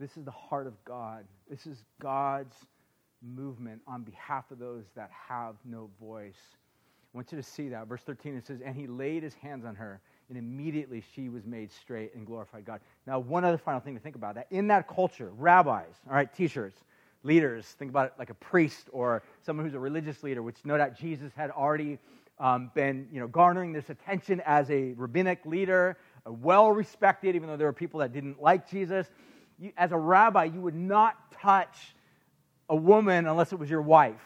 This 0.00 0.16
is 0.16 0.24
the 0.24 0.32
heart 0.32 0.66
of 0.66 0.74
God. 0.84 1.24
This 1.48 1.68
is 1.68 1.84
God's 2.00 2.56
movement 3.22 3.80
on 3.86 4.02
behalf 4.02 4.50
of 4.50 4.58
those 4.58 4.84
that 4.94 5.10
have 5.28 5.56
no 5.64 5.90
voice. 6.00 6.38
I 7.14 7.18
want 7.18 7.30
you 7.30 7.36
to 7.36 7.42
see 7.42 7.68
that. 7.68 7.86
Verse 7.86 8.00
13, 8.02 8.36
it 8.36 8.46
says, 8.46 8.60
And 8.64 8.74
he 8.74 8.86
laid 8.86 9.22
his 9.22 9.34
hands 9.34 9.64
on 9.64 9.74
her, 9.74 10.00
and 10.28 10.38
immediately 10.38 11.02
she 11.14 11.28
was 11.28 11.44
made 11.44 11.70
straight 11.70 12.14
and 12.14 12.26
glorified 12.26 12.64
God. 12.64 12.80
Now, 13.06 13.18
one 13.18 13.44
other 13.44 13.58
final 13.58 13.80
thing 13.80 13.94
to 13.94 14.00
think 14.00 14.16
about 14.16 14.34
that 14.36 14.46
in 14.50 14.66
that 14.68 14.88
culture, 14.88 15.30
rabbis, 15.36 15.92
all 16.08 16.14
right, 16.14 16.32
teachers, 16.34 16.72
leaders, 17.22 17.66
think 17.78 17.90
about 17.90 18.06
it 18.06 18.12
like 18.18 18.30
a 18.30 18.34
priest 18.34 18.88
or 18.92 19.22
someone 19.44 19.66
who's 19.66 19.74
a 19.74 19.78
religious 19.78 20.22
leader, 20.22 20.42
which 20.42 20.56
no 20.64 20.76
doubt 20.78 20.96
Jesus 20.96 21.32
had 21.36 21.50
already 21.50 21.98
um, 22.38 22.70
been 22.74 23.06
you 23.12 23.20
know, 23.20 23.28
garnering 23.28 23.72
this 23.72 23.90
attention 23.90 24.42
as 24.46 24.70
a 24.70 24.94
rabbinic 24.94 25.44
leader, 25.44 25.98
well 26.26 26.72
respected, 26.72 27.36
even 27.36 27.48
though 27.48 27.56
there 27.56 27.66
were 27.66 27.72
people 27.72 28.00
that 28.00 28.12
didn't 28.12 28.40
like 28.40 28.68
Jesus. 28.68 29.06
You, 29.58 29.72
as 29.76 29.92
a 29.92 29.98
rabbi, 29.98 30.44
you 30.44 30.60
would 30.60 30.74
not 30.74 31.30
touch 31.32 31.94
a 32.68 32.76
woman 32.76 33.26
unless 33.26 33.52
it 33.52 33.58
was 33.58 33.70
your 33.70 33.82
wife. 33.82 34.20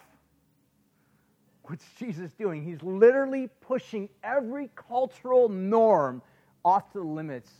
What's 1.64 1.84
Jesus 1.98 2.32
doing? 2.32 2.62
He's 2.62 2.82
literally 2.82 3.48
pushing 3.60 4.08
every 4.22 4.70
cultural 4.76 5.48
norm 5.48 6.22
off 6.64 6.92
to 6.92 6.98
the 6.98 7.04
limits. 7.04 7.50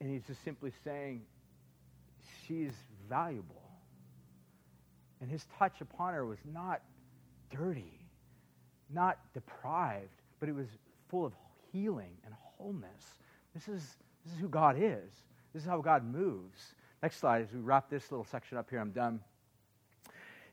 And 0.00 0.10
he's 0.10 0.22
just 0.26 0.44
simply 0.44 0.72
saying, 0.84 1.22
she's 2.46 2.72
valuable. 3.08 3.62
And 5.20 5.30
his 5.30 5.46
touch 5.58 5.80
upon 5.80 6.14
her 6.14 6.24
was 6.24 6.38
not 6.44 6.82
dirty, 7.50 7.98
not 8.92 9.18
deprived, 9.34 10.22
but 10.38 10.48
it 10.48 10.54
was 10.54 10.68
full 11.08 11.26
of 11.26 11.32
healing 11.72 12.12
and 12.24 12.32
wholeness. 12.56 13.14
This 13.54 13.68
is, 13.68 13.96
this 14.24 14.34
is 14.34 14.40
who 14.40 14.48
God 14.48 14.76
is. 14.78 15.10
This 15.52 15.62
is 15.62 15.68
how 15.68 15.80
God 15.80 16.04
moves. 16.04 16.74
Next 17.02 17.18
slide, 17.18 17.42
as 17.42 17.52
we 17.52 17.60
wrap 17.60 17.90
this 17.90 18.10
little 18.10 18.24
section 18.24 18.56
up 18.56 18.70
here, 18.70 18.78
I'm 18.78 18.92
done. 18.92 19.20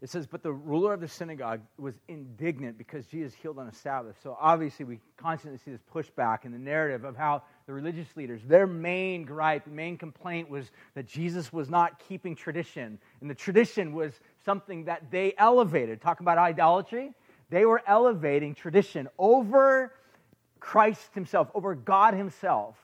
It 0.02 0.10
says, 0.10 0.28
But 0.28 0.44
the 0.44 0.52
ruler 0.52 0.94
of 0.94 1.02
the 1.02 1.08
synagogue 1.08 1.62
was 1.78 1.96
indignant 2.08 2.78
because 2.78 3.08
Jesus 3.08 3.34
healed 3.34 3.58
on 3.58 3.68
a 3.68 3.74
Sabbath. 3.74 4.16
So 4.22 4.38
obviously, 4.40 4.86
we 4.86 5.00
constantly 5.18 5.58
see 5.58 5.72
this 5.72 5.82
pushback 5.94 6.46
in 6.46 6.52
the 6.52 6.60
narrative 6.60 7.04
of 7.04 7.16
how 7.16 7.42
the 7.66 7.74
religious 7.74 8.08
leaders, 8.16 8.42
their 8.46 8.68
main 8.68 9.24
gripe, 9.26 9.66
main 9.66 9.98
complaint 9.98 10.50
was 10.50 10.72
that 10.94 11.08
Jesus 11.08 11.52
was 11.52 11.70
not 11.70 12.00
keeping 12.08 12.36
tradition. 12.36 13.00
And 13.22 13.30
the 13.30 13.36
tradition 13.36 13.94
was 13.94 14.14
something 14.46 14.86
that 14.86 15.10
they 15.10 15.34
elevated. 15.38 16.02
Talking 16.02 16.24
about 16.24 16.38
idolatry. 16.38 17.12
They 17.50 17.66
were 17.66 17.82
elevating 17.88 18.54
tradition 18.54 19.08
over 19.18 19.94
Christ 20.60 21.10
himself, 21.14 21.50
over 21.56 21.74
God 21.74 22.14
himself. 22.14 22.76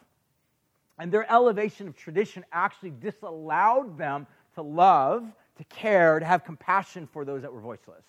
And 0.97 1.11
their 1.11 1.31
elevation 1.31 1.87
of 1.87 1.95
tradition 1.95 2.45
actually 2.51 2.91
disallowed 2.91 3.97
them 3.97 4.25
to 4.55 4.61
love 4.61 5.25
to 5.57 5.63
care, 5.65 6.19
to 6.19 6.25
have 6.25 6.43
compassion 6.43 7.07
for 7.07 7.25
those 7.25 7.41
that 7.41 7.53
were 7.53 7.59
voiceless. 7.59 8.05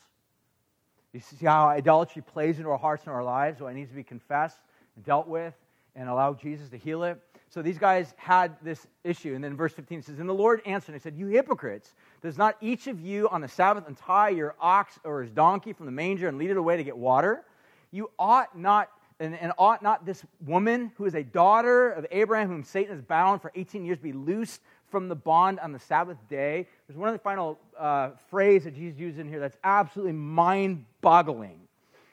You 1.13 1.21
see 1.21 1.47
how 1.47 1.69
idolatry 1.69 2.23
plays 2.23 2.59
into 2.59 2.71
our 2.71 2.79
hearts 2.79 3.05
and 3.05 3.13
our 3.13 3.23
lives, 3.23 3.59
so 3.59 3.67
it 3.69 3.75
needs 3.75 3.91
to 3.91 3.97
be 3.97 4.03
confessed 4.03 4.59
and 4.97 5.05
dealt 5.05 5.29
with 5.29 5.55
and 5.95 6.09
allow 6.09 6.35
Jesus 6.35 6.69
to 6.71 6.77
heal 6.77 7.05
it. 7.05 7.21
So 7.51 7.63
these 7.63 7.79
guys 7.79 8.15
had 8.17 8.57
this 8.63 8.85
issue. 9.05 9.37
And 9.37 9.45
then 9.45 9.57
verse 9.57 9.73
15 9.73 10.03
says, 10.03 10.19
And 10.19 10.29
the 10.29 10.35
Lord 10.35 10.61
answered 10.67 10.93
and 10.93 11.01
said, 11.01 11.17
You 11.17 11.29
hypocrites, 11.29 11.95
does 12.21 12.37
not 12.37 12.57
each 12.61 12.89
of 12.89 13.01
you 13.01 13.29
on 13.29 13.41
the 13.41 13.49
Sabbath 13.49 13.85
untie 13.87 14.31
your 14.31 14.57
ox 14.61 14.99
or 15.05 15.23
his 15.23 15.31
donkey 15.31 15.73
from 15.73 15.87
the 15.87 15.93
manger 15.93 16.27
and 16.27 16.37
lead 16.37 16.51
it 16.51 16.57
away 16.57 16.77
to 16.77 16.83
get 16.83 16.97
water? 16.97 17.45
You 17.93 18.11
ought 18.19 18.59
not, 18.59 18.91
and, 19.21 19.39
and 19.39 19.53
ought 19.57 19.85
not 19.85 20.05
this 20.05 20.25
woman 20.45 20.91
who 20.97 21.05
is 21.05 21.15
a 21.15 21.23
daughter 21.23 21.93
of 21.93 22.07
Abraham, 22.11 22.49
whom 22.49 22.65
Satan 22.65 22.93
has 22.97 23.03
bound 23.03 23.41
for 23.41 23.53
18 23.55 23.85
years, 23.85 23.99
be 23.99 24.13
loosed 24.13 24.61
from 24.95 25.09
the 25.09 25.17
bond 25.17 25.59
on 25.59 25.73
the 25.73 25.79
Sabbath 25.81 26.19
day. 26.31 26.69
There's 26.87 26.97
one 26.97 27.09
of 27.09 27.17
the 27.17 27.19
final 27.19 27.59
uh, 27.77 28.11
phrase 28.31 28.63
that 28.63 28.77
Jesus 28.77 28.97
uses 28.97 29.19
in 29.19 29.29
here 29.29 29.41
that's 29.41 29.57
absolutely 29.65 30.13
mind-boggling. 30.13 31.59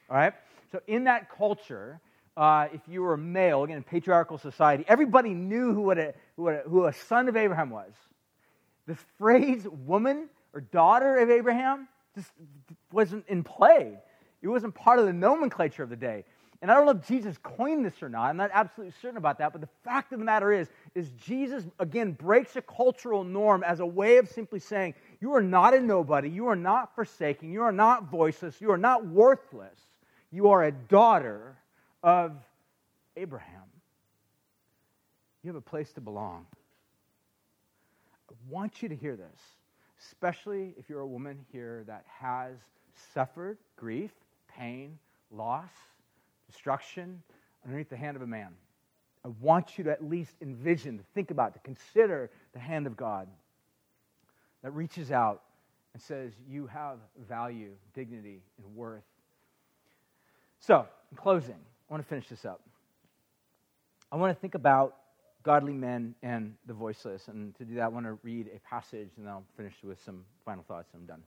All 0.10 0.18
right. 0.18 0.34
So 0.72 0.82
in 0.88 1.04
that 1.04 1.30
culture, 1.30 2.00
uh, 2.36 2.70
if 2.74 2.82
you 2.88 3.04
were 3.04 3.14
a 3.14 3.20
male, 3.20 3.62
again, 3.62 3.78
in 3.78 3.84
patriarchal 3.84 4.40
society, 4.40 4.84
everybody 4.88 5.36
knew 5.36 5.76
who, 5.76 5.92
a, 5.92 6.12
who, 6.36 6.50
a, 6.50 6.58
who 6.62 6.86
a 6.88 6.94
son 6.94 7.30
of 7.30 7.38
Abraham 7.38 7.70
was. 7.70 7.92
The 8.88 8.96
phrase 9.20 9.68
woman 9.86 10.28
or 10.52 10.62
daughter 10.62 11.20
of 11.20 11.30
Abraham 11.30 11.88
just 12.16 12.32
wasn't 12.92 13.28
in 13.28 13.44
play. 13.44 14.00
It 14.42 14.48
wasn't 14.48 14.74
part 14.74 14.98
of 14.98 15.06
the 15.06 15.14
nomenclature 15.14 15.84
of 15.84 15.92
the 15.92 15.96
day. 15.96 16.26
And 16.62 16.70
I 16.70 16.76
don't 16.76 16.86
know 16.86 16.92
if 16.92 17.08
Jesus 17.08 17.38
coined 17.42 17.84
this 17.84 18.04
or 18.04 18.10
not. 18.10 18.26
I'm 18.26 18.38
not 18.38 18.52
absolutely 18.54 18.94
certain 19.02 19.18
about 19.18 19.40
that. 19.40 19.52
But 19.52 19.62
the 19.62 19.70
fact 19.84 20.14
of 20.14 20.20
the 20.20 20.26
matter 20.26 20.52
is, 20.52 20.70
is 20.94 21.10
Jesus, 21.12 21.66
again, 21.80 22.12
breaks 22.12 22.56
a 22.56 22.62
cultural 22.62 23.24
norm 23.24 23.64
as 23.64 23.80
a 23.80 23.86
way 23.86 24.18
of 24.18 24.30
simply 24.30 24.60
saying, 24.60 24.94
you 25.22 25.34
are 25.34 25.42
not 25.42 25.74
a 25.74 25.82
nobody. 25.82 26.30
You 26.30 26.48
are 26.48 26.56
not 26.56 26.94
forsaken. 26.94 27.52
You 27.52 27.64
are 27.64 27.72
not 27.72 28.12
voiceless. 28.12 28.62
You 28.62 28.72
are 28.72 28.78
not 28.78 29.08
worthless. 29.08 29.80
You 30.32 30.50
are 30.50 30.66
a 30.66 30.72
daughter 30.72 31.58
of 32.04 32.34
Abraham. 33.18 33.64
You 35.44 35.50
have 35.50 35.56
a 35.56 35.62
place 35.62 35.92
to 35.94 36.02
belong. 36.02 36.46
I 38.30 38.34
want 38.50 38.84
you 38.84 38.90
to 38.90 38.96
hear 38.96 39.16
this, 39.16 39.42
especially 40.00 40.76
if 40.78 40.90
you're 40.90 41.00
a 41.00 41.08
woman 41.08 41.44
here 41.52 41.84
that 41.88 42.06
has 42.20 42.54
suffered 43.16 43.58
grief, 43.76 44.12
pain, 44.48 45.00
loss 45.32 45.72
destruction 46.52 47.22
underneath 47.66 47.90
the 47.90 47.98
hand 47.98 48.16
of 48.16 48.22
a 48.22 48.28
man. 48.28 48.50
I 49.24 49.30
want 49.40 49.78
you 49.78 49.84
to 49.86 49.92
at 49.92 50.04
least 50.04 50.34
envision, 50.42 50.98
to 50.98 51.04
think 51.14 51.32
about, 51.32 51.54
to 51.54 51.60
consider 51.60 52.32
the 52.54 52.60
hand 52.60 52.88
of 52.88 52.98
God 52.98 53.28
that 54.64 54.72
reaches 54.72 55.12
out 55.12 55.44
and 55.94 56.02
says, 56.02 56.34
You 56.50 56.68
have 56.68 56.98
value, 57.28 57.72
dignity, 57.94 58.42
and 58.58 58.76
worth. 58.76 59.04
So, 60.60 60.86
in 61.12 61.18
closing, 61.18 61.54
I 61.54 61.94
want 61.94 62.04
to 62.04 62.10
finish 62.10 62.28
this 62.30 62.46
up. 62.46 62.62
I 64.12 64.16
want 64.16 64.36
to 64.36 64.40
think 64.40 64.56
about 64.56 64.98
godly 65.44 65.74
men 65.74 66.16
and 66.22 66.56
the 66.68 66.74
voiceless. 66.74 67.28
And 67.28 67.56
to 67.56 67.66
do 67.66 67.76
that, 67.76 67.84
I 67.84 67.88
want 67.88 68.06
to 68.06 68.18
read 68.24 68.50
a 68.56 68.60
passage, 68.68 69.10
and 69.18 69.26
then 69.26 69.28
I'll 69.28 69.44
finish 69.58 69.74
with 69.84 70.04
some 70.04 70.24
final 70.46 70.64
thoughts, 70.68 70.90
and 70.94 71.02
I'm 71.02 71.08
done. 71.08 71.24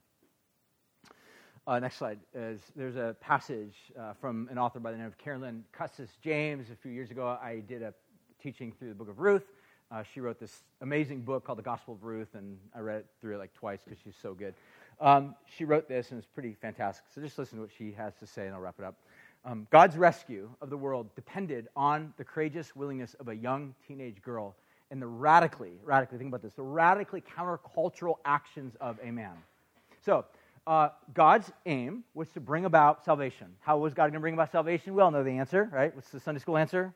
Uh, 1.67 1.79
next 1.79 1.97
slide. 1.97 2.19
Is, 2.35 2.61
there's 2.75 2.95
a 2.95 3.15
passage 3.19 3.73
uh, 3.99 4.13
from 4.13 4.47
an 4.51 4.59
author 4.59 4.79
by 4.79 4.91
the 4.91 4.97
name 4.97 5.07
of 5.07 5.17
Carolyn 5.17 5.63
Custis 5.71 6.11
James. 6.23 6.69
A 6.69 6.75
few 6.75 6.91
years 6.91 7.09
ago, 7.09 7.39
I 7.41 7.63
did 7.67 7.81
a 7.81 7.91
teaching 8.39 8.71
through 8.77 8.89
the 8.89 8.93
book 8.93 9.09
of 9.09 9.17
Ruth. 9.17 9.45
Uh, 9.91 10.03
she 10.03 10.19
wrote 10.19 10.39
this 10.39 10.61
amazing 10.81 11.21
book 11.21 11.43
called 11.43 11.57
The 11.57 11.63
Gospel 11.63 11.95
of 11.95 12.03
Ruth, 12.03 12.35
and 12.35 12.59
I 12.75 12.81
read 12.81 12.97
it 12.97 13.07
through 13.19 13.35
it 13.35 13.37
like 13.39 13.53
twice 13.55 13.79
because 13.83 13.97
she's 14.03 14.13
so 14.21 14.35
good. 14.35 14.53
Um, 15.01 15.33
she 15.57 15.65
wrote 15.65 15.89
this, 15.89 16.11
and 16.11 16.19
it's 16.19 16.27
pretty 16.27 16.53
fantastic. 16.53 17.05
So 17.15 17.19
just 17.19 17.39
listen 17.39 17.57
to 17.57 17.63
what 17.63 17.71
she 17.75 17.93
has 17.93 18.13
to 18.19 18.27
say, 18.27 18.45
and 18.45 18.53
I'll 18.53 18.61
wrap 18.61 18.75
it 18.77 18.85
up. 18.85 18.95
Um, 19.43 19.65
God's 19.71 19.97
rescue 19.97 20.51
of 20.61 20.69
the 20.69 20.77
world 20.77 21.15
depended 21.15 21.67
on 21.75 22.13
the 22.17 22.23
courageous 22.23 22.75
willingness 22.75 23.15
of 23.15 23.29
a 23.29 23.35
young 23.35 23.73
teenage 23.87 24.21
girl 24.21 24.55
and 24.91 25.01
the 25.01 25.07
radically, 25.07 25.79
radically, 25.83 26.19
think 26.19 26.27
about 26.27 26.43
this, 26.43 26.53
the 26.53 26.61
radically 26.61 27.23
countercultural 27.35 28.17
actions 28.23 28.75
of 28.79 28.99
a 29.01 29.09
man. 29.09 29.33
So, 30.05 30.25
uh, 30.67 30.89
God's 31.13 31.51
aim 31.65 32.03
was 32.13 32.29
to 32.29 32.39
bring 32.39 32.65
about 32.65 33.05
salvation. 33.05 33.47
How 33.59 33.77
was 33.77 33.93
God 33.93 34.03
going 34.03 34.13
to 34.13 34.19
bring 34.19 34.33
about 34.33 34.51
salvation? 34.51 34.95
We 34.95 35.01
all 35.01 35.11
know 35.11 35.23
the 35.23 35.37
answer, 35.37 35.69
right? 35.71 35.95
What's 35.95 36.09
the 36.09 36.19
Sunday 36.19 36.39
school 36.39 36.57
answer? 36.57 36.93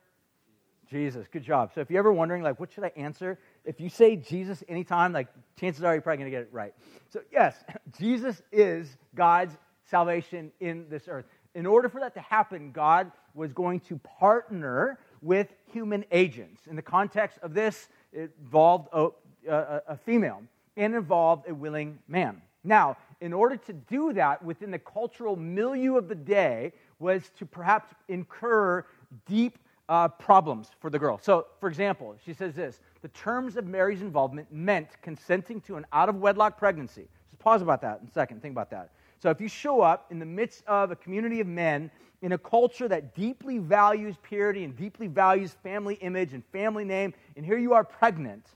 Jesus. 0.90 1.26
Good 1.30 1.44
job. 1.44 1.70
So 1.72 1.80
if 1.80 1.88
you're 1.88 2.00
ever 2.00 2.12
wondering, 2.12 2.42
like, 2.42 2.58
what 2.58 2.72
should 2.72 2.82
I 2.82 2.90
answer? 2.96 3.38
If 3.64 3.80
you 3.80 3.88
say 3.88 4.16
Jesus 4.16 4.64
anytime, 4.68 5.12
like, 5.12 5.28
chances 5.58 5.84
are 5.84 5.92
you're 5.92 6.02
probably 6.02 6.18
going 6.18 6.32
to 6.32 6.36
get 6.36 6.42
it 6.42 6.52
right. 6.52 6.74
So, 7.10 7.20
yes, 7.30 7.54
Jesus 7.98 8.42
is 8.50 8.96
God's 9.14 9.56
salvation 9.84 10.50
in 10.58 10.86
this 10.88 11.06
earth. 11.06 11.26
In 11.54 11.64
order 11.66 11.88
for 11.88 12.00
that 12.00 12.14
to 12.14 12.20
happen, 12.20 12.72
God 12.72 13.12
was 13.34 13.52
going 13.52 13.80
to 13.80 13.98
partner 13.98 14.98
with 15.22 15.52
human 15.66 16.04
agents. 16.10 16.66
In 16.66 16.74
the 16.74 16.82
context 16.82 17.38
of 17.42 17.54
this, 17.54 17.88
it 18.12 18.32
involved 18.40 18.88
a, 18.92 19.08
a, 19.48 19.82
a 19.88 19.96
female 19.96 20.42
and 20.76 20.94
involved 20.94 21.48
a 21.48 21.54
willing 21.54 21.98
man. 22.08 22.42
Now, 22.64 22.96
in 23.20 23.32
order 23.32 23.56
to 23.56 23.72
do 23.72 24.12
that 24.14 24.42
within 24.42 24.70
the 24.70 24.78
cultural 24.78 25.36
milieu 25.36 25.96
of 25.96 26.08
the 26.08 26.14
day, 26.14 26.72
was 26.98 27.30
to 27.38 27.46
perhaps 27.46 27.92
incur 28.08 28.84
deep 29.26 29.58
uh, 29.88 30.06
problems 30.06 30.68
for 30.80 30.88
the 30.88 30.98
girl. 30.98 31.18
So, 31.20 31.46
for 31.58 31.68
example, 31.68 32.16
she 32.24 32.32
says 32.32 32.54
this 32.54 32.80
the 33.02 33.08
terms 33.08 33.56
of 33.56 33.66
Mary's 33.66 34.02
involvement 34.02 34.50
meant 34.52 34.88
consenting 35.02 35.60
to 35.62 35.76
an 35.76 35.86
out 35.92 36.08
of 36.08 36.16
wedlock 36.16 36.58
pregnancy. 36.58 37.08
Just 37.30 37.40
pause 37.40 37.60
about 37.60 37.82
that 37.82 38.00
in 38.00 38.06
a 38.06 38.10
second. 38.12 38.40
Think 38.40 38.52
about 38.52 38.70
that. 38.70 38.90
So, 39.18 39.30
if 39.30 39.40
you 39.40 39.48
show 39.48 39.80
up 39.80 40.06
in 40.10 40.18
the 40.18 40.26
midst 40.26 40.64
of 40.66 40.90
a 40.90 40.96
community 40.96 41.40
of 41.40 41.46
men 41.46 41.90
in 42.22 42.32
a 42.32 42.38
culture 42.38 42.86
that 42.86 43.14
deeply 43.14 43.58
values 43.58 44.14
purity 44.22 44.64
and 44.64 44.76
deeply 44.76 45.06
values 45.08 45.56
family 45.62 45.94
image 45.96 46.34
and 46.34 46.44
family 46.52 46.84
name, 46.84 47.12
and 47.36 47.44
here 47.44 47.58
you 47.58 47.72
are 47.72 47.82
pregnant, 47.82 48.46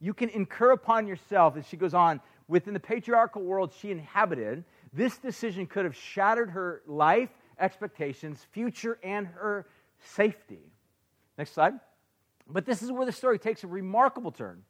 you 0.00 0.12
can 0.12 0.28
incur 0.30 0.72
upon 0.72 1.06
yourself, 1.06 1.56
as 1.56 1.66
she 1.66 1.76
goes 1.76 1.94
on, 1.94 2.20
within 2.48 2.74
the 2.74 2.80
patriarchal 2.80 3.42
world 3.42 3.72
she 3.78 3.90
inhabited, 3.90 4.64
this 4.92 5.18
decision 5.18 5.66
could 5.66 5.84
have 5.84 5.94
shattered 5.94 6.50
her 6.50 6.82
life 6.86 7.30
expectations, 7.60 8.46
future, 8.52 8.98
and 9.02 9.26
her 9.26 9.66
safety. 10.02 10.60
Next 11.36 11.52
slide. 11.52 11.74
But 12.48 12.64
this 12.64 12.82
is 12.82 12.90
where 12.90 13.04
the 13.04 13.12
story 13.12 13.38
takes 13.38 13.64
a 13.64 13.66
remarkable 13.66 14.32
turn 14.32 14.62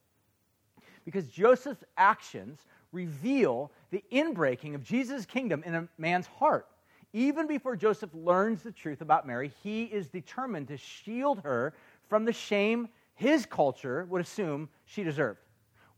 because 1.04 1.28
Joseph's 1.28 1.84
actions 1.96 2.66
reveal 2.92 3.70
the 3.90 4.02
inbreaking 4.12 4.74
of 4.74 4.82
Jesus' 4.82 5.24
kingdom 5.24 5.62
in 5.64 5.74
a 5.74 5.88
man's 5.96 6.26
heart. 6.26 6.66
Even 7.12 7.46
before 7.46 7.76
Joseph 7.76 8.10
learns 8.12 8.62
the 8.62 8.72
truth 8.72 9.00
about 9.00 9.26
Mary, 9.26 9.50
he 9.62 9.84
is 9.84 10.08
determined 10.08 10.68
to 10.68 10.76
shield 10.76 11.40
her 11.40 11.74
from 12.08 12.24
the 12.24 12.32
shame 12.32 12.88
his 13.14 13.46
culture 13.46 14.06
would 14.10 14.20
assume 14.20 14.68
she 14.84 15.02
deserved 15.02 15.40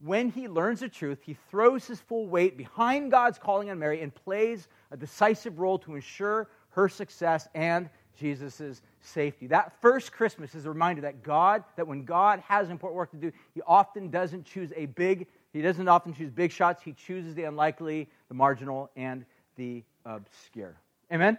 when 0.02 0.30
he 0.30 0.48
learns 0.48 0.80
the 0.80 0.88
truth, 0.88 1.18
he 1.22 1.36
throws 1.50 1.86
his 1.86 2.00
full 2.00 2.26
weight 2.26 2.56
behind 2.56 3.10
God's 3.10 3.38
calling 3.38 3.70
on 3.70 3.78
Mary 3.78 4.00
and 4.00 4.14
plays 4.14 4.68
a 4.90 4.96
decisive 4.96 5.58
role 5.58 5.78
to 5.80 5.94
ensure 5.94 6.48
her 6.70 6.88
success 6.88 7.48
and 7.54 7.90
Jesus' 8.18 8.82
safety. 9.00 9.46
That 9.46 9.72
first 9.80 10.12
Christmas 10.12 10.54
is 10.54 10.66
a 10.66 10.68
reminder 10.68 11.02
that 11.02 11.22
God, 11.22 11.64
that 11.76 11.86
when 11.86 12.04
God 12.04 12.42
has 12.46 12.70
important 12.70 12.96
work 12.96 13.10
to 13.10 13.16
do, 13.16 13.32
he 13.54 13.62
often 13.66 14.10
doesn't 14.10 14.44
choose 14.44 14.72
a 14.76 14.86
big, 14.86 15.26
he 15.52 15.62
doesn't 15.62 15.88
often 15.88 16.14
choose 16.14 16.30
big 16.30 16.52
shots. 16.52 16.82
He 16.82 16.92
chooses 16.92 17.34
the 17.34 17.44
unlikely, 17.44 18.08
the 18.28 18.34
marginal, 18.34 18.90
and 18.96 19.24
the 19.56 19.82
obscure. 20.04 20.76
Amen? 21.12 21.38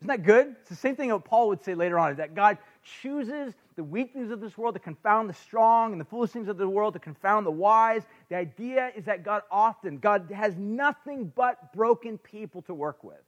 Isn't 0.00 0.08
that 0.08 0.22
good? 0.24 0.54
It's 0.60 0.70
the 0.70 0.76
same 0.76 0.94
thing 0.94 1.08
that 1.08 1.24
Paul 1.24 1.48
would 1.48 1.64
say 1.64 1.74
later 1.74 1.98
on, 1.98 2.16
that 2.16 2.34
God 2.34 2.58
chooses 3.02 3.54
the 3.76 3.84
weak 3.84 4.12
things 4.12 4.30
of 4.30 4.40
this 4.40 4.56
world 4.56 4.74
to 4.74 4.80
confound 4.80 5.28
the 5.28 5.34
strong 5.34 5.92
and 5.92 6.00
the 6.00 6.04
foolish 6.04 6.30
things 6.30 6.48
of 6.48 6.56
the 6.56 6.68
world 6.68 6.94
to 6.94 6.98
confound 6.98 7.46
the 7.46 7.50
wise. 7.50 8.02
The 8.30 8.36
idea 8.36 8.90
is 8.96 9.04
that 9.04 9.22
God 9.22 9.42
often, 9.50 9.98
God 9.98 10.30
has 10.34 10.56
nothing 10.56 11.30
but 11.34 11.72
broken 11.74 12.16
people 12.16 12.62
to 12.62 12.74
work 12.74 13.04
with. 13.04 13.20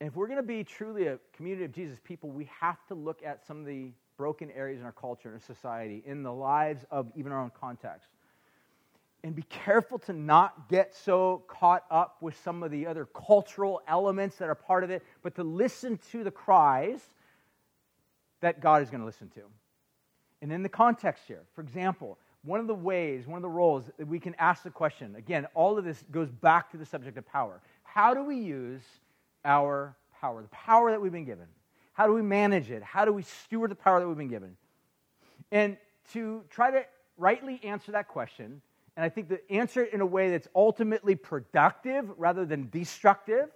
And 0.00 0.08
if 0.08 0.16
we're 0.16 0.26
going 0.26 0.38
to 0.38 0.42
be 0.42 0.64
truly 0.64 1.06
a 1.06 1.18
community 1.32 1.64
of 1.64 1.72
Jesus 1.72 1.98
people, 2.02 2.28
we 2.28 2.50
have 2.60 2.84
to 2.88 2.94
look 2.94 3.22
at 3.24 3.46
some 3.46 3.60
of 3.60 3.66
the 3.66 3.92
broken 4.16 4.50
areas 4.50 4.80
in 4.80 4.84
our 4.84 4.92
culture 4.92 5.28
and 5.28 5.36
our 5.36 5.54
society, 5.54 6.02
in 6.04 6.22
the 6.22 6.32
lives 6.32 6.84
of 6.90 7.10
even 7.16 7.32
our 7.32 7.40
own 7.40 7.52
context. 7.58 8.08
and 9.24 9.34
be 9.34 9.42
careful 9.44 9.98
to 9.98 10.12
not 10.12 10.68
get 10.68 10.94
so 10.94 11.42
caught 11.48 11.84
up 11.90 12.18
with 12.20 12.38
some 12.44 12.62
of 12.62 12.70
the 12.70 12.86
other 12.86 13.06
cultural 13.06 13.80
elements 13.88 14.36
that 14.36 14.50
are 14.50 14.54
part 14.54 14.84
of 14.84 14.90
it, 14.90 15.02
but 15.22 15.34
to 15.34 15.42
listen 15.42 15.98
to 16.10 16.22
the 16.22 16.30
cries 16.30 17.00
that 18.44 18.60
God 18.60 18.82
is 18.82 18.90
going 18.90 19.00
to 19.00 19.06
listen 19.06 19.30
to. 19.30 19.40
And 20.42 20.52
in 20.52 20.62
the 20.62 20.68
context 20.68 21.24
here, 21.26 21.40
for 21.54 21.62
example, 21.62 22.18
one 22.42 22.60
of 22.60 22.66
the 22.66 22.74
ways, 22.74 23.26
one 23.26 23.38
of 23.38 23.42
the 23.42 23.48
roles 23.48 23.90
that 23.96 24.06
we 24.06 24.20
can 24.20 24.34
ask 24.38 24.62
the 24.62 24.70
question 24.70 25.14
again, 25.16 25.46
all 25.54 25.78
of 25.78 25.84
this 25.84 26.04
goes 26.10 26.30
back 26.30 26.70
to 26.72 26.76
the 26.76 26.84
subject 26.84 27.16
of 27.16 27.26
power. 27.26 27.62
How 27.84 28.12
do 28.12 28.22
we 28.22 28.36
use 28.36 28.82
our 29.46 29.96
power, 30.20 30.42
the 30.42 30.48
power 30.48 30.90
that 30.90 31.00
we've 31.00 31.10
been 31.10 31.24
given? 31.24 31.46
How 31.94 32.06
do 32.06 32.12
we 32.12 32.20
manage 32.20 32.70
it? 32.70 32.82
How 32.82 33.06
do 33.06 33.14
we 33.14 33.22
steward 33.22 33.70
the 33.70 33.76
power 33.76 33.98
that 33.98 34.06
we've 34.06 34.18
been 34.18 34.28
given? 34.28 34.58
And 35.50 35.78
to 36.12 36.44
try 36.50 36.70
to 36.70 36.84
rightly 37.16 37.62
answer 37.64 37.92
that 37.92 38.08
question, 38.08 38.60
and 38.94 39.04
I 39.04 39.08
think 39.08 39.30
to 39.30 39.40
answer 39.50 39.84
it 39.84 39.94
in 39.94 40.02
a 40.02 40.06
way 40.06 40.30
that's 40.30 40.48
ultimately 40.54 41.14
productive 41.14 42.10
rather 42.18 42.44
than 42.44 42.68
destructive, 42.68 43.48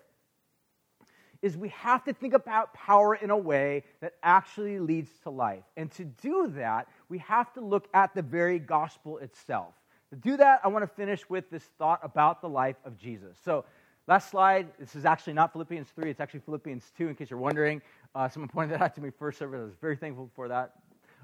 is 1.42 1.56
we 1.56 1.68
have 1.68 2.04
to 2.04 2.12
think 2.12 2.34
about 2.34 2.74
power 2.74 3.14
in 3.14 3.30
a 3.30 3.36
way 3.36 3.84
that 4.00 4.14
actually 4.22 4.78
leads 4.80 5.10
to 5.22 5.30
life. 5.30 5.62
And 5.76 5.90
to 5.92 6.04
do 6.04 6.48
that, 6.56 6.88
we 7.08 7.18
have 7.18 7.52
to 7.54 7.60
look 7.60 7.88
at 7.94 8.14
the 8.14 8.22
very 8.22 8.58
gospel 8.58 9.18
itself. 9.18 9.74
To 10.10 10.16
do 10.16 10.36
that, 10.38 10.60
I 10.64 10.68
want 10.68 10.82
to 10.82 10.94
finish 10.94 11.28
with 11.28 11.50
this 11.50 11.62
thought 11.78 12.00
about 12.02 12.40
the 12.40 12.48
life 12.48 12.76
of 12.84 12.96
Jesus. 12.96 13.38
So, 13.44 13.64
last 14.06 14.30
slide, 14.30 14.68
this 14.78 14.96
is 14.96 15.04
actually 15.04 15.34
not 15.34 15.52
Philippians 15.52 15.88
3, 15.94 16.10
it's 16.10 16.20
actually 16.20 16.40
Philippians 16.40 16.92
2, 16.96 17.08
in 17.08 17.14
case 17.14 17.30
you're 17.30 17.38
wondering. 17.38 17.82
Uh, 18.14 18.28
someone 18.28 18.48
pointed 18.48 18.74
that 18.74 18.82
out 18.82 18.94
to 18.94 19.00
me 19.00 19.10
first 19.10 19.38
service. 19.38 19.60
I 19.60 19.64
was 19.64 19.74
very 19.80 19.96
thankful 19.96 20.30
for 20.34 20.48
that. 20.48 20.72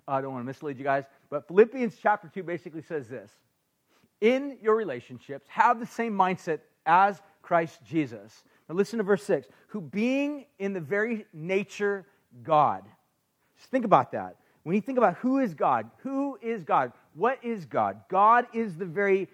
Uh, 0.06 0.12
I 0.12 0.20
don't 0.20 0.32
want 0.32 0.42
to 0.42 0.46
mislead 0.46 0.78
you 0.78 0.84
guys. 0.84 1.04
But 1.30 1.48
Philippians 1.48 1.96
chapter 2.00 2.30
2 2.32 2.42
basically 2.42 2.82
says 2.82 3.08
this 3.08 3.32
In 4.20 4.58
your 4.62 4.76
relationships, 4.76 5.48
have 5.48 5.80
the 5.80 5.86
same 5.86 6.12
mindset 6.12 6.60
as 6.86 7.20
Christ 7.42 7.80
Jesus. 7.84 8.44
Now 8.68 8.74
listen 8.74 8.98
to 8.98 9.04
verse 9.04 9.22
6 9.24 9.46
who 9.68 9.80
being 9.80 10.46
in 10.58 10.72
the 10.72 10.80
very 10.80 11.26
nature 11.32 12.06
God. 12.42 12.84
Just 13.56 13.70
think 13.70 13.84
about 13.84 14.12
that. 14.12 14.36
When 14.62 14.74
you 14.74 14.80
think 14.80 14.98
about 14.98 15.16
who 15.16 15.38
is 15.38 15.54
God, 15.54 15.90
who 15.98 16.38
is 16.40 16.64
God? 16.64 16.92
What 17.14 17.38
is 17.44 17.66
God? 17.66 18.00
God 18.08 18.46
is 18.54 18.76
the 18.76 18.86
very, 18.86 19.28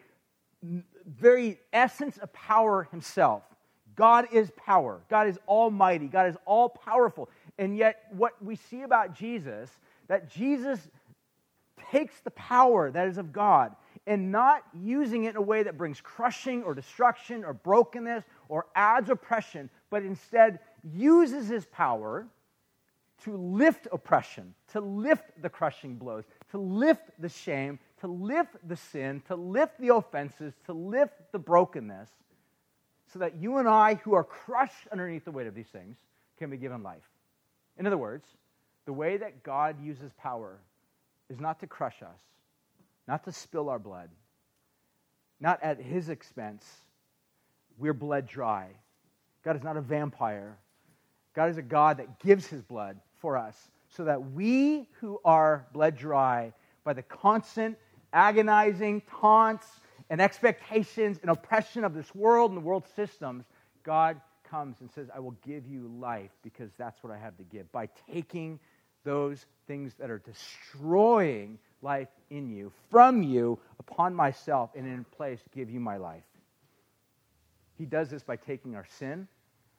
very 1.06 1.58
essence 1.72 2.18
of 2.18 2.32
power 2.32 2.88
himself. 2.90 3.42
God 3.94 4.28
is 4.32 4.50
power. 4.56 5.02
God 5.08 5.28
is 5.28 5.38
almighty. 5.46 6.08
God 6.08 6.28
is 6.28 6.36
all 6.46 6.68
powerful. 6.68 7.28
And 7.58 7.76
yet, 7.76 8.04
what 8.10 8.42
we 8.42 8.56
see 8.56 8.82
about 8.82 9.14
Jesus, 9.14 9.70
that 10.08 10.30
Jesus 10.30 10.88
takes 11.90 12.20
the 12.20 12.30
power 12.30 12.90
that 12.90 13.08
is 13.08 13.18
of 13.18 13.32
God 13.32 13.74
and 14.06 14.32
not 14.32 14.62
using 14.72 15.24
it 15.24 15.30
in 15.30 15.36
a 15.36 15.42
way 15.42 15.62
that 15.62 15.76
brings 15.76 16.00
crushing 16.00 16.62
or 16.62 16.74
destruction 16.74 17.44
or 17.44 17.52
brokenness 17.52 18.24
or 18.50 18.66
adds 18.74 19.08
oppression, 19.08 19.70
but 19.88 20.02
instead 20.02 20.58
uses 20.92 21.48
his 21.48 21.64
power 21.66 22.26
to 23.22 23.36
lift 23.36 23.86
oppression, 23.92 24.54
to 24.72 24.80
lift 24.80 25.30
the 25.40 25.48
crushing 25.48 25.94
blows, 25.94 26.24
to 26.50 26.58
lift 26.58 27.10
the 27.18 27.28
shame, 27.28 27.78
to 28.00 28.06
lift 28.06 28.56
the 28.66 28.76
sin, 28.76 29.22
to 29.28 29.36
lift 29.36 29.78
the 29.78 29.94
offenses, 29.94 30.52
to 30.66 30.72
lift 30.72 31.14
the 31.32 31.38
brokenness, 31.38 32.10
so 33.12 33.18
that 33.18 33.36
you 33.36 33.58
and 33.58 33.68
I, 33.68 33.94
who 33.96 34.14
are 34.14 34.24
crushed 34.24 34.88
underneath 34.90 35.24
the 35.24 35.30
weight 35.30 35.46
of 35.46 35.54
these 35.54 35.68
things, 35.68 35.96
can 36.38 36.50
be 36.50 36.56
given 36.56 36.82
life. 36.82 37.08
In 37.78 37.86
other 37.86 37.98
words, 37.98 38.26
the 38.86 38.92
way 38.92 39.16
that 39.16 39.42
God 39.42 39.82
uses 39.82 40.12
power 40.18 40.58
is 41.28 41.38
not 41.38 41.60
to 41.60 41.66
crush 41.66 42.02
us, 42.02 42.20
not 43.06 43.24
to 43.24 43.32
spill 43.32 43.68
our 43.68 43.78
blood, 43.78 44.10
not 45.40 45.62
at 45.62 45.80
his 45.80 46.08
expense. 46.08 46.64
We're 47.80 47.94
bled 47.94 48.26
dry. 48.26 48.68
God 49.42 49.56
is 49.56 49.64
not 49.64 49.76
a 49.76 49.80
vampire. 49.80 50.58
God 51.34 51.48
is 51.50 51.56
a 51.56 51.62
God 51.62 51.96
that 51.96 52.20
gives 52.20 52.46
his 52.46 52.62
blood 52.62 53.00
for 53.20 53.36
us 53.36 53.56
so 53.88 54.04
that 54.04 54.32
we 54.32 54.86
who 55.00 55.18
are 55.24 55.66
bled 55.72 55.96
dry 55.96 56.52
by 56.84 56.92
the 56.92 57.02
constant 57.02 57.78
agonizing 58.12 59.02
taunts 59.20 59.66
and 60.10 60.20
expectations 60.20 61.18
and 61.22 61.30
oppression 61.30 61.84
of 61.84 61.94
this 61.94 62.14
world 62.14 62.50
and 62.50 62.58
the 62.58 62.64
world 62.64 62.84
systems, 62.94 63.44
God 63.82 64.20
comes 64.48 64.76
and 64.80 64.90
says, 64.90 65.08
I 65.14 65.20
will 65.20 65.36
give 65.46 65.66
you 65.66 65.90
life 65.98 66.32
because 66.42 66.70
that's 66.76 67.02
what 67.02 67.12
I 67.12 67.18
have 67.18 67.36
to 67.38 67.44
give. 67.44 67.70
By 67.72 67.88
taking 68.12 68.58
those 69.04 69.46
things 69.66 69.94
that 69.98 70.10
are 70.10 70.18
destroying 70.18 71.58
life 71.80 72.08
in 72.30 72.50
you, 72.50 72.72
from 72.90 73.22
you, 73.22 73.58
upon 73.78 74.14
myself, 74.14 74.70
and 74.76 74.86
in 74.86 75.04
place 75.04 75.40
give 75.54 75.70
you 75.70 75.80
my 75.80 75.96
life. 75.96 76.24
He 77.80 77.86
does 77.86 78.10
this 78.10 78.22
by 78.22 78.36
taking 78.36 78.76
our 78.76 78.84
sin, 78.98 79.26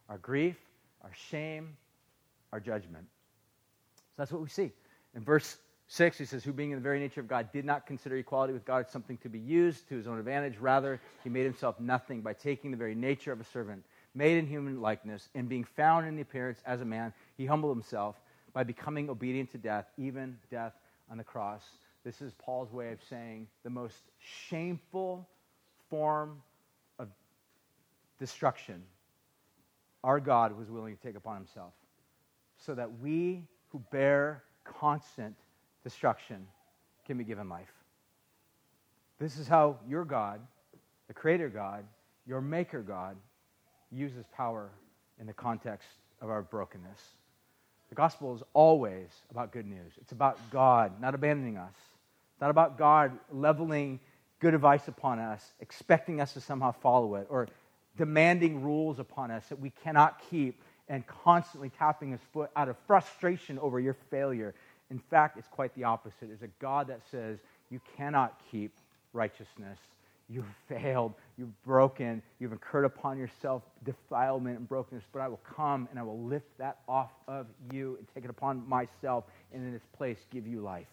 our 0.10 0.18
grief, 0.18 0.58
our 1.04 1.12
shame, 1.30 1.78
our 2.52 2.60
judgment. 2.60 3.06
So 3.96 4.02
that's 4.18 4.32
what 4.32 4.42
we 4.42 4.50
see. 4.50 4.72
In 5.14 5.24
verse 5.24 5.56
6, 5.86 6.18
he 6.18 6.26
says, 6.26 6.44
Who 6.44 6.52
being 6.52 6.72
in 6.72 6.80
the 6.80 6.82
very 6.82 7.00
nature 7.00 7.22
of 7.22 7.28
God 7.28 7.52
did 7.52 7.64
not 7.64 7.86
consider 7.86 8.18
equality 8.18 8.54
with 8.54 8.66
God 8.66 8.90
something 8.90 9.18
to 9.18 9.30
be 9.30 9.38
used 9.38 9.88
to 9.90 9.96
his 9.96 10.08
own 10.08 10.18
advantage. 10.18 10.58
Rather, 10.58 11.00
he 11.24 11.30
made 11.30 11.44
himself 11.44 11.80
nothing 11.80 12.22
by 12.22 12.34
taking 12.34 12.72
the 12.72 12.78
very 12.78 12.96
nature 12.96 13.32
of 13.32 13.40
a 13.40 13.44
servant, 13.44 13.86
made 14.16 14.40
in 14.40 14.48
human 14.48 14.82
likeness, 14.82 15.30
and 15.36 15.48
being 15.48 15.64
found 15.64 16.08
in 16.08 16.16
the 16.16 16.24
appearance 16.24 16.60
as 16.66 16.82
a 16.82 16.86
man, 16.86 17.14
he 17.38 17.46
humbled 17.46 17.78
himself 17.78 18.16
by 18.52 18.64
becoming 18.64 19.12
obedient 19.12 19.52
to 19.52 19.60
death, 19.60 19.86
even 20.00 20.40
death 20.50 20.74
on 21.12 21.20
the 21.20 21.24
cross. 21.24 21.62
This 22.04 22.20
is 22.20 22.34
Paul's 22.40 22.72
way 22.72 22.94
of 22.94 23.00
saying 23.08 23.46
the 23.64 23.70
most 23.70 24.02
shameful 24.18 25.30
form 25.88 26.42
destruction 28.22 28.84
our 30.04 30.20
God 30.20 30.58
was 30.58 30.70
willing 30.70 30.96
to 30.96 31.02
take 31.02 31.16
upon 31.16 31.38
himself 31.38 31.74
so 32.58 32.76
that 32.76 33.00
we 33.00 33.44
who 33.70 33.82
bear 33.92 34.44
constant 34.64 35.36
destruction 35.84 36.48
can 37.06 37.18
be 37.18 37.24
given 37.24 37.50
life. 37.50 37.72
This 39.20 39.38
is 39.38 39.48
how 39.48 39.78
your 39.88 40.06
God, 40.06 40.40
the 41.08 41.14
Creator 41.14 41.50
God, 41.50 41.84
your 42.28 42.42
Maker 42.42 42.82
God, 42.82 43.16
uses 43.92 44.26
power 44.36 44.70
in 45.20 45.28
the 45.28 45.34
context 45.34 45.88
of 46.22 46.30
our 46.30 46.42
brokenness. 46.42 47.00
The 47.90 47.96
gospel 47.96 48.36
is 48.36 48.44
always 48.54 49.10
about 49.30 49.52
good 49.52 49.66
news. 49.66 49.94
It's 50.00 50.12
about 50.12 50.38
God 50.52 51.02
not 51.02 51.14
abandoning 51.14 51.58
us. 51.58 51.74
It's 52.34 52.42
not 52.42 52.50
about 52.50 52.78
God 52.78 53.12
leveling 53.32 54.00
good 54.40 54.54
advice 54.54 54.88
upon 54.88 55.20
us, 55.20 55.44
expecting 55.60 56.22
us 56.22 56.34
to 56.34 56.42
somehow 56.42 56.72
follow 56.72 57.16
it, 57.16 57.28
or 57.30 57.48
demanding 57.98 58.62
rules 58.62 59.00
upon 59.00 59.32
us 59.32 59.46
that 59.50 59.60
we 59.60 59.72
cannot 59.84 60.22
keep 60.30 60.62
and 60.88 61.06
constantly 61.08 61.70
tapping 61.70 62.12
his 62.12 62.22
foot 62.34 62.50
out 62.56 62.68
of 62.68 62.76
frustration 62.88 63.58
over 63.60 63.80
your 63.80 63.96
failure. 64.10 64.54
In 64.90 65.00
fact, 65.00 65.38
it's 65.38 65.48
quite 65.48 65.74
the 65.76 65.84
opposite. 65.84 66.30
It's 66.32 66.42
a 66.42 66.50
God 66.60 66.88
that 66.88 67.02
says, 67.12 67.40
You 67.70 67.80
cannot 67.98 68.40
keep 68.52 68.74
righteousness 69.14 69.78
You've 70.32 70.46
failed. 70.70 71.14
You've 71.38 71.62
broken. 71.64 72.22
You've 72.40 72.54
incurred 72.54 72.86
upon 72.86 73.18
yourself 73.18 73.64
defilement 73.84 74.58
and 74.58 74.68
brokenness. 74.68 75.04
But 75.12 75.22
I 75.22 75.28
will 75.28 75.42
come 75.56 75.88
and 75.90 76.00
I 76.00 76.04
will 76.04 76.22
lift 76.24 76.58
that 76.58 76.80
off 76.88 77.12
of 77.28 77.48
you 77.72 77.98
and 77.98 78.08
take 78.16 78.24
it 78.24 78.30
upon 78.30 78.68
myself 78.68 79.26
and 79.54 79.68
in 79.68 79.74
its 79.74 79.86
place 79.98 80.18
give 80.32 80.48
you 80.48 80.62
life. 80.62 80.88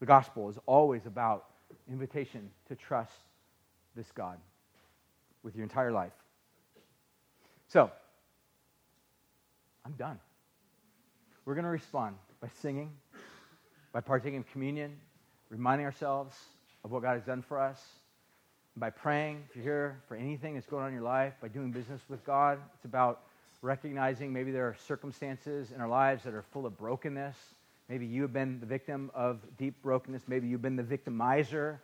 The 0.00 0.06
gospel 0.06 0.50
is 0.50 0.58
always 0.66 1.06
about 1.06 1.46
invitation 1.90 2.50
to 2.68 2.74
trust 2.74 3.12
this 3.94 4.10
God 4.14 4.38
with 5.42 5.54
your 5.54 5.62
entire 5.62 5.92
life. 5.92 6.12
So, 7.68 7.90
I'm 9.84 9.92
done. 9.92 10.18
We're 11.44 11.54
going 11.54 11.64
to 11.64 11.70
respond 11.70 12.16
by 12.40 12.48
singing, 12.60 12.92
by 13.92 14.00
partaking 14.00 14.36
in 14.36 14.44
communion, 14.44 14.96
reminding 15.48 15.86
ourselves 15.86 16.36
of 16.84 16.90
what 16.90 17.02
God 17.02 17.14
has 17.14 17.24
done 17.24 17.42
for 17.42 17.58
us 17.60 17.80
by 18.76 18.90
praying, 18.90 19.42
if 19.48 19.56
you're 19.56 19.64
here 19.64 20.02
for 20.06 20.16
anything 20.16 20.54
that's 20.54 20.66
going 20.66 20.82
on 20.82 20.88
in 20.88 20.94
your 20.94 21.02
life, 21.02 21.32
by 21.40 21.48
doing 21.48 21.70
business 21.70 22.00
with 22.08 22.24
God. 22.26 22.58
It's 22.74 22.84
about 22.84 23.22
recognizing 23.62 24.32
maybe 24.32 24.50
there 24.50 24.66
are 24.66 24.76
circumstances 24.86 25.72
in 25.74 25.80
our 25.80 25.88
lives 25.88 26.24
that 26.24 26.34
are 26.34 26.42
full 26.52 26.66
of 26.66 26.76
brokenness. 26.76 27.36
Maybe 27.88 28.04
you 28.04 28.22
have 28.22 28.34
been 28.34 28.60
the 28.60 28.66
victim 28.66 29.10
of 29.14 29.40
deep 29.56 29.82
brokenness. 29.82 30.22
Maybe 30.28 30.48
you've 30.48 30.60
been 30.60 30.76
the 30.76 30.82
victimizer 30.82 31.78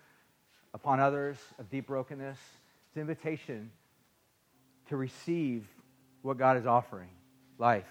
upon 0.74 1.00
others 1.00 1.38
of 1.58 1.70
deep 1.70 1.86
brokenness. 1.86 2.38
It's 2.92 2.98
an 2.98 3.08
invitation 3.08 3.70
to 4.90 4.98
receive 4.98 5.66
what 6.20 6.36
God 6.36 6.58
is 6.58 6.66
offering 6.66 7.08
life, 7.56 7.88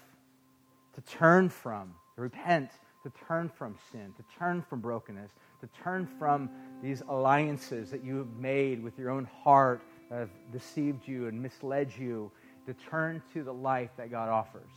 to 0.94 1.00
turn 1.00 1.48
from, 1.48 1.92
to 2.14 2.22
repent, 2.22 2.70
to 3.02 3.12
turn 3.26 3.48
from 3.48 3.74
sin, 3.90 4.14
to 4.16 4.22
turn 4.38 4.62
from 4.62 4.78
brokenness, 4.78 5.32
to 5.60 5.68
turn 5.82 6.06
from 6.20 6.48
these 6.84 7.02
alliances 7.08 7.90
that 7.90 8.04
you 8.04 8.16
have 8.18 8.32
made 8.38 8.80
with 8.80 8.96
your 8.96 9.10
own 9.10 9.28
heart 9.42 9.82
that 10.08 10.20
have 10.20 10.30
deceived 10.52 11.08
you 11.08 11.26
and 11.26 11.42
misled 11.42 11.90
you, 11.98 12.30
to 12.66 12.72
turn 12.72 13.20
to 13.32 13.42
the 13.42 13.52
life 13.52 13.90
that 13.96 14.08
God 14.08 14.28
offers, 14.28 14.70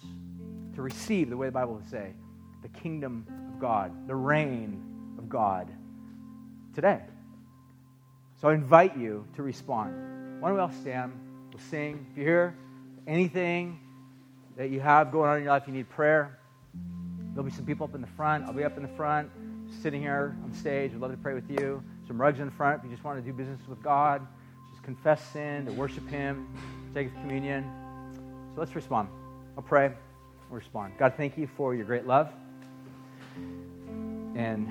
to 0.74 0.82
receive, 0.82 1.30
the 1.30 1.38
way 1.38 1.50
the 1.50 1.52
Bible 1.52 1.76
would 1.76 1.88
say, 1.92 2.14
the 2.64 2.70
kingdom 2.70 3.28
of 3.54 3.60
God, 3.60 4.08
the 4.08 4.16
reign 4.16 4.82
of 5.20 5.30
God 5.30 5.70
today. 6.74 7.02
So 8.42 8.50
I 8.50 8.56
invite 8.56 8.98
you 8.98 9.28
to 9.36 9.44
respond. 9.44 10.15
Why 10.40 10.50
don't 10.50 10.56
we 10.56 10.62
all 10.62 10.72
stand? 10.72 11.14
We'll 11.52 11.64
sing. 11.70 12.06
If 12.12 12.18
you 12.18 12.24
hear 12.24 12.56
anything 13.08 13.80
that 14.58 14.70
you 14.70 14.80
have 14.80 15.12
going 15.12 15.30
on 15.30 15.38
in 15.38 15.44
your 15.44 15.54
life, 15.54 15.64
you 15.68 15.74
need 15.74 15.90
prayer, 15.90 16.38
there'll 17.34 17.44
be 17.44 17.52
some 17.52 17.66
people 17.66 17.86
up 17.86 17.96
in 17.96 18.02
the 18.02 18.08
front. 18.08 18.46
I'll 18.46 18.54
be 18.54 18.64
up 18.64 18.78
in 18.78 18.84
the 18.84 18.96
front, 18.96 19.30
sitting 19.82 20.02
here 20.02 20.38
on 20.44 20.54
stage. 20.54 20.92
I'd 20.94 21.00
love 21.00 21.12
to 21.12 21.18
pray 21.18 21.34
with 21.34 21.50
you. 21.50 21.84
Some 22.08 22.22
rugs 22.22 22.40
in 22.40 22.46
the 22.46 22.52
front 22.52 22.80
if 22.80 22.86
you 22.86 22.92
just 22.92 23.04
want 23.04 23.18
to 23.18 23.26
do 23.26 23.36
business 23.36 23.60
with 23.68 23.82
God, 23.82 24.26
just 24.72 24.84
confess 24.84 25.24
sin, 25.32 25.66
to 25.66 25.72
worship 25.72 26.08
Him, 26.10 26.48
take 26.94 27.14
communion. 27.16 27.66
So 28.54 28.60
let's 28.60 28.76
respond. 28.76 29.10
I'll 29.58 29.64
pray. 29.64 29.92
We'll 30.50 30.60
respond. 30.60 30.94
God, 30.98 31.14
thank 31.18 31.38
you 31.38 31.48
for 31.48 31.74
your 31.74 31.86
great 31.86 32.06
love. 32.06 32.32
And 34.36 34.68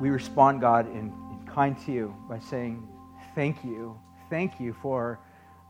we 0.00 0.10
respond, 0.10 0.60
God, 0.60 0.86
in, 0.90 1.12
in 1.30 1.50
kind 1.52 1.76
to 1.86 1.92
you 1.92 2.14
by 2.28 2.38
saying, 2.38 2.86
Thank 3.34 3.62
you. 3.64 3.98
Thank 4.28 4.60
you 4.60 4.72
for 4.72 5.18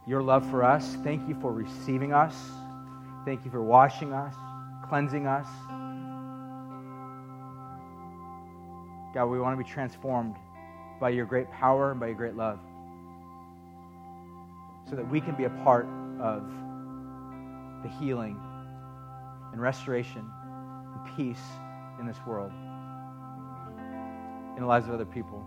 your 0.06 0.22
love 0.22 0.48
for 0.50 0.64
us. 0.64 0.96
Thank 1.02 1.28
you 1.28 1.38
for 1.40 1.52
receiving 1.52 2.12
us. 2.12 2.34
Thank 3.24 3.44
you 3.44 3.50
for 3.50 3.62
washing 3.62 4.12
us, 4.12 4.34
cleansing 4.88 5.26
us. 5.26 5.46
God, 9.12 9.26
we 9.26 9.40
want 9.40 9.58
to 9.58 9.64
be 9.64 9.68
transformed 9.68 10.36
by 11.00 11.10
your 11.10 11.26
great 11.26 11.50
power 11.50 11.90
and 11.90 12.00
by 12.00 12.06
your 12.06 12.16
great 12.16 12.36
love 12.36 12.60
so 14.88 14.94
that 14.94 15.08
we 15.10 15.20
can 15.20 15.34
be 15.34 15.44
a 15.44 15.50
part 15.64 15.86
of 16.20 16.48
the 17.82 17.88
healing 17.98 18.38
and 19.52 19.60
restoration 19.60 20.24
and 20.94 21.16
peace 21.16 21.42
in 21.98 22.06
this 22.06 22.18
world, 22.26 22.52
in 24.56 24.60
the 24.60 24.66
lives 24.66 24.86
of 24.86 24.94
other 24.94 25.04
people. 25.04 25.44